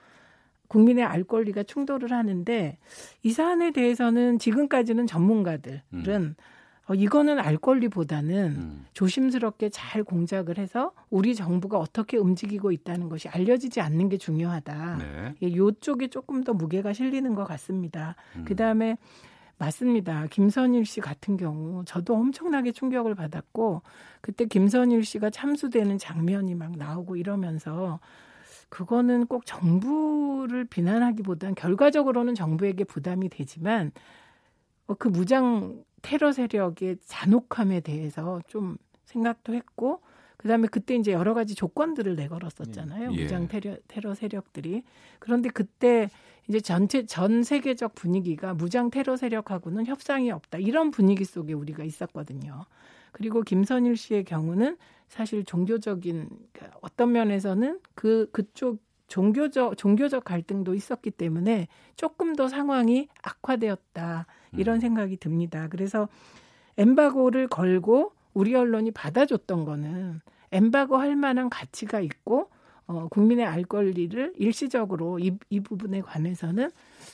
[0.69, 2.79] 국민의 알 권리가 충돌을 하는데
[3.23, 6.35] 이 사안에 대해서는 지금까지는 전문가들은 음.
[6.91, 8.87] 어, 이거는 알 권리보다는 음.
[8.95, 14.97] 조심스럽게 잘 공작을 해서 우리 정부가 어떻게 움직이고 있다는 것이 알려지지 않는 게 중요하다.
[14.97, 15.35] 네.
[15.41, 18.17] 예, 요쪽에 조금 더 무게가 실리는 것 같습니다.
[18.35, 18.45] 음.
[18.45, 18.97] 그 다음에
[19.59, 20.27] 맞습니다.
[20.31, 23.83] 김선일 씨 같은 경우 저도 엄청나게 충격을 받았고
[24.21, 28.01] 그때 김선일 씨가 참수되는 장면이 막 나오고 이러면서
[28.69, 33.93] 그거는 꼭 정부를 비난하기보다는 결과적으로는 정부에게 부담이 되지만
[34.91, 40.01] 어, 그 무장 테러 세력의 잔혹함에 대해서 좀 생각도 했고
[40.37, 43.13] 그다음에 그때 이제 여러 가지 조건들을 내걸었었잖아요.
[43.13, 43.23] 예.
[43.23, 44.83] 무장 테러, 테러 세력들이.
[45.19, 46.09] 그런데 그때
[46.49, 50.59] 이제 전체 전 세계적 분위기가 무장 테러 세력하고는 협상이 없다.
[50.59, 52.65] 이런 분위기 속에 우리가 있었거든요.
[53.13, 54.79] 그리고 김선일 씨의 경우는
[55.09, 58.79] 사실 종교적인 그러니까 어떤 면에서는 그 그쪽
[59.09, 64.27] 종교적 종교적 갈등도 있었기 때문에 조금 더 상황이 악화되었다
[64.57, 64.81] 이런 음.
[64.81, 65.69] 생각이 듭니다.
[65.71, 66.09] 그래서
[66.77, 70.21] 엠바고를 걸고 우리 언론이 받아줬던 거는
[70.53, 72.51] 엠바고 할 만한 가치가 있고
[72.87, 76.71] 어, 국민의 알 권리를 일시적으로 이, 이 부분에 관해서는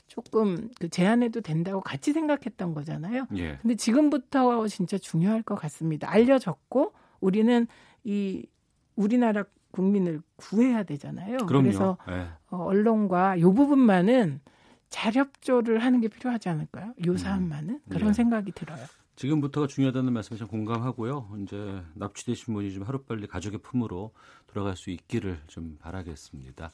[0.07, 3.27] 조금 그 제한해도 된다고 같이 생각했던 거잖아요.
[3.37, 3.59] 예.
[3.61, 6.11] 근데 지금부터 진짜 중요할 것 같습니다.
[6.11, 7.67] 알려졌고 우리는
[8.05, 8.47] 이
[8.95, 11.39] 우리나라 국민을 구해야 되잖아요.
[11.47, 11.63] 그럼요.
[11.65, 12.27] 그래서 예.
[12.49, 14.41] 어, 언론과 요 부분만은
[14.89, 16.95] 잘 협조를 하는 게 필요하지 않을까요?
[17.07, 17.17] 요 음.
[17.17, 18.13] 사안만은 그런 예.
[18.13, 18.85] 생각이 들어요.
[19.17, 21.37] 지금부터가 중요하다는 말씀에 참 공감하고요.
[21.43, 24.13] 이제 납치되신 분이 좀 하루빨리 가족의 품으로
[24.47, 26.71] 돌아갈 수 있기를 좀 바라겠습니다.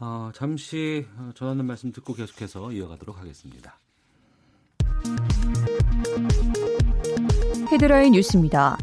[0.00, 3.78] 어, 잠시 어, 전하는 말씀 듣고 계속해서 이어가도록 하겠습니다.
[7.72, 8.76] 헤드라인 뉴스입니다.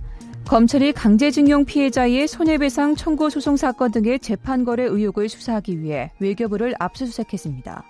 [0.48, 7.84] 검찰이 강제징용 피해자의 손해배상 청구 소송 사건 등의 재판 거래 의혹을 수사하기 위해 외교부를 압수수색했습니다.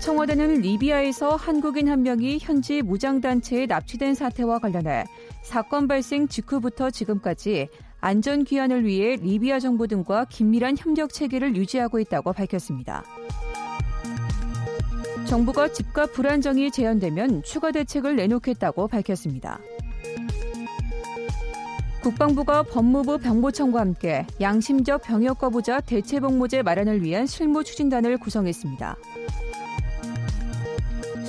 [0.00, 5.04] 청와대는 리비아에서 한국인 한 명이 현지 무장단체에 납치된 사태와 관련해
[5.42, 7.68] 사건 발생 직후부터 지금까지
[8.00, 13.04] 안전 귀환을 위해 리비아 정부 등과 긴밀한 협력 체계를 유지하고 있다고 밝혔습니다.
[15.26, 19.60] 정부가 집값 불안정이 재현되면 추가 대책을 내놓겠다고 밝혔습니다.
[22.02, 28.96] 국방부가 법무부 병보청과 함께 양심적 병역 거부자 대체복무제 마련을 위한 실무 추진단을 구성했습니다.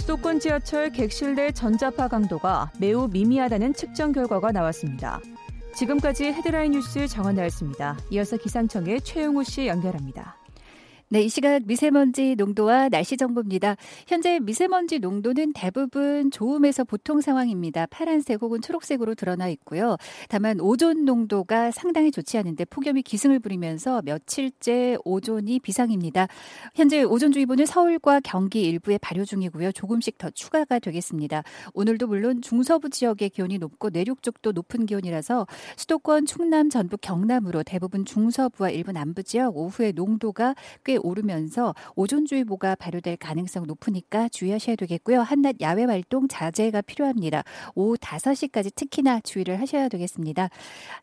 [0.01, 5.19] 수도권 지하철 객실 내 전자파 강도가 매우 미미하다는 측정 결과가 나왔습니다.
[5.75, 7.97] 지금까지 헤드라인 뉴스 정한나였습니다.
[8.09, 10.40] 이어서 기상청의 최용우 씨 연결합니다.
[11.13, 13.75] 네, 이 시각 미세먼지 농도와 날씨 정보입니다.
[14.07, 17.85] 현재 미세먼지 농도는 대부분 좋음에서 보통 상황입니다.
[17.87, 19.97] 파란색 혹은 초록색으로 드러나 있고요.
[20.29, 26.29] 다만 오존 농도가 상당히 좋지 않은데 폭염이 기승을 부리면서 며칠째 오존이 비상입니다.
[26.75, 29.73] 현재 오존주의보는 서울과 경기 일부에 발효 중이고요.
[29.73, 31.43] 조금씩 더 추가가 되겠습니다.
[31.73, 35.45] 오늘도 물론 중서부 지역의 기온이 높고 내륙 쪽도 높은 기온이라서
[35.75, 40.55] 수도권, 충남, 전북, 경남으로 대부분 중서부와 일부 남부 지역 오후에 농도가
[40.85, 45.21] 꽤 오르면서 오존주의보가 발효될 가능성 높으니까 주의하셔야 되겠고요.
[45.21, 47.43] 한낮 야외 활동 자제가 필요합니다.
[47.75, 50.45] 오후 5시까지 특히나 주의를 하셔야 되겠습니다.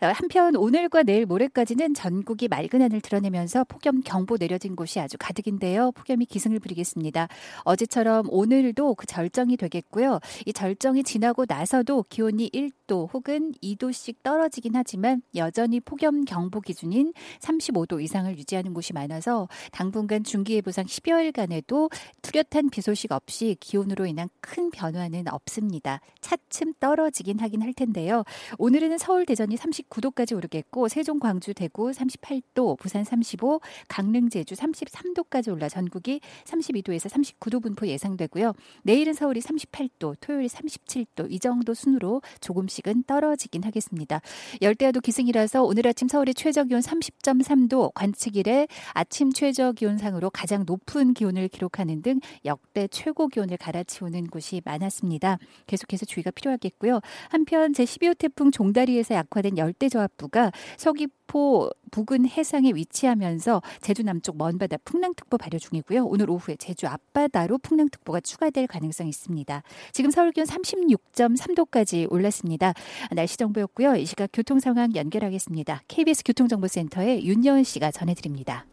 [0.01, 5.93] 어, 한편 오늘과 내일 모레까지는 전국이 맑은 하늘 드러내면서 폭염 경보 내려진 곳이 아주 가득인데요.
[5.93, 7.29] 폭염이 기승을 부리겠습니다.
[7.63, 10.21] 어제처럼 오늘도 그 절정이 되겠고요.
[10.47, 17.13] 이 절정이 지나고 나서도 기온이 1 도 혹은 2도씩 떨어지긴 하지만 여전히 폭염 경보 기준인
[17.39, 24.71] 35도 이상을 유지하는 곳이 많아서 당분간 중기예보상 10여일간에도 뚜렷한 비 소식 없이 기온으로 인한 큰
[24.71, 26.01] 변화는 없습니다.
[26.23, 28.25] 차츰 떨어지긴 하긴 할 텐데요.
[28.57, 35.69] 오늘은 서울, 대전이 39도까지 오르겠고 세종, 광주, 대구 38도, 부산 35, 강릉, 제주 33도까지 올라
[35.69, 38.55] 전국이 32도에서 39도 분포 예상되고요.
[38.83, 44.21] 내일은 서울이 38도, 토요일 37도 이 정도 순으로 조금씩 은 떨어지긴 하겠습니다.
[44.63, 51.15] 열대야도 기승이라서 오늘 아침 서울의 최저 기온 30.3도, 관측 일에 아침 최저 기온상으로 가장 높은
[51.15, 55.39] 기온을 기록하는 등 역대 최고 기온을 갈아치우는 곳이 많았습니다.
[55.67, 57.01] 계속해서 주의가 필요하겠고요.
[57.31, 65.39] 한편 제12호 태풍 종다리에서 약화된 열대저압부가 서귀 포 부근 해상에 위치하면서 제주 남쪽 먼바다 풍랑특보
[65.39, 66.05] 발효 중이고요.
[66.05, 69.63] 오늘 오후에 제주 앞바다로 풍랑특보가 추가될 가능성이 있습니다.
[69.93, 72.73] 지금 서울 기온 36.3도까지 올랐습니다.
[73.13, 73.95] 날씨 정보였고요.
[73.97, 75.83] 이 시각 교통 상황 연결하겠습니다.
[75.87, 78.67] KBS 교통정보센터의 윤여은 씨가 전해드립니다.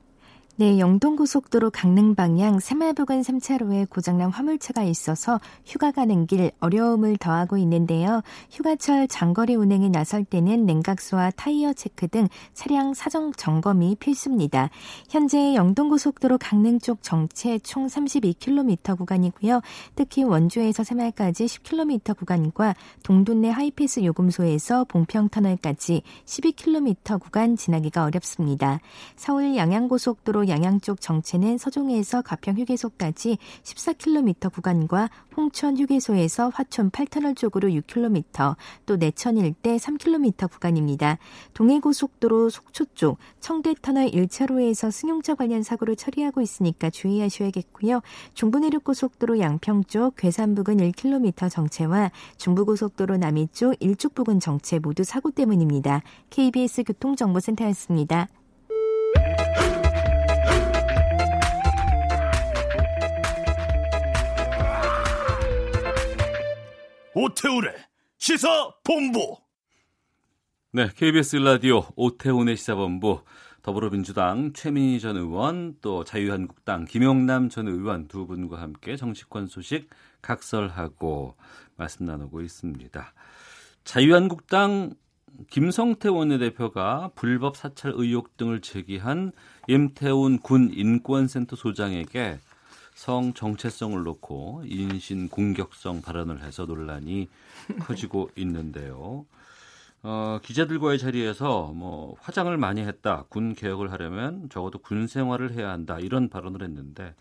[0.57, 8.21] 네, 영동고속도로 강릉 방향 새마부근 3차로에 고장난 화물차가 있어서 휴가 가는 길 어려움을 더하고 있는데요.
[8.49, 14.69] 휴가철 장거리 운행에 나설 때는 냉각수와 타이어 체크 등 차량 사정 점검이 필수입니다.
[15.09, 19.59] 현재 영동고속도로 강릉 쪽 정체 총 32km 구간이고요.
[19.95, 28.79] 특히 원주에서 새말까지 10km 구간과 동둔내 하이패스 요금소에서 봉평터널까지 12km 구간 지나기가 어렵습니다.
[29.17, 37.69] 서울 양양고속도로 양양 쪽 정체는 서종에서 가평 휴게소까지 14km 구간과 홍천 휴게소에서 화촌 8터널 쪽으로
[37.69, 41.17] 6km, 또 내천 일대 3km 구간입니다.
[41.53, 48.01] 동해고속도로 속초 쪽 청계터널 1차로에서 승용차 관련 사고를 처리하고 있으니까 주의하셔야겠고요.
[48.33, 55.31] 중부내륙고속도로 양평 쪽 괴산 부근 1km 정체와 중부고속도로 남이 쪽 일축 부근 정체 모두 사고
[55.31, 56.01] 때문입니다.
[56.29, 58.27] KBS 교통정보센터였습니다.
[67.17, 67.73] 오태우래
[68.17, 69.37] 시사 본부.
[70.73, 73.21] 네, KBS 라디오 오태훈의 시사본부
[73.61, 79.89] 더불어민주당 최민희 전 의원 또 자유한국당 김용남 전 의원 두 분과 함께 정치권 소식
[80.21, 81.35] 각설하고
[81.77, 83.13] 말씀 나누고 있습니다.
[83.85, 84.95] 자유한국당
[85.49, 89.31] 김성태 원내대표가 불법 사찰 의혹 등을 제기한
[89.69, 92.39] 임태훈 군 인권센터 소장에게
[92.95, 97.27] 성 정체성을 놓고 인신 공격성 발언을 해서 논란이
[97.81, 99.25] 커지고 있는데요.
[100.01, 103.25] 어, 기자들과의 자리에서 뭐 화장을 많이 했다.
[103.27, 105.99] 군 개혁을 하려면 적어도 군 생활을 해야 한다.
[105.99, 107.13] 이런 발언을 했는데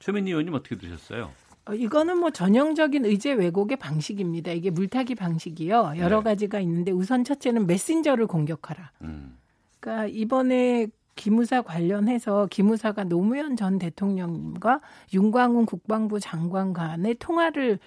[0.00, 1.30] 최민희 의원님 어떻게 들으셨어요?
[1.66, 4.50] 어, 이거는 뭐 전형적인 의제 왜곡의 방식입니다.
[4.50, 5.94] 이게 물타기 방식이요.
[5.98, 6.24] 여러 네.
[6.24, 8.90] 가지가 있는데 우선 첫째는 메신저를 공격하라.
[9.02, 9.38] 음.
[9.78, 14.80] 그러니까 이번에 기무사 관련해서 기무사가 노무현 전 대통령과
[15.12, 17.78] 윤광훈 국방부 장관 간의 통화를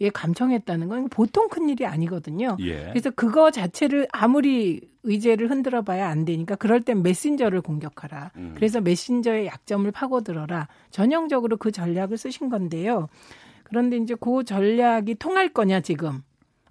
[0.00, 2.56] 예, 감청했다는 건 보통 큰 일이 아니거든요.
[2.60, 2.88] 예.
[2.88, 8.32] 그래서 그거 자체를 아무리 의제를 흔들어 봐야 안 되니까 그럴 땐 메신저를 공격하라.
[8.36, 8.52] 음.
[8.56, 10.68] 그래서 메신저의 약점을 파고들어라.
[10.90, 13.08] 전형적으로 그 전략을 쓰신 건데요.
[13.62, 16.22] 그런데 이제 그 전략이 통할 거냐 지금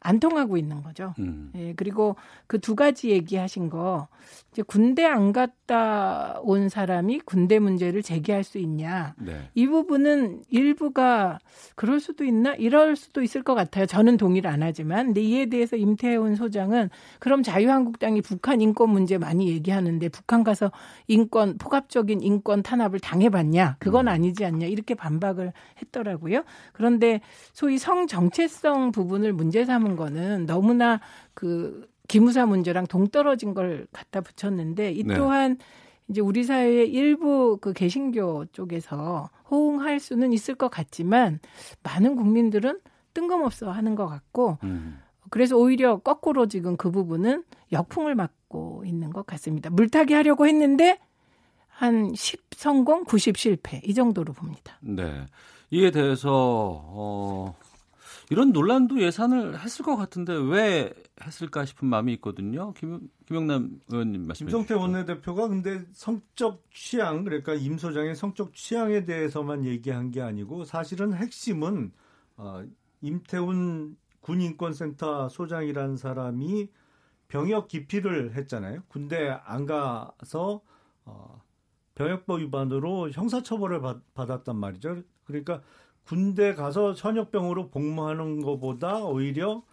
[0.03, 1.13] 안 통하고 있는 거죠.
[1.19, 1.51] 음.
[1.55, 2.15] 예, 그리고
[2.47, 4.07] 그 두 가지 얘기하신 거
[4.51, 9.15] 이제 군대 안 갔다 온 사람이 군대 문제를 제기할 수 있냐.
[9.17, 9.49] 네.
[9.53, 11.39] 이 부분은 일부가
[11.75, 12.53] 그럴 수도 있나?
[12.53, 13.85] 이럴 수도 있을 것 같아요.
[13.85, 15.07] 저는 동의를 안 하지만.
[15.07, 16.89] 근데 이에 대해서 임태훈 소장은
[17.19, 20.71] 그럼 자유한국당이 북한 인권 문제 많이 얘기하는데 북한 가서
[21.07, 23.75] 인권, 포괄적인 인권 탄압을 당해봤냐?
[23.79, 24.09] 그건 음.
[24.13, 24.67] 아니지 않냐?
[24.67, 25.51] 이렇게 반박을
[25.81, 26.43] 했더라고요.
[26.71, 27.19] 그런데
[27.51, 30.99] 소위 성 정체성 부분을 문제 삼은 거는 너무나
[31.33, 35.15] 그 기무사 문제랑 동떨어진 걸 갖다 붙였는데 이 네.
[35.15, 35.65] 또한 네.
[36.07, 41.39] 이제 우리 사회의 일부 그 개신교 쪽에서 호응할 수는 있을 것 같지만
[41.81, 42.79] 많은 국민들은
[43.13, 44.99] 뜬금없어 하는 것 같고 음.
[45.29, 49.69] 그래서 오히려 거꾸로 지금 그 부분은 역풍을 맞고 있는 것 같습니다.
[49.69, 50.99] 물타기 하려고 했는데
[51.67, 54.77] 한 10 성공, 90 실패 이 정도로 봅니다.
[54.81, 55.25] 네.
[55.71, 57.55] 이에 대해서 어
[58.29, 62.73] 이런 논란도 예산을 했을 것 같은데 왜 했을까 싶은 마음이 있거든요.
[62.73, 64.45] 김, 김영남 의원님 말씀.
[64.45, 71.13] 김성태 원내대표가 근데 성적 취향 그러니까 임 소장의 성적 취향에 대해서만 얘기한 게 아니고 사실은
[71.13, 71.91] 핵심은
[72.37, 72.63] 어,
[73.01, 76.69] 임태훈 군인권센터 소장이라는 사람이
[77.27, 78.83] 병역 기피를 했잖아요.
[78.87, 80.61] 군대 안 가서
[81.05, 81.41] 어,
[81.95, 85.03] 병역법 위반으로 형사처벌을 받, 받았단 말이죠.
[85.25, 85.61] 그러니까
[86.05, 89.63] 군대 가서 현역병으로 복무하는 것보다 오히려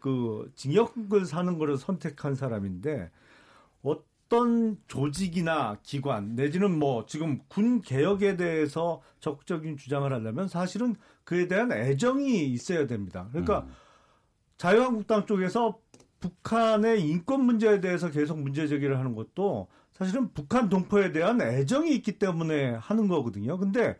[0.00, 3.10] 그 징역을 사는 거를 선택한 사람인데
[3.82, 11.72] 어떤 조직이나 기관 내지는 뭐 지금 군 개혁에 대해서 적극적인 주장을 하려면 사실은 그에 대한
[11.72, 13.28] 애정이 있어야 됩니다.
[13.30, 13.72] 그러니까 음.
[14.56, 15.78] 자유한국당 쪽에서
[16.20, 22.18] 북한의 인권 문제에 대해서 계속 문제 제기를 하는 것도 사실은 북한 동포에 대한 애정이 있기
[22.18, 23.58] 때문에 하는 거거든요.
[23.58, 23.98] 근데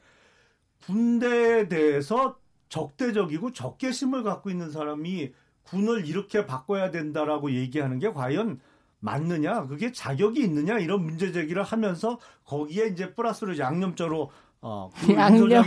[0.85, 5.33] 군대에 대해서 적대적이고 적개심을 갖고 있는 사람이
[5.65, 8.61] 군을 이렇게 바꿔야 된다라고 얘기하는 게 과연
[9.01, 15.65] 맞느냐, 그게 자격이 있느냐 이런 문제 제기를 하면서 거기에 이제 플러스로 양념적으로 어, 그 양념.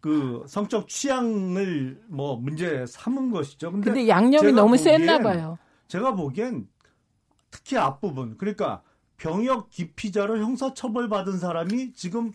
[0.00, 3.72] 그 성적 취향을 뭐 문제 삼은 것이죠.
[3.72, 5.58] 근데, 근데 양념이 너무 셌나 봐요.
[5.88, 6.68] 제가 보기엔
[7.50, 8.82] 특히 앞부분 그러니까
[9.16, 12.32] 병역 기피자로 형사처벌 받은 사람이 지금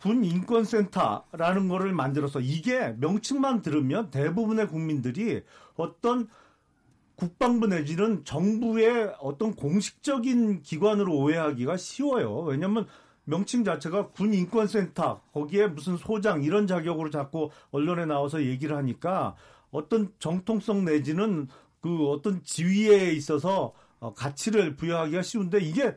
[0.00, 5.42] 군 인권센터라는 거를 만들어서 이게 명칭만 들으면 대부분의 국민들이
[5.76, 6.28] 어떤
[7.16, 12.40] 국방부 내지는 정부의 어떤 공식적인 기관으로 오해하기가 쉬워요.
[12.40, 12.86] 왜냐하면
[13.24, 19.34] 명칭 자체가 군 인권센터 거기에 무슨 소장 이런 자격으로 자꾸 언론에 나와서 얘기를 하니까
[19.70, 21.48] 어떤 정통성 내지는
[21.80, 25.96] 그 어떤 지위에 있어서 어, 가치를 부여하기가 쉬운데 이게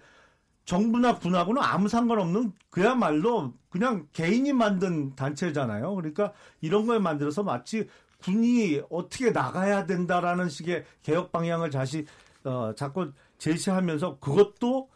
[0.74, 5.96] 정부나 군하고는 아무 상관없는 그야말로 그냥 개인이 만든 단체잖아요.
[5.96, 7.88] 그러니까 이런 걸 만들어서 마치
[8.22, 12.06] 군이 어떻게 나가야 된다라는 식의 개혁 방향을 다시
[12.44, 14.90] 어, 자꾸 제시하면서 그것도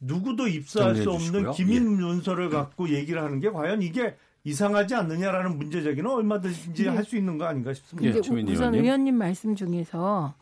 [0.00, 1.52] 누구도 입수할 수 없는 주시고요.
[1.52, 6.88] 기밀 문서를 갖고 얘기를 하는 게 과연 이게 이상하지 않느냐라는 문제 제기는 얼마든지 네.
[6.88, 8.18] 할수 있는 거 아닌가 싶습니다.
[8.18, 10.34] 우- 우선 의원님 말씀 중에서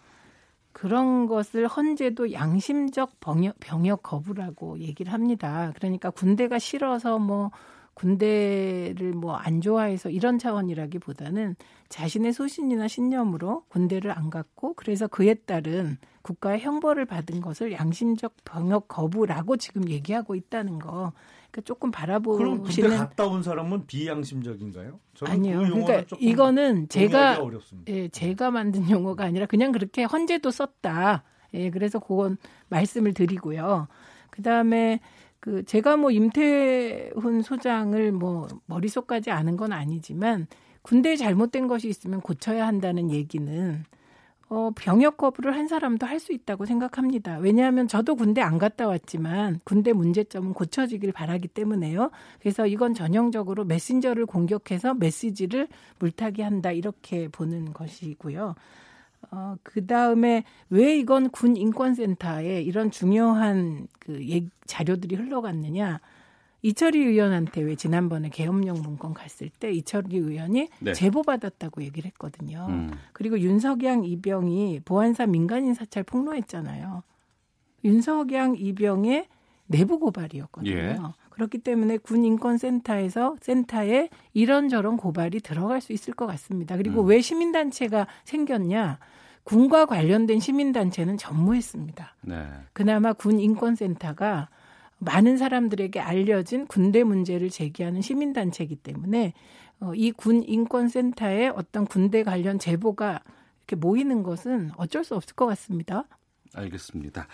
[0.73, 5.73] 그런 것을 헌재도 양심적 병역, 병역 거부라고 얘기를 합니다.
[5.77, 7.51] 그러니까 군대가 싫어서 뭐
[8.01, 11.57] 군대를 뭐 안 좋아해서 이런 차원이라기보다는
[11.89, 18.89] 자신의 소신이나 신념으로 군대를 안 갔고 그래서 그에 따른 국가의 형벌을 받은 것을 양심적 병역
[18.89, 21.13] 거부라고 지금 얘기하고 있다는 거.
[21.51, 24.99] 그러니까 조금 그럼 군대 바라보시는 갔다 온 사람은 비양심적인가요?
[25.23, 25.59] 아니요.
[25.61, 27.39] 그 그러니까 이거는 제가.
[27.89, 31.25] 예, 제가 만든 용어가 아니라 그냥 그렇게 헌재도 썼다.
[31.55, 32.37] 예, 그래서 그건
[32.69, 33.89] 말씀을 드리고요.
[34.31, 35.01] 그다음에
[35.41, 40.47] 그 제가 뭐 임태훈 소장을 뭐 머릿속까지 아는 건 아니지만
[40.83, 43.85] 군대에 잘못된 것이 있으면 고쳐야 한다는 얘기는
[44.51, 47.39] 어, 병역 거부를 한 사람도 할 수 있다고 생각합니다.
[47.39, 52.11] 왜냐하면 저도 군대 안 갔다 왔지만 군대 문제점은 고쳐지길 바라기 때문에요.
[52.41, 55.69] 그래서 이건 전형적으로 메신저를 공격해서 메시지를
[56.01, 58.55] 물타기 한다 이렇게 보는 것이고요.
[59.31, 66.01] 어, 그 다음에 왜 이건 군 인권센터에 이런 중요한 그 얘- 자료들이 흘러갔느냐.
[66.63, 70.93] 이철희 의원한테 왜 지난번에 계엄령 문건 갔을 때 이철희 의원이 네.
[70.93, 72.67] 제보 받았다고 얘기를 했거든요.
[72.69, 72.91] 음.
[73.15, 77.03] 그리고 윤석양 이병이 보안사 민간인 사찰 폭로했잖아요.
[77.85, 79.27] 윤석양 이병의
[79.67, 80.71] 내부 고발이었거든요.
[80.71, 80.97] 예.
[81.41, 86.77] 그렇기 때문에 군 인권센터에서 센터에 이런저런 고발이 들어갈 수 있을 것 같습니다.
[86.77, 87.07] 그리고 음.
[87.07, 88.99] 왜 시민단체가 생겼냐?
[89.45, 92.15] 군과 관련된 시민단체는 전무했습니다.
[92.27, 92.47] 네.
[92.75, 94.51] 그나마 군 인권센터가
[94.99, 99.33] 많은 사람들에게 알려진 군대 문제를 제기하는 시민단체이기 때문에
[99.81, 103.21] 어, 이군 인권센터에 어떤 군대 관련 제보가
[103.61, 106.05] 이렇게 모이는 것은 어쩔 수 없을 것 같습니다.
[106.55, 107.27] 알겠습니다.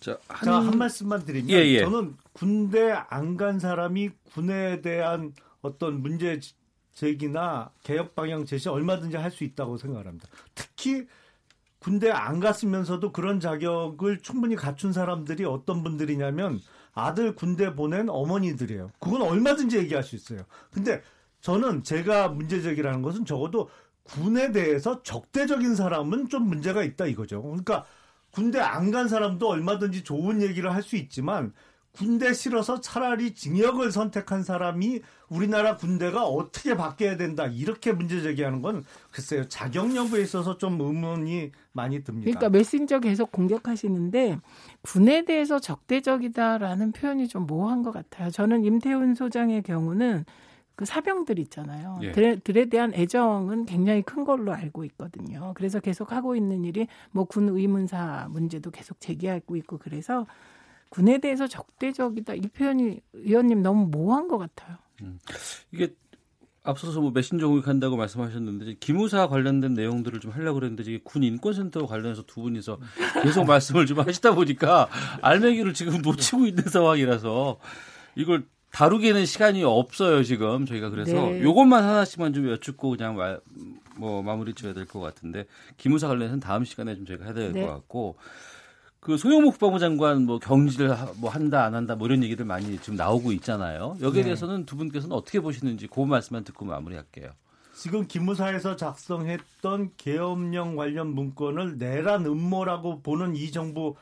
[0.00, 1.80] 자, 한, 자, 한 말씀만 드리면 예, 예.
[1.80, 6.40] 저는 군대 안 간 사람이 군에 대한 어떤 문제
[6.94, 10.28] 제기나 개혁 방향 제시 얼마든지 할 수 있다고 생각합니다.
[10.54, 11.06] 특히
[11.78, 16.60] 군대 안 갔으면서도 그런 자격을 충분히 갖춘 사람들이 어떤 분들이냐면
[16.94, 18.90] 아들 군대 보낸 어머니들이에요.
[19.00, 20.44] 그건 얼마든지 얘기할 수 있어요.
[20.70, 21.02] 근데
[21.40, 23.68] 저는 제가 문제 제기라는 것은 적어도
[24.04, 27.42] 군에 대해서 적대적인 사람은 좀 문제가 있다 이거죠.
[27.42, 27.84] 그러니까
[28.34, 31.52] 군대 안 간 사람도 얼마든지 좋은 얘기를 할 수 있지만
[31.92, 38.84] 군대 싫어서 차라리 징역을 선택한 사람이 우리나라 군대가 어떻게 바뀌어야 된다 이렇게 문제 제기하는 건
[39.12, 42.24] 글쎄요 자격 여부에 있어서 좀 의문이 많이 듭니다.
[42.24, 44.38] 그러니까 메신저 계속 공격하시는데
[44.82, 48.30] 군에 대해서 적대적이다라는 표현이 좀 모호한 것 같아요.
[48.30, 50.24] 저는 임태훈 소장의 경우는
[50.76, 51.98] 그 사병들 있잖아요.
[52.02, 52.12] 예.
[52.12, 55.52] 들에, 들에 대한 애정은 굉장히 큰 걸로 알고 있거든요.
[55.54, 60.26] 그래서 계속 하고 있는 일이 뭐 군 의문사 문제도 계속 제기하고 있고 그래서
[60.90, 64.76] 군에 대해서 적대적이다 이 표현이 의원님 너무 모호한 것 같아요.
[65.72, 65.94] 이게
[66.62, 72.22] 앞서서 뭐 메신저 공격한다고 말씀하셨는데 기무사 관련된 내용들을 좀 하려고 그랬는데 이게 군 인권센터 관련해서
[72.22, 72.78] 두 분이서
[73.22, 74.88] 계속 말씀을 좀 하시다 보니까
[75.20, 77.58] 알맹이를 지금 놓치고 있는 상황이라서
[78.16, 81.42] 이걸 다루기에는 시간이 없어요 지금 저희가 그래서 네.
[81.42, 83.40] 요것만 하나씩만 좀 여쭙고 그냥 말,
[83.96, 85.46] 뭐 마무리 지어야 될 것 같은데
[85.76, 87.66] 기무사 관련해서는 다음 시간에 좀 저희가 해야 될것 네.
[87.66, 88.16] 같고
[88.98, 92.78] 그 소영무 국방부 장관 뭐 경질을 하- 뭐 한다 안 한다 뭐 이런 얘기들 많이
[92.78, 93.96] 지금 나오고 있잖아요.
[94.00, 94.24] 여기에 네.
[94.24, 97.30] 대해서는 두 분께서는 어떻게 보시는지 그 말씀만 듣고 마무리할게요.
[97.74, 103.94] 지금 기무사에서 작성했던 계엄령 관련 문건을 내란 음모라고 보는 이 정부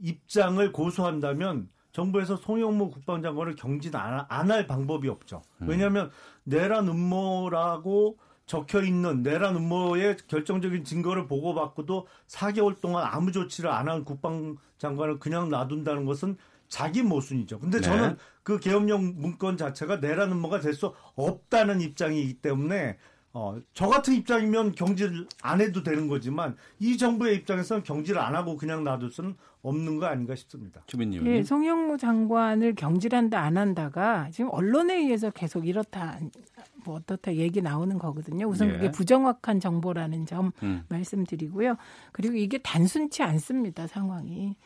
[0.00, 5.42] 입장을 고수한다면 정부에서 송영무 국방장관을 경진 안할 방법이 없죠.
[5.60, 6.10] 왜냐하면
[6.44, 14.04] 내란 음모라고 적혀 있는 내란 음모의 결정적인 증거를 보고받고도 4개월 동안 아무 조치를 안 한
[14.04, 16.36] 국방장관을 그냥 놔둔다는 것은
[16.68, 17.60] 자기 모순이죠.
[17.60, 17.84] 근데 네.
[17.84, 22.96] 저는 그 계엄령 문건 자체가 내란 음모가 될 수 없다는 입장이기 때문에
[23.34, 28.56] 어, 저 같은 입장이면 경질 안 해도 되는 거지만 이 정부의 입장에서는 경질 안 하고
[28.56, 30.82] 그냥 놔둘 수는 없는 거 아닌가 싶습니다.
[30.86, 31.26] 주민님.
[31.26, 36.18] 예, 송영무 장관을 경질한다 안 한다가 지금 언론에 의해서 계속 이렇다
[36.84, 38.46] 뭐 어떻다 얘기 나오는 거거든요.
[38.48, 38.72] 우선 예.
[38.72, 40.84] 그게 부정확한 정보라는 점 음.
[40.88, 41.76] 말씀드리고요.
[42.12, 44.56] 그리고 이게 단순치 않습니다 상황이.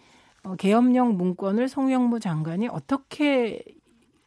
[0.43, 3.63] 어, 계엄령 문건을 송영무 장관이 어떻게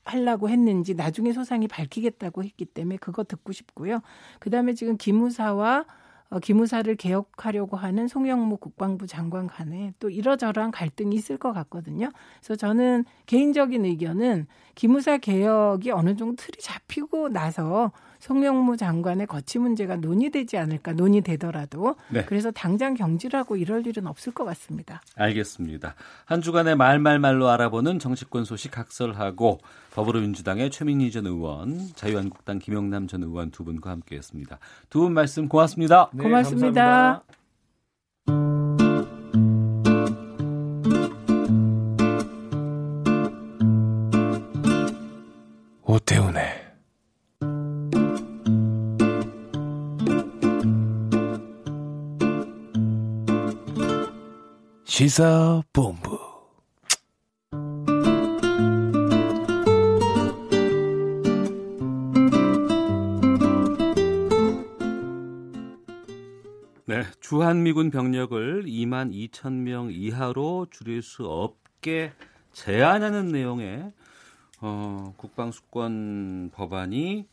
[0.06, 4.02] 하려고 했는지 나중에 소상히 밝히겠다고 했기 때문에 그거 듣고 싶고요.
[4.40, 5.86] 그다음에 지금 기무사와
[6.32, 12.12] 어, 기무사를 개혁하려고 하는 송영무 국방부 장관 간에 또 이러저러한 갈등이 있을 것 같거든요.
[12.40, 14.46] 그래서 저는 개인적인 의견은
[14.76, 22.26] 기무사 개혁이 어느 정도 틀이 잡히고 나서 송영무 장관의 거취 문제가 논의되지 않을까 논의되더라도 네.
[22.26, 25.02] 그래서 당장 경질하고 이럴 일은 없을 것 같습니다.
[25.16, 25.96] 알겠습니다.
[26.26, 29.60] 한 주간의 말말말로 알아보는 정치권 소식 각설하고
[29.94, 34.60] 더불어민주당의 최민희 전 의원, 자유한국당 김영남 전 의원 두 분과 함께했습니다.
[34.90, 36.10] 두 분 말씀 고맙습니다.
[36.14, 37.24] 네, 고맙습니다.
[38.26, 38.70] 감사합니다.
[45.84, 46.59] 오태훈의
[55.00, 56.20] 시사본부.
[66.86, 72.12] 네, 주한미군 병력을 2만 2천 명 이하로 줄일 수 없게
[72.52, 73.94] 제한하는 내용의
[74.60, 77.26] 어, 국방수권 법안이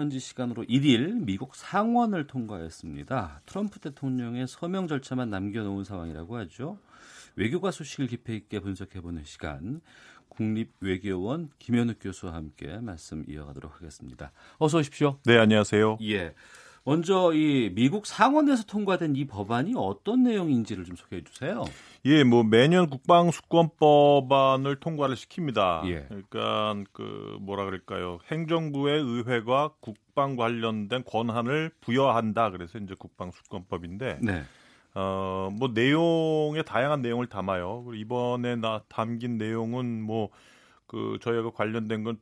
[0.00, 3.42] 현지 시간으로 1일 미국 상원을 통과했습니다.
[3.44, 6.78] 트럼프 대통령의 서명 절차만 남겨놓은 상황이라고 하죠.
[7.36, 9.82] 외교가 소식을 깊이 있게 분석해보는 시간
[10.30, 14.32] 국립외교원 김현욱 교수와 함께 말씀 이어가도록 하겠습니다.
[14.58, 15.18] 어서 오십시오.
[15.26, 15.98] 네, 안녕하세요.
[16.02, 16.34] 예.
[16.90, 21.64] 먼저 이 미국 상원에서 통과된 이 법안이 어떤 내용인지를 좀 소개해 주세요.
[22.04, 25.86] 예, 뭐 매년 국방 수권 법안을 통과를 시킵니다.
[25.86, 26.06] 예.
[26.08, 28.18] 그러니까 그 뭐라 그럴까요?
[28.30, 32.50] 행정부의 의회가 국방 관련된 권한을 부여한다.
[32.50, 34.42] 그래서 이제 국방 수권법인데 네.
[34.94, 37.86] 어, 뭐 내용에 다양한 내용을 담아요.
[37.94, 40.30] 이번에 나 담긴 내용은 뭐
[40.90, 42.18] 그 저희가 관련된 건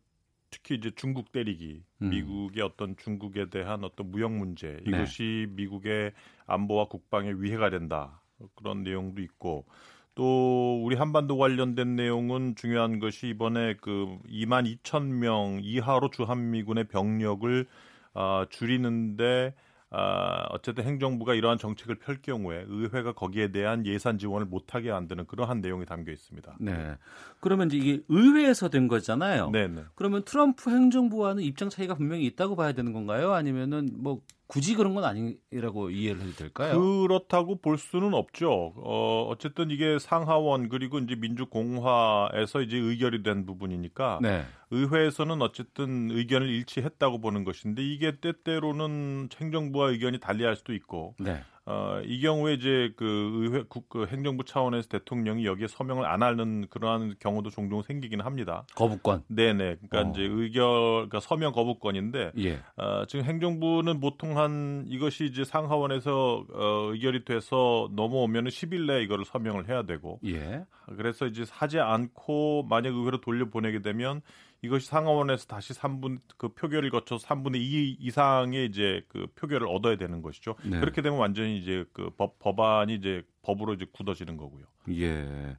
[0.51, 2.11] 특히 이제 중국 때리기, 음.
[2.11, 4.83] 미국의 어떤 중국에 대한 어떤 무역 문제 네.
[4.87, 6.13] 이것이 미국의
[6.47, 8.23] 안보와 국방에 위해가 된다
[8.55, 9.67] 그런 내용도 있고
[10.15, 17.67] 또 우리 한반도 관련된 내용은 중요한 것이 이번에 그 2만 2천 명 이하로 주한미군의 병력을
[18.15, 19.55] 아, 줄이는데
[19.91, 25.61] 아, 어쨌든 행정부가 이러한 정책을 펼 경우에 의회가 거기에 대한 예산 지원을 못하게 만드는 그러한
[25.63, 26.57] 내용이 담겨 있습니다.
[26.61, 26.97] 네.
[27.41, 29.51] 그러면 이제 이게 의회에서 된 거잖아요.
[29.51, 29.85] 네, 네.
[29.95, 33.33] 그러면 트럼프 행정부와는 입장 차이가 분명히 있다고 봐야 되는 건가요?
[33.33, 36.81] 아니면은 뭐 굳이 그런 건 아니라고 이해를 해도 될까요?
[36.81, 38.73] 그렇다고 볼 수는 없죠.
[38.77, 44.47] 어, 어쨌든 이게 상하원 그리고 이제 민주공화에서 이제 의결이 된 부분이니까 네.
[44.71, 51.43] 의회에서는 어쨌든 의견을 일치했다고 보는 것인데 이게 때때로는 행정부와 의견이 달리할 수도 있고 네.
[51.71, 53.05] 어, 이 경우에 이제 그
[53.43, 58.65] 의회 국 그 행정부 차원에서 대통령이 여기에 서명을 안 하는 그러한 경우도 종종 생기긴 합니다.
[58.75, 59.25] 거부권.
[59.29, 59.77] 네네.
[59.89, 60.13] 그러니까 어.
[60.13, 60.65] 이제 의결,
[61.09, 62.61] 그러니까 서명 거부권인데 예.
[62.77, 69.25] 어, 지금 행정부는 보통 한 이것이 이제 상하원에서 어, 의결이 돼서 넘어오면은 10일 내에 이거를
[69.25, 70.65] 서명을 해야 되고 예.
[70.97, 74.21] 그래서 이제 하지 않고 만약 의회로 돌려 보내게 되면
[74.63, 80.21] 이것이 상하원에서 다시 3분 그 표결을 거쳐서 3분의 2 이상의 이제 그 표결을 얻어야 되는
[80.21, 80.57] 것이죠.
[80.65, 80.81] 네.
[80.81, 84.65] 그렇게 되면 완전히 이제 그 법, 법안이 이제 법으로 이제 굳어지는 거고요.
[84.91, 85.57] 예.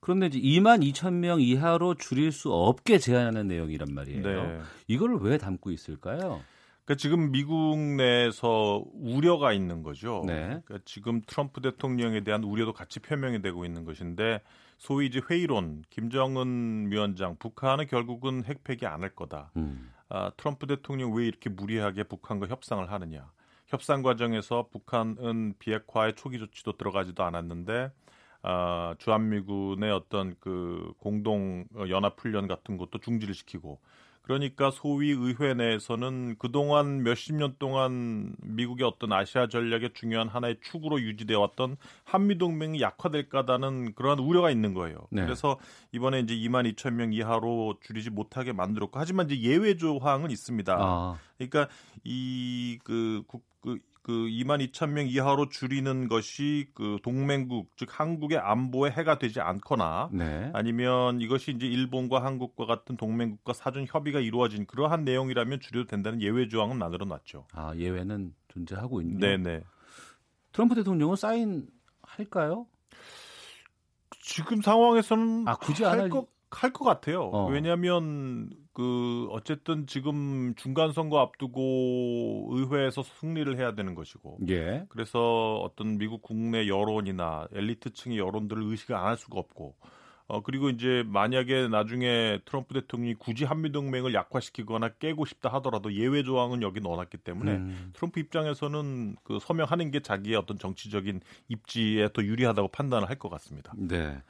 [0.00, 4.22] 그런데 이제 2만 2천 명 이하로 줄일 수 없게 제한하는 내용이란 말이에요.
[4.22, 4.60] 네.
[4.88, 6.40] 이걸 왜 담고 있을까요?
[6.84, 10.24] 그러니까 지금 미국 내에서 우려가 있는 거죠.
[10.26, 10.60] 네.
[10.64, 14.40] 그러니까 지금 트럼프 대통령에 대한 우려도 같이 표명이 되고 있는 것인데
[14.80, 19.52] 소위 이제 회의론 김정은 위원장 북한은 결국은 핵폐기 안 할 거다.
[19.56, 19.92] 음.
[20.08, 23.30] 아, 트럼프 대통령 왜 이렇게 무리하게 북한과 협상을 하느냐.
[23.66, 27.92] 협상 과정에서 북한은 비핵화의 초기 조치도 들어가지도 않았는데
[28.42, 33.78] 아, 주한미군의 어떤 그 공동 연합 훈련 같은 것도 중지를 시키고
[34.22, 41.00] 그러니까 소위 의회 내에서는 그동안 몇십 년 동안 미국의 어떤 아시아 전략의 중요한 하나의 축으로
[41.00, 44.98] 유지되어 왔던 한미 동맹이 약화될 까다는 그러한 우려가 있는 거예요.
[45.10, 45.24] 네.
[45.24, 45.58] 그래서
[45.90, 50.76] 이번에 이제 2만 2천 명 이하로 줄이지 못하게 만들었고 하지만 이제 예외 조항은 있습니다.
[50.78, 51.18] 아.
[51.36, 51.68] 그러니까
[52.04, 53.24] 이그
[53.62, 59.40] 그, 그 2만 2천 명 이하로 줄이는 것이 그 동맹국 즉 한국의 안보에 해가 되지
[59.40, 60.50] 않거나 네.
[60.54, 66.48] 아니면 이것이 이제 일본과 한국과 같은 동맹국과 사전 협의가 이루어진 그러한 내용이라면 줄여도 된다는 예외
[66.48, 67.46] 조항은 만들어 놨죠.
[67.52, 69.18] 아, 예외는 존재하고 있네요.
[69.18, 69.62] 네네.
[70.52, 71.68] 트럼프 대통령은 사인
[72.02, 72.66] 할까요?
[74.22, 77.22] 지금 상황에서는 아, 굳이 안 할- 할것 할 것 같아요.
[77.32, 77.46] 어.
[77.48, 84.84] 왜냐하면 그 어쨌든 지금 중간 선거 앞두고 의회에서 승리를 해야 되는 것이고 예.
[84.88, 89.74] 그래서 어떤 미국 국내 여론이나 엘리트층의 여론들을 의식을 안 할 수가 없고
[90.28, 96.22] 어 그리고 이제 만약에 나중에 트럼프 대통령이 굳이 한미 동맹을 약화시키거나 깨고 싶다 하더라도 예외
[96.22, 97.90] 조항은 여기 넣어놨기 때문에 음.
[97.94, 103.72] 트럼프 입장에서는 그 서명하는 게 자기의 어떤 정치적인 입지에 더 유리하다고 판단을 할 것 같습니다.
[103.76, 104.22] 네.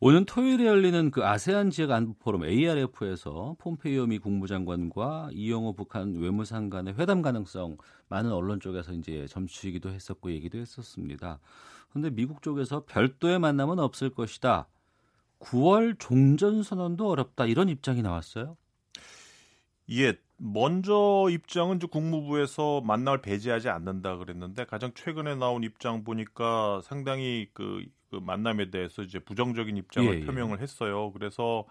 [0.00, 6.68] 오는 토요일에 열리는 그 아세안 지역 안보 포럼 ARF에서 폼페이오 미 국무장관과 이영호 북한 외무상
[6.68, 11.38] 간의 회담 가능성 많은 언론 쪽에서 이제 점치기도 했었고 얘기도 했었습니다.
[11.88, 14.66] 그런데 미국 쪽에서 별도의 만남은 없을 것이다.
[15.38, 18.56] 9월 종전 선언도 어렵다 이런 입장이 나왔어요.
[19.92, 27.48] 예, 먼저 입장은 이제 국무부에서 만남을 배제하지 않는다 그랬는데 가장 최근에 나온 입장 보니까 상당히
[27.52, 27.84] 그,
[28.20, 30.24] 그 만남에 대해서 이제 부정적인 입장을 예, 예.
[30.26, 31.12] 표명을 했어요.
[31.12, 31.64] 그래서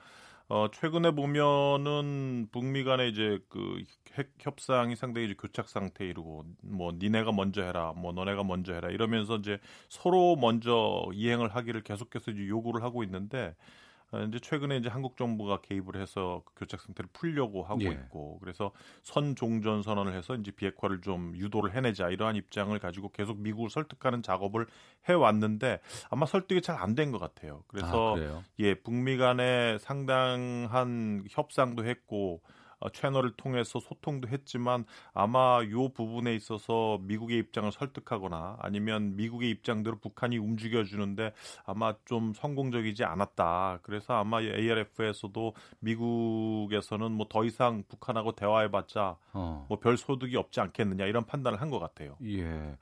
[0.50, 3.84] 어 최근에 보면은 북미 간의 이제 그
[4.16, 8.90] 핵 협상이 상당히 이제 교착 상태에 이르고 뭐 니네가 먼저 해라, 뭐 너네가 먼저 해라
[8.90, 9.60] 이러면서 이제
[9.90, 13.56] 서로 먼저 이행을 하기를 계속해서 이제 요구를 하고 있는데 어,
[14.28, 17.88] 이제 최근에 이제 한국 정부가 개입을 해서 그 교착 상태를 풀려고 하고 예.
[17.90, 18.72] 있고 그래서
[19.02, 24.22] 선 종전 선언을 해서 이제 비핵화를 좀 유도를 해내자 이러한 입장을 가지고 계속 미국을 설득하는
[24.24, 24.68] 작업을
[25.10, 25.80] 해 왔는데
[26.10, 27.64] 아마 설득이 잘 안 된 것 같아요.
[27.68, 28.44] 그래서 아?
[28.60, 32.50] 예 북미 간에 상당한 협상도 했고 어,
[32.92, 40.38] 채널을 통해서 소통도 했지만 아마 요 부분에 있어서 미국의 입장을 설득하거나 아니면 미국의 입장대로 북한이
[40.38, 41.34] 움직여 주는데
[41.66, 43.80] 아마 좀 성공적이지 않았다.
[43.84, 49.66] 그래서 아마 ARF에서도 미국에서는 뭐 더 이상 북한하고 대화해봤자 어.
[49.70, 52.18] 뭐별 소득이 없지 않겠느냐 이런 판단을 한 것 같아요.
[52.26, 52.78] 예.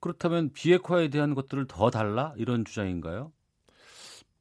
[0.00, 3.32] 그렇다면 비핵화에 대한 것들을 더 달라 이런 주장인가요?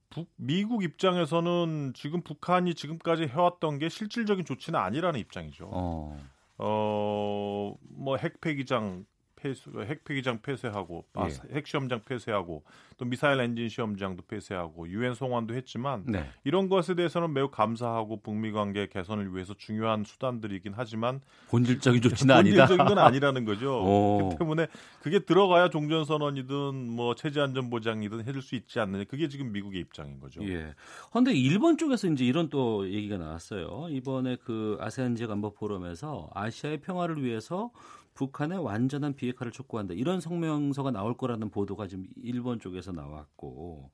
[0.09, 5.69] 북, 미국 입장에서는 지금 북한이 지금까지 해왔던 게 실질적인 조치는 아니라는 입장이죠.
[5.71, 6.17] 어.
[6.57, 9.05] 어, 뭐 핵폐기장
[9.41, 11.55] 폐쇄, 핵폐기장 폐쇄하고, 아, 예.
[11.55, 12.63] 핵시험장 폐쇄하고,
[12.97, 16.29] 또 미사일 엔진 시험장도 폐쇄하고, 유엔 송환도 했지만 네.
[16.43, 22.65] 이런 것에 대해서는 매우 감사하고 북미 관계 개선을 위해서 중요한 수단들이긴 하지만 본질적인 조치는 아니다.
[22.65, 23.79] 본질적인 건 아니라는 거죠.
[23.83, 24.17] 오.
[24.17, 24.67] 그렇기 때문에
[25.01, 29.05] 그게 들어가야 종전 선언이든 뭐 체제 안전 보장이든 해줄 수 있지 않느냐.
[29.05, 30.43] 그게 지금 미국의 입장인 거죠.
[30.43, 30.73] 예.
[31.09, 33.87] 그런데 일본 쪽에서 이제 이런 또 얘기가 나왔어요.
[33.89, 37.71] 이번에 그 아세안 지역 안보 포럼에서 아시아의 평화를 위해서
[38.13, 39.93] 북한의 완전한 비핵화를 촉구한다.
[39.93, 43.91] 이런 성명서가 나올 거라는 보도가 지금 일본 쪽에서 나왔고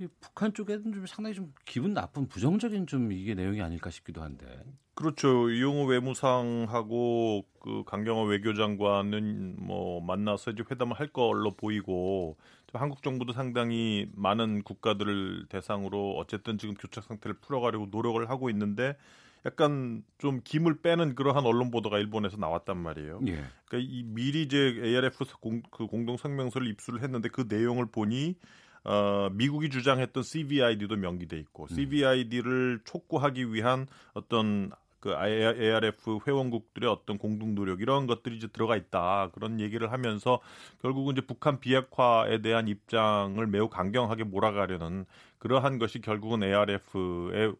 [0.00, 4.46] 이 북한 쪽에는 좀 상당히 좀 기분 나쁜 부정적인 좀 이게 내용이 아닐까 싶기도 한데.
[4.94, 5.48] 그렇죠.
[5.48, 12.36] 이용호 외무상하고 그 강경화 외교장관은 뭐 만나서 이제 회담을 할 걸로 보이고
[12.66, 18.96] 또 한국 정부도 상당히 많은 국가들을 대상으로 어쨌든 지금 교착 상태를 풀어가려고 노력을 하고 있는데
[19.44, 23.20] 약간 좀 김을 빼는 그러한 언론 보도가 일본에서 나왔단 말이에요.
[23.26, 23.44] 예.
[23.66, 28.36] 그러니까 이 미리 이제 ARF 공, 그 공동 성명서를 입수를 했는데 그 내용을 보니
[28.84, 34.70] 어, 미국이 주장했던 CVID도 명기돼 있고 CVID를 촉구하기 위한 어떤
[35.02, 40.38] 그 ARF 회원국들의 어떤 공동 노력 이런 것들이 이제 들어가 있다 그런 얘기를 하면서
[40.80, 45.04] 결국은 이제 북한 비핵화에 대한 입장을 매우 강경하게 몰아가려는
[45.38, 47.52] 그러한 것이 결국은 ARF의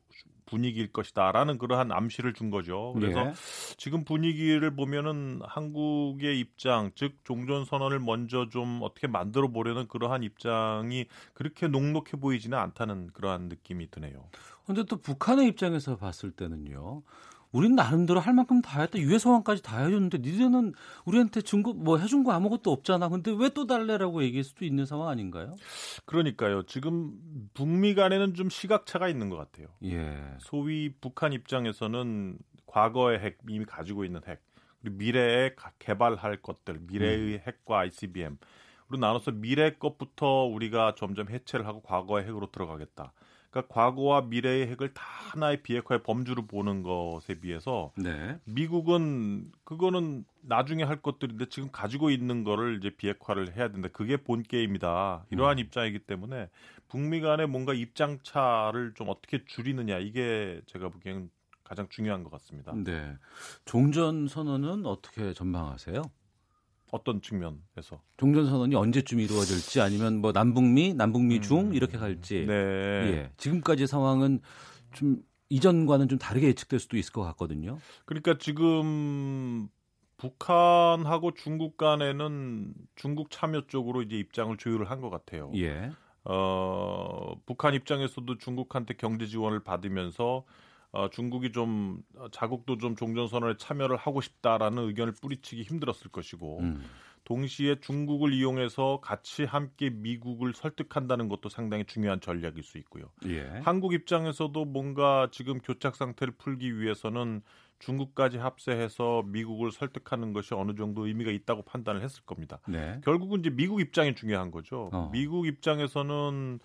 [0.53, 2.93] 분위기일 것이다라는 그러한 암시를 준 거죠.
[2.95, 3.33] 그래서 예.
[3.79, 11.07] 지금 분위기를 보면은 한국의 입장, 즉 종전 선언을 먼저 좀 어떻게 만들어 보려는 그러한 입장이
[11.33, 14.29] 그렇게 녹록해 보이지는 않다는 그러한 느낌이 드네요.
[14.66, 17.03] 근데 또 북한의 입장에서 봤을 때는요.
[17.53, 18.99] 우린 나름대로 할 만큼 다 했다.
[18.99, 20.73] 유해 소환까지 다 해줬는데 니네는
[21.05, 23.09] 우리한테 중국 뭐 해준 거 아무것도 없잖아.
[23.11, 25.55] 근데 왜 또 달래라고 얘기할 수도 있는 상황 아닌가요?
[26.07, 26.62] 그러니까요.
[26.65, 27.12] 지금
[27.53, 29.66] 북미 간에는 좀 시각차가 있는 것 같아요.
[29.85, 30.19] 예.
[30.41, 34.41] 소위 북한 입장에서는 과거의 핵 이미 가지고 있는 핵
[34.81, 38.39] 그리고 미래에 가- 개발할 것들 미래의 핵과 ICBM
[38.89, 43.12] 우리 나눠서 미래 것부터 우리가 점점 해체를 하고 과거의 핵으로 들어가겠다.
[43.53, 48.39] 그러니까 과거와 미래의 핵을 다 하나의 비핵화의 범주로 보는 것에 비해서 네.
[48.45, 53.89] 미국은 그거는 나중에 할 것들인데 지금 가지고 있는 거를 이제 비핵화를 해야 된다.
[53.93, 55.27] 그게 본 게임이다.
[55.31, 56.49] 이러한 입장이기 때문에
[56.89, 61.31] 북미 간의 뭔가 입장 차를 좀 어떻게 줄이느냐 이게 제가 보기에는
[61.62, 62.73] 가장 중요한 것 같습니다.
[62.74, 63.16] 네.
[63.66, 66.03] 종전 선언은 어떻게 전망하세요?
[66.93, 68.01] 어떤 측면에서?
[68.19, 72.44] 종전 선언이 언제쯤 이루어질지 아니면 뭐 남북미, 남북미 중 이렇게 갈지.
[72.47, 72.52] 네.
[72.55, 73.32] 예.
[73.39, 74.40] 지금까지 상황은
[74.93, 75.16] 좀
[75.48, 77.78] 이전과는 좀 다르게 예측될 수도 있을 것 같거든요.
[78.05, 79.69] 그러니까 지금
[80.19, 85.51] 북한하고 중국 간에는 중국 참여 쪽으로 이제 입장을 조율을 한 것 같아요.
[85.56, 85.90] 예.
[86.24, 90.44] 어, 북한 입장에서도 중국한테 경제 지원을 받으면서
[90.93, 96.60] 어, 중국이 좀 어, 자국도 좀 종전 선언에 참여를 하고 싶다라는 의견을 뿌리치기 힘들었을 것이고
[96.60, 96.85] 음.
[97.24, 103.05] 동시에 중국을 이용해서 같이 함께 미국을 설득한다는 것도 상당히 중요한 전략일 수 있고요.
[103.27, 103.47] 예.
[103.62, 107.43] 한국 입장에서도 뭔가 지금 교착 상태를 풀기 위해서는
[107.78, 112.60] 중국까지 합세해서 미국을 설득하는 것이 어느 정도 의미가 있다고 판단을 했을 겁니다.
[112.69, 113.01] 네.
[113.05, 114.89] 결국은 이제 미국 입장이 중요한 거죠.
[114.93, 115.10] 어.
[115.12, 116.60] 미국 입장에서는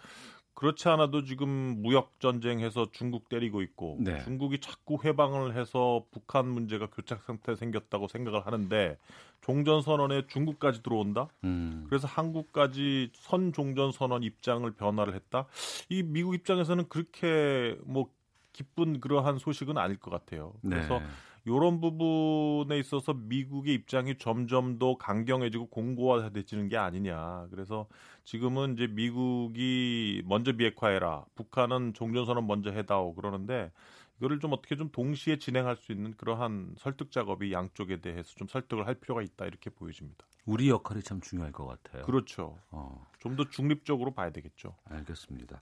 [0.57, 4.23] 그렇지 않아도 지금 무역 전쟁해서 중국 때리고 있고 네.
[4.23, 8.97] 중국이 자꾸 해방을 해서 북한 문제가 교착 상태 생겼다고 생각을 하는데
[9.41, 11.27] 종전 선언에 중국까지 들어온다.
[11.43, 11.85] 음.
[11.87, 15.45] 그래서 한국까지 선 종전 선언 입장을 변화를 했다.
[15.89, 18.09] 이 미국 입장에서는 그렇게 뭐
[18.51, 20.53] 기쁜 그러한 소식은 아닐 것 같아요.
[20.63, 21.05] 그래서 네.
[21.47, 27.47] 이런 부분에 있어서 미국의 입장이 점점 더 강경해지고 공고화되지는 게 아니냐.
[27.51, 27.87] 그래서
[28.25, 31.23] 지금은 이제 미국이 먼저 비핵화해라.
[31.35, 33.15] 북한은 종전선언 먼저 해다오.
[33.15, 33.71] 그러는데
[34.17, 38.85] 이거를 좀 어떻게 좀 동시에 진행할 수 있는 그러한 설득 작업이 양쪽에 대해서 좀 설득을
[38.85, 40.25] 할 필요가 있다 이렇게 보여집니다.
[40.45, 42.03] 우리 역할이 참 중요할 것 같아요.
[42.05, 42.57] 그렇죠.
[42.71, 43.05] 어.
[43.19, 44.75] 좀 더 중립적으로 봐야 되겠죠.
[44.89, 45.61] 알겠습니다.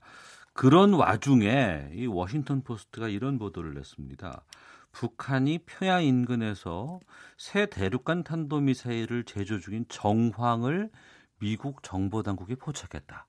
[0.52, 4.42] 그런 와중에 이 워싱턴 포스트가 이런 보도를 냈습니다.
[4.96, 7.00] 북한이 평양 인근에서
[7.36, 10.90] 새 대륙간 탄도미사일을 제조 중인 정황을
[11.38, 13.26] 미국 정보 당국에 포착했다.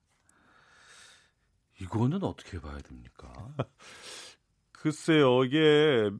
[1.78, 3.54] 이거는 어떻게 봐야 됩니까?
[4.72, 6.10] 글쎄요, 이게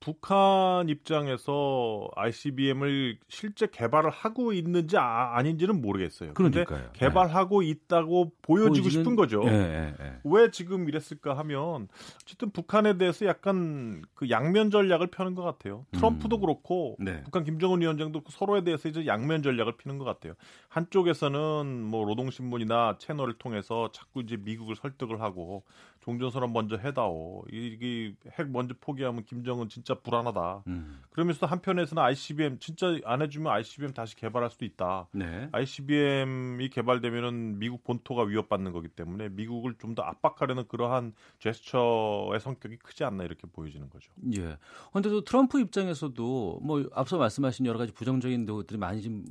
[0.00, 6.34] 북한 입장에서 ICBM을 실제 개발을 하고 있는지 아, 닌지는 모르겠어요.
[6.34, 6.92] 근데 그러니까요.
[6.92, 9.42] 개발하고 있다고 보여지고 보여지는- 싶은 거죠.
[9.46, 10.12] 예, 예, 예.
[10.24, 11.88] 왜 지금 이랬을까 하면
[12.22, 15.84] 어쨌든 북한에 대해서 약간 그 양면 전략을 펴는 것 같아요.
[15.92, 16.40] 트럼프도 음.
[16.42, 17.22] 그렇고 네.
[17.24, 20.34] 북한 김정은 위원장도 서로에 대해서 이제 양면 전략을 피는 것 같아요.
[20.68, 25.64] 한쪽에서는 뭐 노동신문이나 채널을 통해서 자꾸 이제 미국을 설득을 하고
[26.08, 27.44] 종전선언 먼저 해다오.
[27.52, 30.64] 이게 핵 먼저 포기하면 김정은 진짜 불안하다.
[30.66, 31.02] 음.
[31.10, 35.08] 그러면서 한편에서는 ICBM 진짜 안 해주면 ICBM 다시 개발할 수도 있다.
[35.12, 35.50] 네.
[35.52, 43.02] ICBM이 개발되면은 미국 본토가 위협받는 거기 때문에 미국을 좀 더 압박하려는 그러한 제스처의 성격이 크지
[43.04, 44.12] 않나 이렇게 보여지는 거죠.
[44.36, 44.58] 예.
[44.92, 49.24] 근데 또 트럼프 입장에서도 뭐 앞서 말씀하신 여러 가지 부정적인 것들이 많이 좀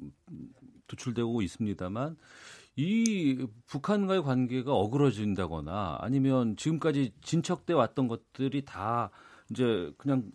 [0.88, 2.18] 도출되고 있습니다만
[2.78, 9.10] 이 북한과의 관계가 어그러진다거나 아니면 지금까지 진척돼 왔던 것들이 다
[9.50, 10.32] 이제 그냥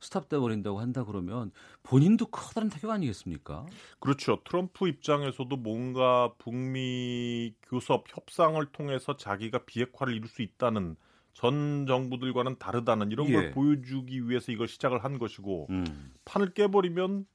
[0.00, 1.50] 스탑돼 버린다고 한다 그러면
[1.82, 3.66] 본인도 커다란 타격 아니겠습니까?
[3.98, 4.42] 그렇죠.
[4.44, 10.96] 트럼프 입장에서도 뭔가 북미 교섭 협상을 통해서 자기가 비핵화를 이룰 수 있다는
[11.32, 13.32] 전 정부들과는 다르다는 이런 예.
[13.32, 16.12] 걸 보여주기 위해서 이걸 시작을 한 것이고 음.
[16.26, 17.26] 판을 깨버리면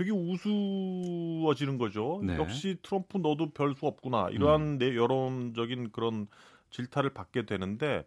[0.00, 2.22] 되게 우스워지는 거죠.
[2.24, 2.34] 네.
[2.38, 6.26] 역시 트럼프 너도 별 수 없구나 이러한 내 여론적인 그런
[6.70, 8.06] 질타를 받게 되는데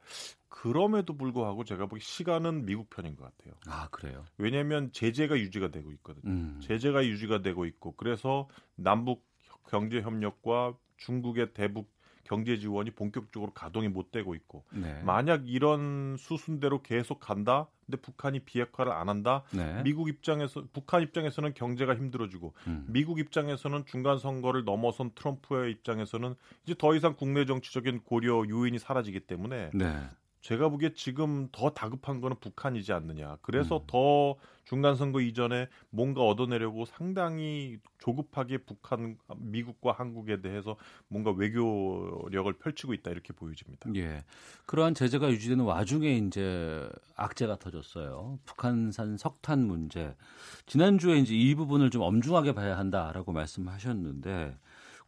[0.50, 3.54] 그럼에도 불구하고 제가 보기 시간은 미국 편인 것 같아요.
[3.68, 4.26] 아 그래요.
[4.40, 6.24] 왜냐하면 제재가 유지가 되고 있거든요.
[6.32, 6.60] 음.
[6.64, 9.24] 제재가 유지가 되고 있고 그래서 남북
[9.70, 11.92] 경제 협력과 중국의 대북
[12.24, 15.02] 경제 지원이 본격적으로 가동이 못 되고 있고 네.
[15.04, 17.68] 만약 이런 수순대로 계속 간다.
[17.86, 19.44] 근데 북한이 비핵화를 안 한다.
[19.52, 19.82] 네.
[19.84, 22.86] 미국 입장에서 북한 입장에서는 경제가 힘들어지고 음.
[22.88, 29.22] 미국 입장에서는 중간 선거를 넘어선 트럼프의 입장에서는 이제 더 이상 국내 정치적인 고려 요인이 사라지기
[29.22, 30.10] 때문에 네.
[30.44, 33.38] 제가 보기에 지금 더 다급한 거는 북한이지 않느냐.
[33.42, 33.84] 그래서 음.
[33.88, 40.76] 더 중간 선거 이전에 뭔가 얻어내려고 상당히 조급하게 북한, 미국과 한국에 대해서
[41.08, 43.90] 뭔가 외교력을 펼치고 있다 이렇게 보여집니다.
[43.96, 44.26] 예.
[44.66, 48.38] 그러한 제재가 유지되는 와중에 이제 악재가 터졌어요.
[48.46, 50.14] 북한산 석탄 문제.
[50.66, 54.58] 지난주에 이제 이 부분을 좀 엄중하게 봐야 한다라고 말씀하셨는데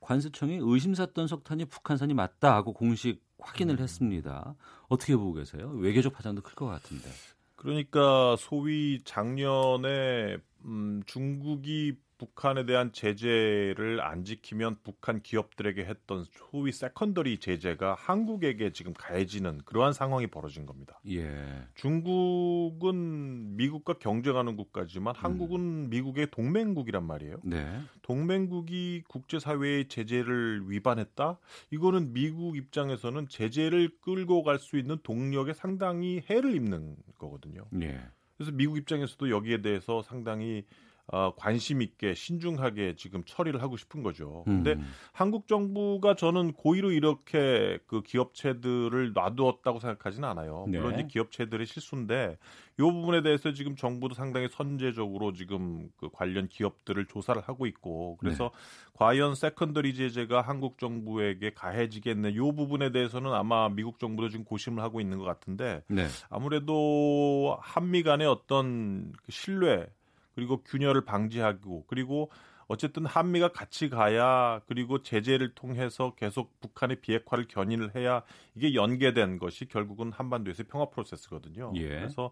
[0.05, 4.55] 관세청이 의심샀던 석탄이 북한산이 맞다 하고 공식 확인을 했습니다.
[4.87, 5.71] 어떻게 보고 계세요?
[5.75, 7.09] 외교적 파장도 클 것 같은데.
[7.55, 17.39] 그러니까 소위 작년에 음, 중국이 북한에 대한 제재를 안 지키면 북한 기업들에게 했던 소위 secondary
[17.39, 20.99] 제재가 한국에게 지금 가해지는 그러한 상황이 벌어진 겁니다.
[21.09, 21.67] 예.
[21.75, 27.37] 중국은 미국과 경쟁하는 국가지만 한국은 미국의 동맹국이란 말이에요.
[27.43, 27.81] 네.
[28.01, 31.37] 동맹국이 국제사회의 제재를 위반했다?
[31.71, 37.65] 이거는 미국 입장에서는 제재를 끌고 갈 수 있는 동력에 상당히 해를 입는 거거든요.
[37.81, 38.01] 예.
[38.37, 40.65] 그래서 미국 입장에서도 여기에 대해서 상당히
[41.07, 44.43] 어, 관심 있게 신중하게 지금 처리를 하고 싶은 거죠.
[44.45, 44.91] 근데 음.
[45.13, 50.65] 한국 정부가 저는 고의로 이렇게 그 기업체들을 놔두었다고 생각하지는 않아요.
[50.67, 50.79] 네.
[50.79, 52.37] 물론 이제 기업체들의 실수인데
[52.79, 58.45] 이 부분에 대해서 지금 정부도 상당히 선제적으로 지금 그 관련 기업들을 조사를 하고 있고 그래서
[58.45, 58.89] 네.
[58.93, 62.29] 과연 secondary 제재가 한국 정부에게 가해지겠네.
[62.31, 66.07] 이 부분에 대해서는 아마 미국 정부도 지금 고심을 하고 있는 것 같은데 네.
[66.29, 69.87] 아무래도 한미 간의 어떤 그 신뢰
[70.35, 72.29] 그리고 균열을 방지하고 그리고
[72.67, 78.23] 어쨌든 한미가 같이 가야 그리고 제재를 통해서 계속 북한의 비핵화를 견인을 해야
[78.55, 81.75] 이게 연계된 것이 결국은 한반도에서의 평화 프로세스거든요.
[81.75, 81.87] 예.
[81.93, 82.31] 그래서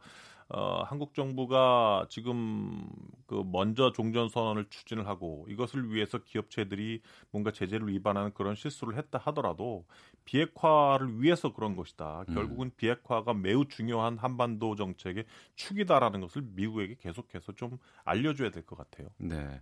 [0.50, 2.88] 어, 한국 정부가 지금
[3.28, 7.02] 그 먼저 종전 선언을 추진을 하고 이것을 위해서 기업체들이
[7.32, 9.86] 뭔가 제재를 위반하는 그런 실수를 했다 하더라도
[10.26, 12.26] 비핵화를 위해서 그런 것이다.
[12.30, 12.34] 음.
[12.34, 19.10] 결국은 비핵화가 매우 중요한 한반도 정책의 축이다라는 것을 미국에게 계속해서 좀 알려줘야 될 것 같아요.
[19.18, 19.62] 네.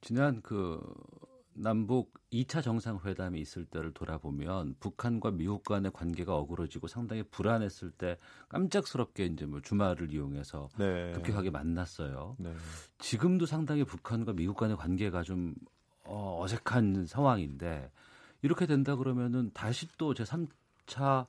[0.00, 0.80] 지난 그
[1.54, 8.16] 남북 2차 정상회담이 있을 때를 돌아보면 북한과 미국 간의 관계가 어그러지고 상당히 불안했을 때
[8.48, 11.12] 깜짝스럽게 이제 뭐 주말을 이용해서 네.
[11.14, 12.36] 급격하게 만났어요.
[12.38, 12.54] 네.
[12.98, 15.54] 지금도 상당히 북한과 미국 간의 관계가 좀
[16.04, 17.90] 어, 어색한 상황인데
[18.42, 21.26] 이렇게 된다 그러면은 다시 또 제3차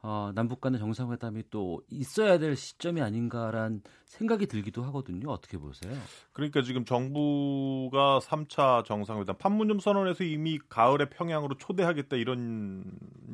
[0.00, 5.28] 어, 남북 간의 정상회담이 또 있어야 될 시점이 아닌가란 생각이 들기도 하거든요.
[5.30, 5.92] 어떻게 보세요?
[6.32, 12.84] 그러니까 지금 정부가 3차 정상회담 판문점 선언에서 이미 가을에 평양으로 초대하겠다 이런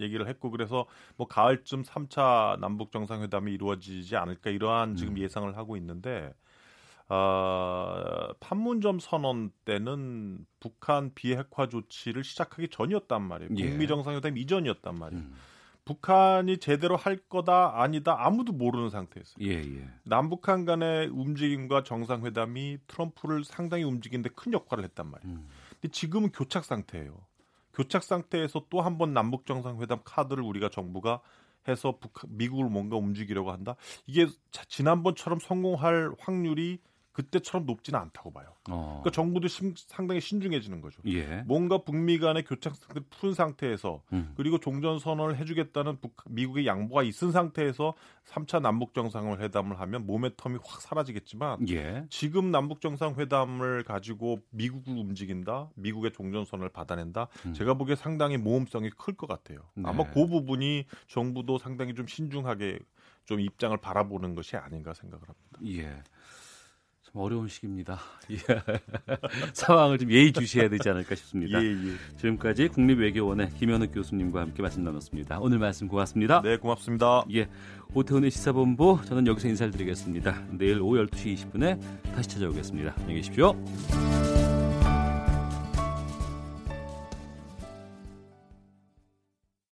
[0.01, 0.87] 얘기를 했고 그래서
[1.17, 6.33] 뭐 가을쯤 3차 남북 정상회담이 이루어지지 않을까 이러한 지금 예상을 하고 있는데
[7.09, 13.51] 어, 판문점 선언 때는 북한 비핵화 조치를 시작하기 전이었단 말이에요.
[13.59, 13.69] 예.
[13.69, 15.23] 북미 정상회담 이전이었단 말이에요.
[15.85, 19.37] 북한이 제대로 할 거다 아니다 아무도 모르는 상태였어요.
[19.47, 19.89] 예, 예.
[20.05, 25.35] 남북한 간의 움직임과 정상회담이 트럼프를 상당히 움직이는데 큰 역할을 했단 말이에요.
[25.37, 25.49] 음.
[25.81, 27.15] 근데 지금은 교착 상태예요.
[27.75, 31.21] 교착 상태에서 또 한 번 남북 정상회담 카드를 우리가 정부가
[31.69, 33.75] 해서 북, 미국을 뭔가 움직이려고 한다.
[34.07, 36.79] 이게 자- 지난번처럼 성공할 확률이
[37.15, 38.49] 그때처럼 높지는 않다고 봐요.
[38.69, 39.01] 어.
[39.03, 41.01] 그러니까 정부도 심- 상당히 신중해지는 거죠.
[41.07, 41.43] 예.
[41.47, 44.35] 뭔가 북미 간의 교착 상태를 푼 상태에서 음.
[44.37, 47.95] 그리고 종전 선언을 해주겠다는 북, 미국의 양보가 있은 상태에서
[48.27, 52.05] 3차 남북 정상회담을 하면 몸의 텀이 확 사라지겠지만 예.
[52.11, 57.29] 지금 남북 정상 회담을 가지고 미국을 움직인다, 미국의 종전 선언을 받아낸다.
[57.55, 59.61] 제가 보기에 상당히 모험성이 클 것 같아요.
[59.75, 59.85] 네.
[59.87, 62.81] 아마 그 부분이 정부도 상당히 좀 신중하게
[63.27, 65.61] 좀 입장을 바라보는 것이 아닌가 생각을 합니다.
[65.67, 66.03] 예.
[67.15, 68.01] 참 어려운 시기입니다.
[68.31, 68.37] 예.
[69.55, 71.63] 상황을 좀 예의주시해야 되지 않을까 싶습니다.
[71.63, 72.17] 예, 예.
[72.17, 75.39] 지금까지 국립외교원의 김현욱 교수님과 함께 말씀 나눴습니다.
[75.41, 76.43] 오늘 말씀 고맙습니다.
[76.43, 77.25] 네, 고맙습니다.
[77.33, 77.49] 예.
[77.95, 80.43] 오태훈의 시사본부 저는 여기서 인사를 드리겠습니다.
[80.51, 81.81] 내일 오후 12시 20분에
[82.15, 82.95] 다시 찾아오겠습니다.
[82.97, 83.55] 안녕히 계십시오.